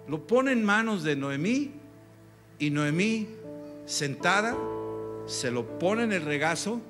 lo 0.07 0.27
pone 0.27 0.53
en 0.53 0.63
manos 0.65 1.03
de 1.03 1.17
Noemí 1.17 1.73
y 2.59 2.71
Noemí 2.71 3.29
sentada 3.87 4.57
se 5.27 5.51
lo 5.51 5.79
pone 5.79 6.05
en 6.05 6.13
el 6.13 6.23
regazo 6.23 6.81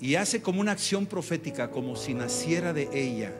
y 0.00 0.14
hace 0.14 0.42
como 0.42 0.60
una 0.60 0.72
acción 0.72 1.06
profética, 1.06 1.70
como 1.70 1.96
si 1.96 2.14
naciera 2.14 2.72
de 2.72 2.88
ella 2.92 3.32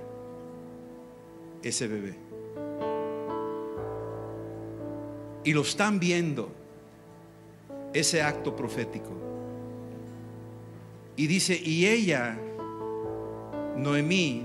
ese 1.62 1.88
bebé. 1.88 2.16
Y 5.44 5.52
lo 5.52 5.62
están 5.62 5.98
viendo, 5.98 6.50
ese 7.92 8.22
acto 8.22 8.54
profético. 8.54 9.25
Y 11.16 11.26
dice, 11.26 11.58
y 11.62 11.86
ella, 11.86 12.38
Noemí, 13.76 14.44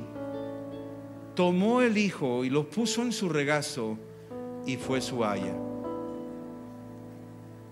tomó 1.36 1.82
el 1.82 1.98
hijo 1.98 2.46
y 2.46 2.50
lo 2.50 2.70
puso 2.70 3.02
en 3.02 3.12
su 3.12 3.28
regazo 3.28 3.98
y 4.66 4.78
fue 4.78 5.02
su 5.02 5.26
haya. 5.26 5.54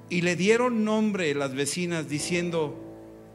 Y 0.09 0.21
le 0.21 0.35
dieron 0.35 0.83
nombre 0.83 1.33
las 1.33 1.53
vecinas 1.53 2.09
diciendo, 2.09 2.75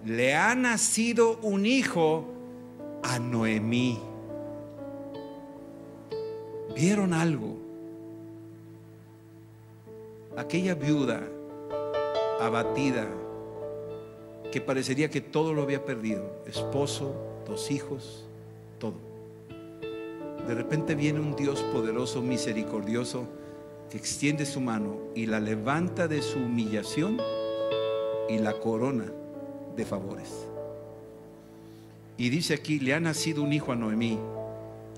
le 0.05 0.35
ha 0.35 0.55
nacido 0.55 1.39
un 1.41 1.65
hijo 1.65 2.27
a 3.03 3.19
Noemí. 3.19 3.99
¿Vieron 6.75 7.15
algo? 7.15 7.57
Aquella 10.37 10.75
viuda 10.75 11.23
abatida 12.41 13.07
que 14.53 14.61
parecería 14.61 15.11
que 15.11 15.21
todo 15.21 15.53
lo 15.53 15.63
había 15.63 15.85
perdido, 15.85 16.43
esposo, 16.47 17.15
dos 17.47 17.71
hijos, 17.71 18.25
todo. 18.79 18.95
De 20.47 20.55
repente 20.55 20.95
viene 20.95 21.21
un 21.21 21.37
Dios 21.37 21.61
poderoso, 21.73 22.23
misericordioso, 22.23 23.27
que 23.91 23.97
extiende 23.97 24.47
su 24.47 24.61
mano 24.61 24.99
y 25.15 25.27
la 25.27 25.41
levanta 25.41 26.09
de 26.09 26.23
su 26.23 26.39
humillación 26.39 27.19
y 28.29 28.39
la 28.39 28.55
corona 28.61 29.07
de 29.77 29.85
favores. 29.85 30.47
Y 32.17 32.29
dice 32.29 32.55
aquí, 32.55 32.79
le 32.79 32.95
ha 32.95 33.01
nacido 33.01 33.43
un 33.43 33.53
hijo 33.53 33.73
a 33.73 33.77
Noemí, 33.77 34.19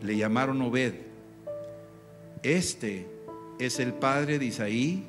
le 0.03 0.16
llamaron 0.16 0.61
Obed. 0.62 0.94
Este 2.42 3.07
es 3.59 3.80
el 3.80 3.94
padre 3.94 4.38
de 4.38 4.47
Isaí 4.47 5.07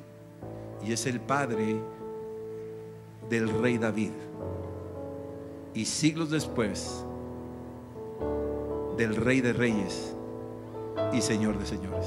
y 0.86 0.92
es 0.92 1.06
el 1.06 1.20
padre 1.20 1.76
del 3.28 3.48
rey 3.60 3.78
David. 3.78 4.12
Y 5.74 5.84
siglos 5.84 6.30
después, 6.30 7.04
del 8.98 9.14
rey 9.14 9.40
de 9.40 9.52
reyes 9.52 10.14
y 11.12 11.22
señor 11.22 11.58
de 11.58 11.64
señores. 11.64 12.06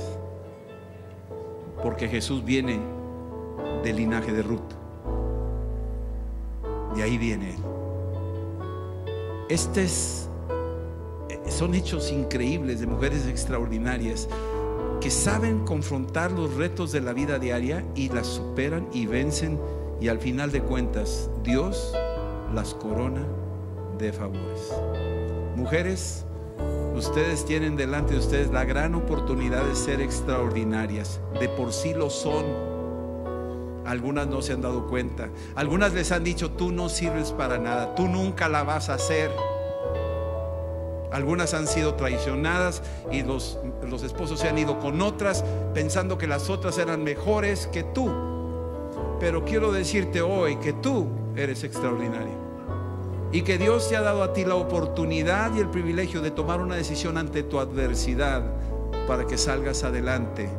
Porque 1.81 2.07
Jesús 2.07 2.43
viene 2.43 2.79
del 3.83 3.95
linaje 3.95 4.33
de 4.33 4.43
Ruth. 4.43 4.59
De 6.95 7.01
ahí 7.01 7.17
viene 7.17 7.51
él. 7.51 7.63
Este 9.47 9.83
es, 9.83 10.29
son 11.47 11.73
hechos 11.73 12.11
increíbles 12.11 12.81
de 12.81 12.87
mujeres 12.87 13.25
extraordinarias 13.25 14.27
que 14.99 15.09
saben 15.09 15.65
confrontar 15.65 16.31
los 16.31 16.53
retos 16.55 16.91
de 16.91 17.01
la 17.01 17.13
vida 17.13 17.39
diaria 17.39 17.83
y 17.95 18.09
las 18.09 18.27
superan 18.27 18.87
y 18.93 19.07
vencen 19.07 19.59
y 19.99 20.09
al 20.09 20.19
final 20.19 20.51
de 20.51 20.61
cuentas 20.61 21.29
Dios 21.43 21.93
las 22.53 22.75
corona 22.75 23.25
de 24.01 24.11
favores. 24.11 24.73
Mujeres, 25.55 26.25
ustedes 26.95 27.45
tienen 27.45 27.75
delante 27.75 28.13
de 28.13 28.19
ustedes 28.19 28.49
la 28.49 28.65
gran 28.65 28.95
oportunidad 28.95 29.63
de 29.63 29.75
ser 29.75 30.01
extraordinarias. 30.01 31.21
De 31.39 31.47
por 31.49 31.71
sí 31.71 31.93
lo 31.93 32.09
son. 32.09 32.45
Algunas 33.85 34.27
no 34.27 34.41
se 34.41 34.53
han 34.53 34.61
dado 34.61 34.87
cuenta. 34.87 35.29
Algunas 35.55 35.93
les 35.93 36.11
han 36.11 36.23
dicho, 36.23 36.51
tú 36.51 36.71
no 36.71 36.89
sirves 36.89 37.31
para 37.31 37.57
nada, 37.57 37.95
tú 37.95 38.07
nunca 38.07 38.49
la 38.49 38.63
vas 38.63 38.89
a 38.89 38.95
hacer. 38.95 39.31
Algunas 41.11 41.53
han 41.53 41.67
sido 41.67 41.95
traicionadas 41.95 42.81
y 43.11 43.21
los, 43.21 43.59
los 43.87 44.01
esposos 44.03 44.39
se 44.39 44.47
han 44.47 44.57
ido 44.57 44.79
con 44.79 45.01
otras 45.01 45.43
pensando 45.73 46.17
que 46.17 46.25
las 46.25 46.49
otras 46.49 46.77
eran 46.77 47.03
mejores 47.03 47.67
que 47.67 47.83
tú. 47.83 48.09
Pero 49.19 49.43
quiero 49.43 49.71
decirte 49.71 50.21
hoy 50.21 50.55
que 50.55 50.73
tú 50.73 51.07
eres 51.35 51.63
extraordinario. 51.63 52.50
Y 53.33 53.43
que 53.43 53.57
Dios 53.57 53.87
te 53.87 53.95
ha 53.95 54.01
dado 54.01 54.23
a 54.23 54.33
ti 54.33 54.43
la 54.43 54.55
oportunidad 54.55 55.55
y 55.55 55.59
el 55.59 55.69
privilegio 55.69 56.21
de 56.21 56.31
tomar 56.31 56.59
una 56.59 56.75
decisión 56.75 57.17
ante 57.17 57.43
tu 57.43 57.59
adversidad 57.59 58.43
para 59.07 59.25
que 59.25 59.37
salgas 59.37 59.83
adelante 59.83 60.49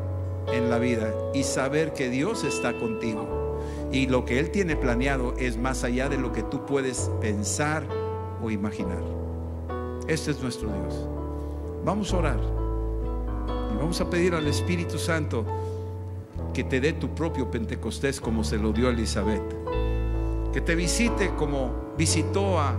en 0.49 0.71
la 0.71 0.79
vida 0.79 1.15
y 1.35 1.43
saber 1.43 1.93
que 1.93 2.09
Dios 2.09 2.45
está 2.45 2.79
contigo. 2.79 3.61
Y 3.93 4.07
lo 4.07 4.25
que 4.25 4.39
Él 4.39 4.51
tiene 4.51 4.75
planeado 4.75 5.35
es 5.39 5.59
más 5.59 5.85
allá 5.85 6.09
de 6.09 6.17
lo 6.17 6.33
que 6.33 6.43
tú 6.43 6.65
puedes 6.65 7.11
pensar 7.21 7.85
o 8.43 8.51
imaginar. 8.51 9.03
Este 10.09 10.31
es 10.31 10.43
nuestro 10.43 10.69
Dios. 10.69 11.09
Vamos 11.85 12.13
a 12.13 12.17
orar 12.17 12.41
y 13.73 13.77
vamos 13.77 14.01
a 14.01 14.09
pedir 14.09 14.35
al 14.35 14.47
Espíritu 14.47 14.99
Santo 14.99 15.45
que 16.55 16.65
te 16.65 16.81
dé 16.81 16.95
tu 16.95 17.15
propio 17.15 17.51
Pentecostés 17.51 18.21
como 18.21 18.45
se 18.45 18.57
lo 18.57 18.73
dio 18.73 18.89
Elizabeth. 18.89 19.43
Que 20.53 20.61
te 20.61 20.75
visite 20.75 21.35
como 21.37 21.82
visitó 21.97 22.59
a, 22.59 22.77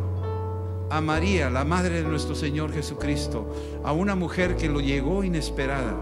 a 0.89 1.01
María, 1.01 1.49
la 1.49 1.64
madre 1.64 2.01
de 2.01 2.07
nuestro 2.07 2.36
Señor 2.36 2.72
Jesucristo, 2.72 3.47
a 3.84 3.91
una 3.91 4.16
mujer 4.16 4.55
que 4.55 4.70
lo 4.70 4.80
llegó 4.80 5.24
inesperada, 5.24 5.95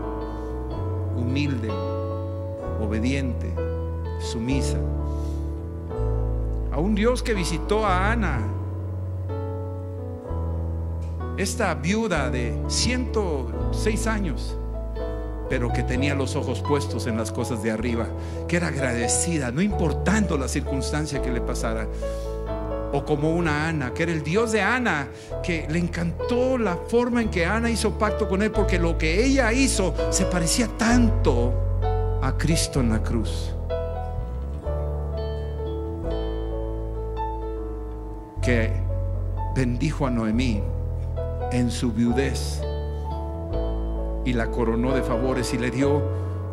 humilde, 1.16 1.70
obediente, 2.82 3.54
sumisa. 4.20 4.78
A 6.72 6.80
un 6.80 6.96
Dios 6.96 7.22
que 7.22 7.34
visitó 7.34 7.86
a 7.86 8.12
Ana, 8.12 8.40
esta 11.38 11.74
viuda 11.74 12.30
de 12.30 12.54
106 12.68 14.08
años, 14.08 14.58
pero 15.50 15.74
que 15.74 15.84
tenía 15.84 16.16
los 16.16 16.36
ojos 16.36 16.62
puestos 16.62 17.08
en 17.08 17.18
las 17.18 17.32
cosas 17.32 17.64
de 17.64 17.72
arriba, 17.72 18.08
que 18.48 18.58
era 18.58 18.68
agradecida, 18.68 19.52
no 19.52 19.62
importando 19.62 20.38
la 20.38 20.48
circunstancia 20.48 21.22
que 21.22 21.32
le 21.32 21.42
pasara. 21.42 21.88
O 22.94 23.06
como 23.06 23.32
una 23.32 23.68
Ana, 23.68 23.94
que 23.94 24.04
era 24.04 24.12
el 24.12 24.24
Dios 24.24 24.52
de 24.52 24.62
Ana, 24.62 25.08
que 25.44 25.66
le 25.70 25.80
encantó 25.80 26.58
la 26.58 26.76
forma 26.76 27.22
en 27.22 27.30
que 27.30 27.46
Ana 27.46 27.70
hizo 27.70 27.98
pacto 27.98 28.28
con 28.28 28.42
él, 28.42 28.52
porque 28.52 28.80
lo 28.80 28.98
que 28.98 29.24
ella 29.24 29.52
hizo 29.54 29.94
se 30.10 30.26
parecía 30.26 30.68
tanto 30.78 31.54
a 32.22 32.38
Cristo 32.38 32.80
en 32.82 32.90
la 32.90 33.02
cruz. 33.02 33.56
Que 38.42 38.72
bendijo 39.56 40.08
a 40.08 40.12
Noemí 40.12 40.62
en 41.52 41.70
su 41.70 41.92
viudez 41.92 42.62
y 44.26 44.34
la 44.34 44.50
coronó 44.52 44.94
de 44.94 45.02
favores 45.02 45.54
y 45.54 45.58
le 45.58 45.72
dio 45.72 46.02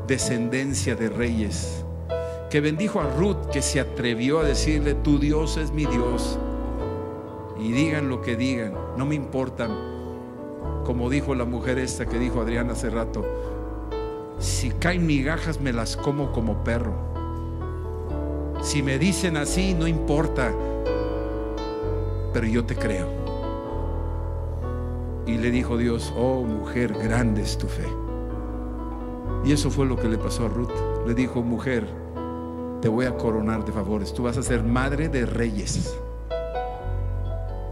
descendencia 0.07 0.95
de 0.95 1.09
reyes. 1.09 1.85
Que 2.51 2.61
bendijo 2.63 3.01
a 3.01 3.15
Ruth 3.15 3.51
que 3.53 3.61
se 3.61 3.79
atrevió 3.79 4.41
a 4.41 4.45
decirle, 4.45 4.95
tu 4.95 5.19
Dios 5.19 5.59
es 5.59 5.71
mi 5.71 5.85
Dios. 5.85 6.39
Y 7.59 7.73
digan 7.73 8.09
lo 8.09 8.23
que 8.23 8.37
digan, 8.37 8.73
no 8.97 9.05
me 9.05 9.15
importan. 9.15 9.71
Como 10.85 11.11
dijo 11.11 11.35
la 11.35 11.45
mujer 11.45 11.79
esta 11.79 12.07
que 12.07 12.19
dijo 12.19 12.41
Adriana 12.41 12.73
hace 12.73 12.89
rato, 12.89 13.23
si 14.39 14.71
caen 14.71 15.07
migajas 15.07 15.61
me 15.61 15.73
las 15.73 15.97
como 15.97 16.33
como 16.33 16.65
perro. 16.65 16.95
Si 18.63 18.83
me 18.83 18.99
dicen 18.99 19.37
así, 19.37 19.75
no 19.75 19.87
importa, 19.87 20.53
pero 22.33 22.47
yo 22.47 22.65
te 22.65 22.77
creo. 22.77 23.09
Y 25.27 25.37
le 25.37 25.51
dijo 25.51 25.77
Dios, 25.77 26.15
oh 26.17 26.43
mujer, 26.45 26.95
grande 26.95 27.43
es 27.43 27.59
tu 27.59 27.67
fe. 27.67 27.87
Y 29.45 29.53
eso 29.53 29.71
fue 29.71 29.85
lo 29.85 29.97
que 29.97 30.09
le 30.09 30.17
pasó 30.17 30.47
a 30.47 30.49
Ruth. 30.49 30.73
Le 31.07 31.15
dijo, 31.15 31.43
mujer, 31.43 31.87
te 32.81 32.89
voy 32.89 33.07
a 33.07 33.17
coronar 33.17 33.65
de 33.65 33.73
favores. 33.73 34.13
Tú 34.13 34.25
vas 34.25 34.37
a 34.37 34.43
ser 34.43 34.63
madre 34.63 35.09
de 35.09 35.27
reyes. 35.27 35.95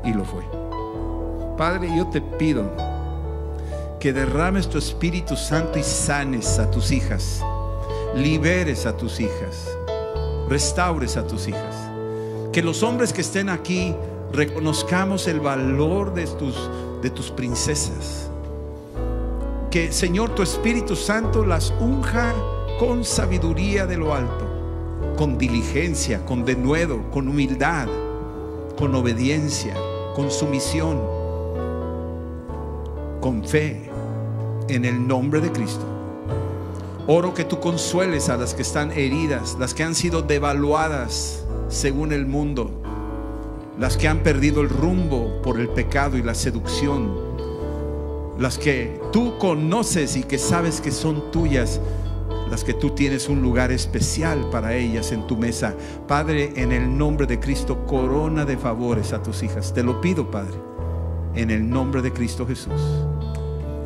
Y 0.04 0.12
lo 0.12 0.24
fue. 0.24 0.42
Padre, 1.56 1.88
yo 1.96 2.06
te 2.08 2.20
pido 2.20 2.70
que 3.98 4.12
derrames 4.12 4.68
tu 4.68 4.78
Espíritu 4.78 5.36
Santo 5.36 5.78
y 5.78 5.82
sanes 5.82 6.58
a 6.58 6.70
tus 6.70 6.90
hijas. 6.90 7.42
Liberes 8.14 8.86
a 8.86 8.96
tus 8.96 9.20
hijas. 9.20 9.68
Restaures 10.48 11.16
a 11.16 11.26
tus 11.26 11.48
hijas. 11.48 11.74
Que 12.52 12.62
los 12.62 12.82
hombres 12.82 13.12
que 13.12 13.20
estén 13.20 13.48
aquí 13.48 13.94
reconozcamos 14.32 15.26
el 15.28 15.40
valor 15.40 16.14
de 16.14 16.26
tus 16.26 16.54
de 17.02 17.10
tus 17.10 17.30
princesas. 17.30 18.30
Que 19.70 19.92
Señor 19.92 20.34
tu 20.34 20.42
Espíritu 20.42 20.96
Santo 20.96 21.44
las 21.44 21.72
unja 21.80 22.34
con 22.78 23.04
sabiduría 23.04 23.86
de 23.86 23.96
lo 23.96 24.14
alto, 24.14 24.45
con 25.16 25.38
diligencia, 25.38 26.24
con 26.24 26.44
denuedo, 26.44 27.10
con 27.10 27.28
humildad, 27.28 27.88
con 28.78 28.94
obediencia, 28.94 29.74
con 30.14 30.30
sumisión, 30.30 31.00
con 33.20 33.42
fe, 33.44 33.90
en 34.68 34.84
el 34.84 35.06
nombre 35.06 35.40
de 35.40 35.50
Cristo. 35.50 35.84
Oro 37.06 37.34
que 37.34 37.44
tú 37.44 37.60
consueles 37.60 38.28
a 38.28 38.36
las 38.36 38.54
que 38.54 38.62
están 38.62 38.90
heridas, 38.92 39.56
las 39.58 39.74
que 39.74 39.84
han 39.84 39.94
sido 39.94 40.22
devaluadas 40.22 41.44
según 41.68 42.12
el 42.12 42.26
mundo, 42.26 42.70
las 43.78 43.96
que 43.96 44.08
han 44.08 44.20
perdido 44.20 44.60
el 44.60 44.68
rumbo 44.68 45.40
por 45.42 45.60
el 45.60 45.68
pecado 45.68 46.16
y 46.16 46.22
la 46.22 46.34
seducción, 46.34 47.10
las 48.38 48.58
que 48.58 49.00
tú 49.12 49.38
conoces 49.38 50.16
y 50.16 50.24
que 50.24 50.38
sabes 50.38 50.80
que 50.80 50.90
son 50.90 51.30
tuyas, 51.30 51.80
las 52.50 52.64
que 52.64 52.74
tú 52.74 52.90
tienes 52.90 53.28
un 53.28 53.42
lugar 53.42 53.72
especial 53.72 54.48
para 54.50 54.74
ellas 54.74 55.12
en 55.12 55.26
tu 55.26 55.36
mesa. 55.36 55.74
Padre, 56.06 56.52
en 56.56 56.72
el 56.72 56.96
nombre 56.96 57.26
de 57.26 57.40
Cristo, 57.40 57.84
corona 57.86 58.44
de 58.44 58.56
favores 58.56 59.12
a 59.12 59.22
tus 59.22 59.42
hijas. 59.42 59.74
Te 59.74 59.82
lo 59.82 60.00
pido, 60.00 60.30
Padre, 60.30 60.56
en 61.34 61.50
el 61.50 61.68
nombre 61.68 62.02
de 62.02 62.12
Cristo 62.12 62.46
Jesús. 62.46 62.80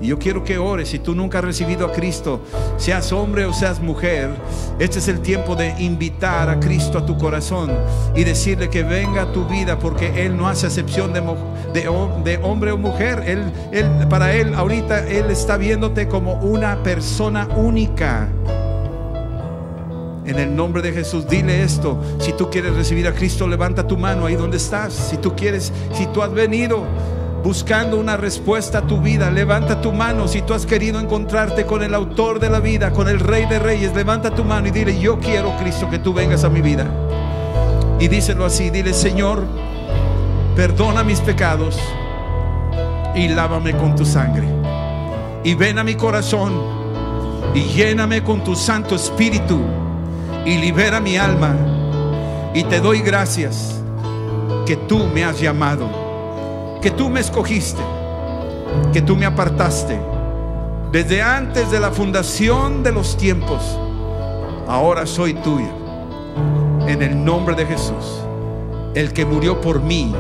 Y 0.01 0.07
yo 0.07 0.19
quiero 0.19 0.43
que 0.43 0.57
ores, 0.57 0.89
si 0.89 0.99
tú 0.99 1.15
nunca 1.15 1.39
has 1.39 1.45
recibido 1.45 1.87
a 1.87 1.93
Cristo, 1.93 2.41
seas 2.79 3.13
hombre 3.13 3.45
o 3.45 3.53
seas 3.53 3.81
mujer, 3.81 4.31
este 4.79 4.99
es 4.99 5.09
el 5.09 5.21
tiempo 5.21 5.55
de 5.57 5.75
invitar 5.79 6.49
a 6.49 6.59
Cristo 6.59 6.97
a 6.97 7.05
tu 7.05 7.19
corazón 7.19 7.71
y 8.17 8.25
decirle 8.25 8.71
que 8.71 8.83
venga 8.83 9.23
a 9.23 9.33
tu 9.33 9.45
vida 9.45 9.79
porque 9.79 10.25
Él 10.25 10.37
no 10.39 10.49
hace 10.49 10.69
excepción 10.69 11.13
de, 11.13 11.21
de, 11.75 12.39
hombre 12.39 12.73
o 12.73 12.79
mujer. 12.79 13.25
Él, 13.27 13.53
él, 13.73 14.09
para 14.09 14.33
Él 14.33 14.55
ahorita 14.55 15.07
Él 15.07 15.31
está 15.31 15.59
viéndote 15.59 16.09
como 16.09 16.35
una 16.35 16.83
persona 16.83 17.47
única. 17.57 18.29
En 20.25 20.39
el 20.39 20.55
nombre 20.55 20.81
de 20.81 20.93
Jesús, 20.93 21.27
dile 21.29 21.63
esto. 21.63 22.01
Si 22.21 22.33
tú 22.33 22.49
quieres 22.51 22.75
recibir 22.75 23.07
a 23.07 23.13
Cristo, 23.13 23.49
levanta 23.49 23.87
tu 23.87 23.99
mano 23.99 24.27
ahí 24.27 24.37
donde 24.37 24.59
estás. 24.59 24.95
Si 24.95 25.17
tú 25.17 25.35
quieres, 25.35 25.73
si 25.93 26.07
tú 26.07 26.23
has 26.23 26.33
venido 26.33 26.85
buscando 27.43 27.99
una 27.99 28.17
respuesta 28.17 28.79
a 28.79 28.83
tu 28.83 29.01
vida, 29.01 29.31
levanta 29.31 29.81
tu 29.81 29.93
mano. 29.93 30.29
Si 30.29 30.43
tú 30.43 30.55
has 30.55 30.67
querido 30.67 31.01
encontrarte 31.01 31.65
con 31.65 31.83
el 31.83 31.95
autor 31.95 32.39
de 32.39 32.51
la 32.51 32.61
vida, 32.61 32.93
con 32.93 33.09
el 33.09 33.21
rey 33.21 33.47
de 33.47 33.59
reyes, 33.59 33.95
levanta 33.95 34.31
tu 34.31 34.45
mano 34.45 34.69
y 34.69 34.71
dile, 34.71 34.99
yo 34.99 35.19
quiero 35.19 35.57
Cristo 35.57 35.89
que 35.89 35.99
tú 35.99 36.13
vengas 36.13 36.45
a 36.45 36.49
mi 36.49 36.61
vida. 36.61 36.87
Y 37.99 38.09
díselo 38.09 38.45
así, 38.45 38.71
dile, 38.71 38.93
Señor, 38.93 39.45
perdona 40.55 41.03
mis 41.03 41.21
pecados 41.21 41.79
y 43.15 43.29
lávame 43.29 43.77
con 43.77 43.97
tu 43.97 44.05
sangre. 44.05 44.47
Y 45.43 45.55
ven 45.55 45.79
a 45.79 45.85
mi 45.85 45.95
corazón 45.95 46.53
y 47.55 47.63
lléname 47.63 48.23
con 48.23 48.45
tu 48.45 48.55
Santo 48.55 48.95
Espíritu 48.95 49.61
y 50.45 50.59
libera 50.59 51.01
mi 51.01 51.17
alma. 51.17 51.57
Y 52.55 52.65
te 52.65 52.81
doy 52.81 53.01
gracias 53.01 53.81
que 54.67 54.77
tú 54.77 55.07
me 55.15 55.25
has 55.25 55.41
llamado 55.41 56.00
que 56.81 56.91
tú 56.91 57.11
me 57.11 57.21
escogiste, 57.21 57.83
que 58.93 59.03
tú 59.03 59.17
me 59.17 59.27
apartaste 59.27 59.99
desde 60.93 61.23
antes 61.23 61.71
de 61.71 61.79
la 61.79 61.91
fundación 61.91 62.83
de 62.83 62.93
los 62.93 63.17
tiempos. 63.17 63.79
Ahora 64.67 65.07
soy 65.07 65.35
tuya. 65.35 65.71
En 66.87 67.03
el 67.03 67.25
nombre 67.25 67.55
de 67.55 67.67
Jesús, 67.67 68.23
el 68.95 69.13
que 69.13 69.25
murió 69.25 69.61
por 69.61 69.81
mí 69.81 70.13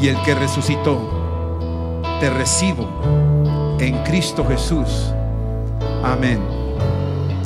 y 0.00 0.08
el 0.08 0.20
que 0.22 0.34
resucitó, 0.34 0.98
te 2.20 2.28
recibo 2.28 2.86
en 3.78 4.02
Cristo 4.04 4.44
Jesús. 4.46 5.12
Amén. 6.02 6.40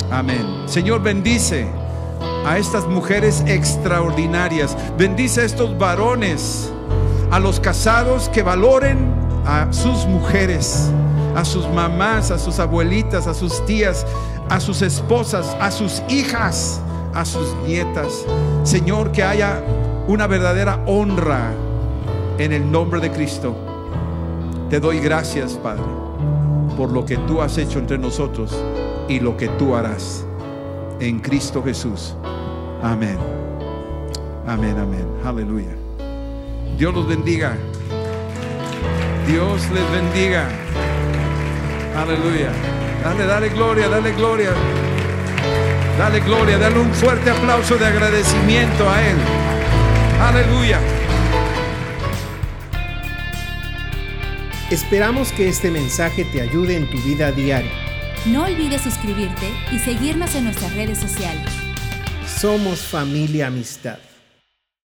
Amén. 0.09 0.63
Señor, 0.65 1.01
bendice 1.01 1.67
a 2.45 2.57
estas 2.57 2.85
mujeres 2.87 3.43
extraordinarias. 3.47 4.75
Bendice 4.97 5.41
a 5.41 5.45
estos 5.45 5.77
varones 5.77 6.71
a 7.31 7.39
los 7.39 7.59
casados 7.59 8.29
que 8.29 8.43
valoren 8.43 8.97
a 9.45 9.71
sus 9.71 10.05
mujeres, 10.05 10.91
a 11.35 11.45
sus 11.45 11.67
mamás, 11.69 12.29
a 12.29 12.37
sus 12.37 12.59
abuelitas, 12.59 13.25
a 13.25 13.33
sus 13.33 13.65
tías, 13.65 14.05
a 14.49 14.59
sus 14.59 14.81
esposas, 14.81 15.55
a 15.59 15.71
sus 15.71 16.03
hijas, 16.09 16.81
a 17.13 17.23
sus 17.23 17.55
nietas. 17.65 18.25
Señor, 18.63 19.11
que 19.11 19.23
haya 19.23 19.63
una 20.07 20.27
verdadera 20.27 20.83
honra 20.85 21.53
en 22.37 22.51
el 22.51 22.69
nombre 22.69 22.99
de 22.99 23.11
Cristo. 23.11 23.55
Te 24.69 24.79
doy 24.79 24.99
gracias, 24.99 25.53
Padre, 25.53 25.83
por 26.77 26.91
lo 26.91 27.05
que 27.05 27.17
tú 27.17 27.41
has 27.41 27.57
hecho 27.57 27.79
entre 27.79 27.97
nosotros 27.97 28.53
y 29.07 29.19
lo 29.19 29.37
que 29.37 29.47
tú 29.47 29.75
harás 29.75 30.25
en 30.99 31.19
Cristo 31.19 31.63
Jesús. 31.63 32.15
Amén. 32.83 33.17
Amén, 34.47 34.77
amén. 34.77 35.07
Aleluya. 35.23 35.80
Dios 36.77 36.93
los 36.93 37.07
bendiga. 37.07 37.57
Dios 39.27 39.61
les 39.71 39.91
bendiga. 39.91 40.49
Aleluya. 41.95 42.51
Dale, 43.03 43.25
dale 43.25 43.49
gloria, 43.49 43.87
dale 43.87 44.11
gloria. 44.13 44.51
Dale 45.97 46.19
gloria, 46.21 46.57
dale 46.57 46.79
un 46.79 46.93
fuerte 46.93 47.29
aplauso 47.29 47.77
de 47.77 47.85
agradecimiento 47.85 48.89
a 48.89 49.01
Él. 49.01 49.17
Aleluya. 50.21 50.79
Esperamos 54.71 55.31
que 55.33 55.49
este 55.49 55.69
mensaje 55.69 56.23
te 56.25 56.41
ayude 56.41 56.77
en 56.77 56.89
tu 56.89 56.97
vida 57.01 57.31
diaria. 57.31 57.71
No 58.25 58.45
olvides 58.45 58.81
suscribirte 58.81 59.51
y 59.71 59.79
seguirnos 59.79 60.33
en 60.35 60.45
nuestras 60.45 60.73
redes 60.75 60.99
sociales. 60.99 61.51
Somos 62.25 62.79
familia 62.81 63.47
amistad. 63.47 63.97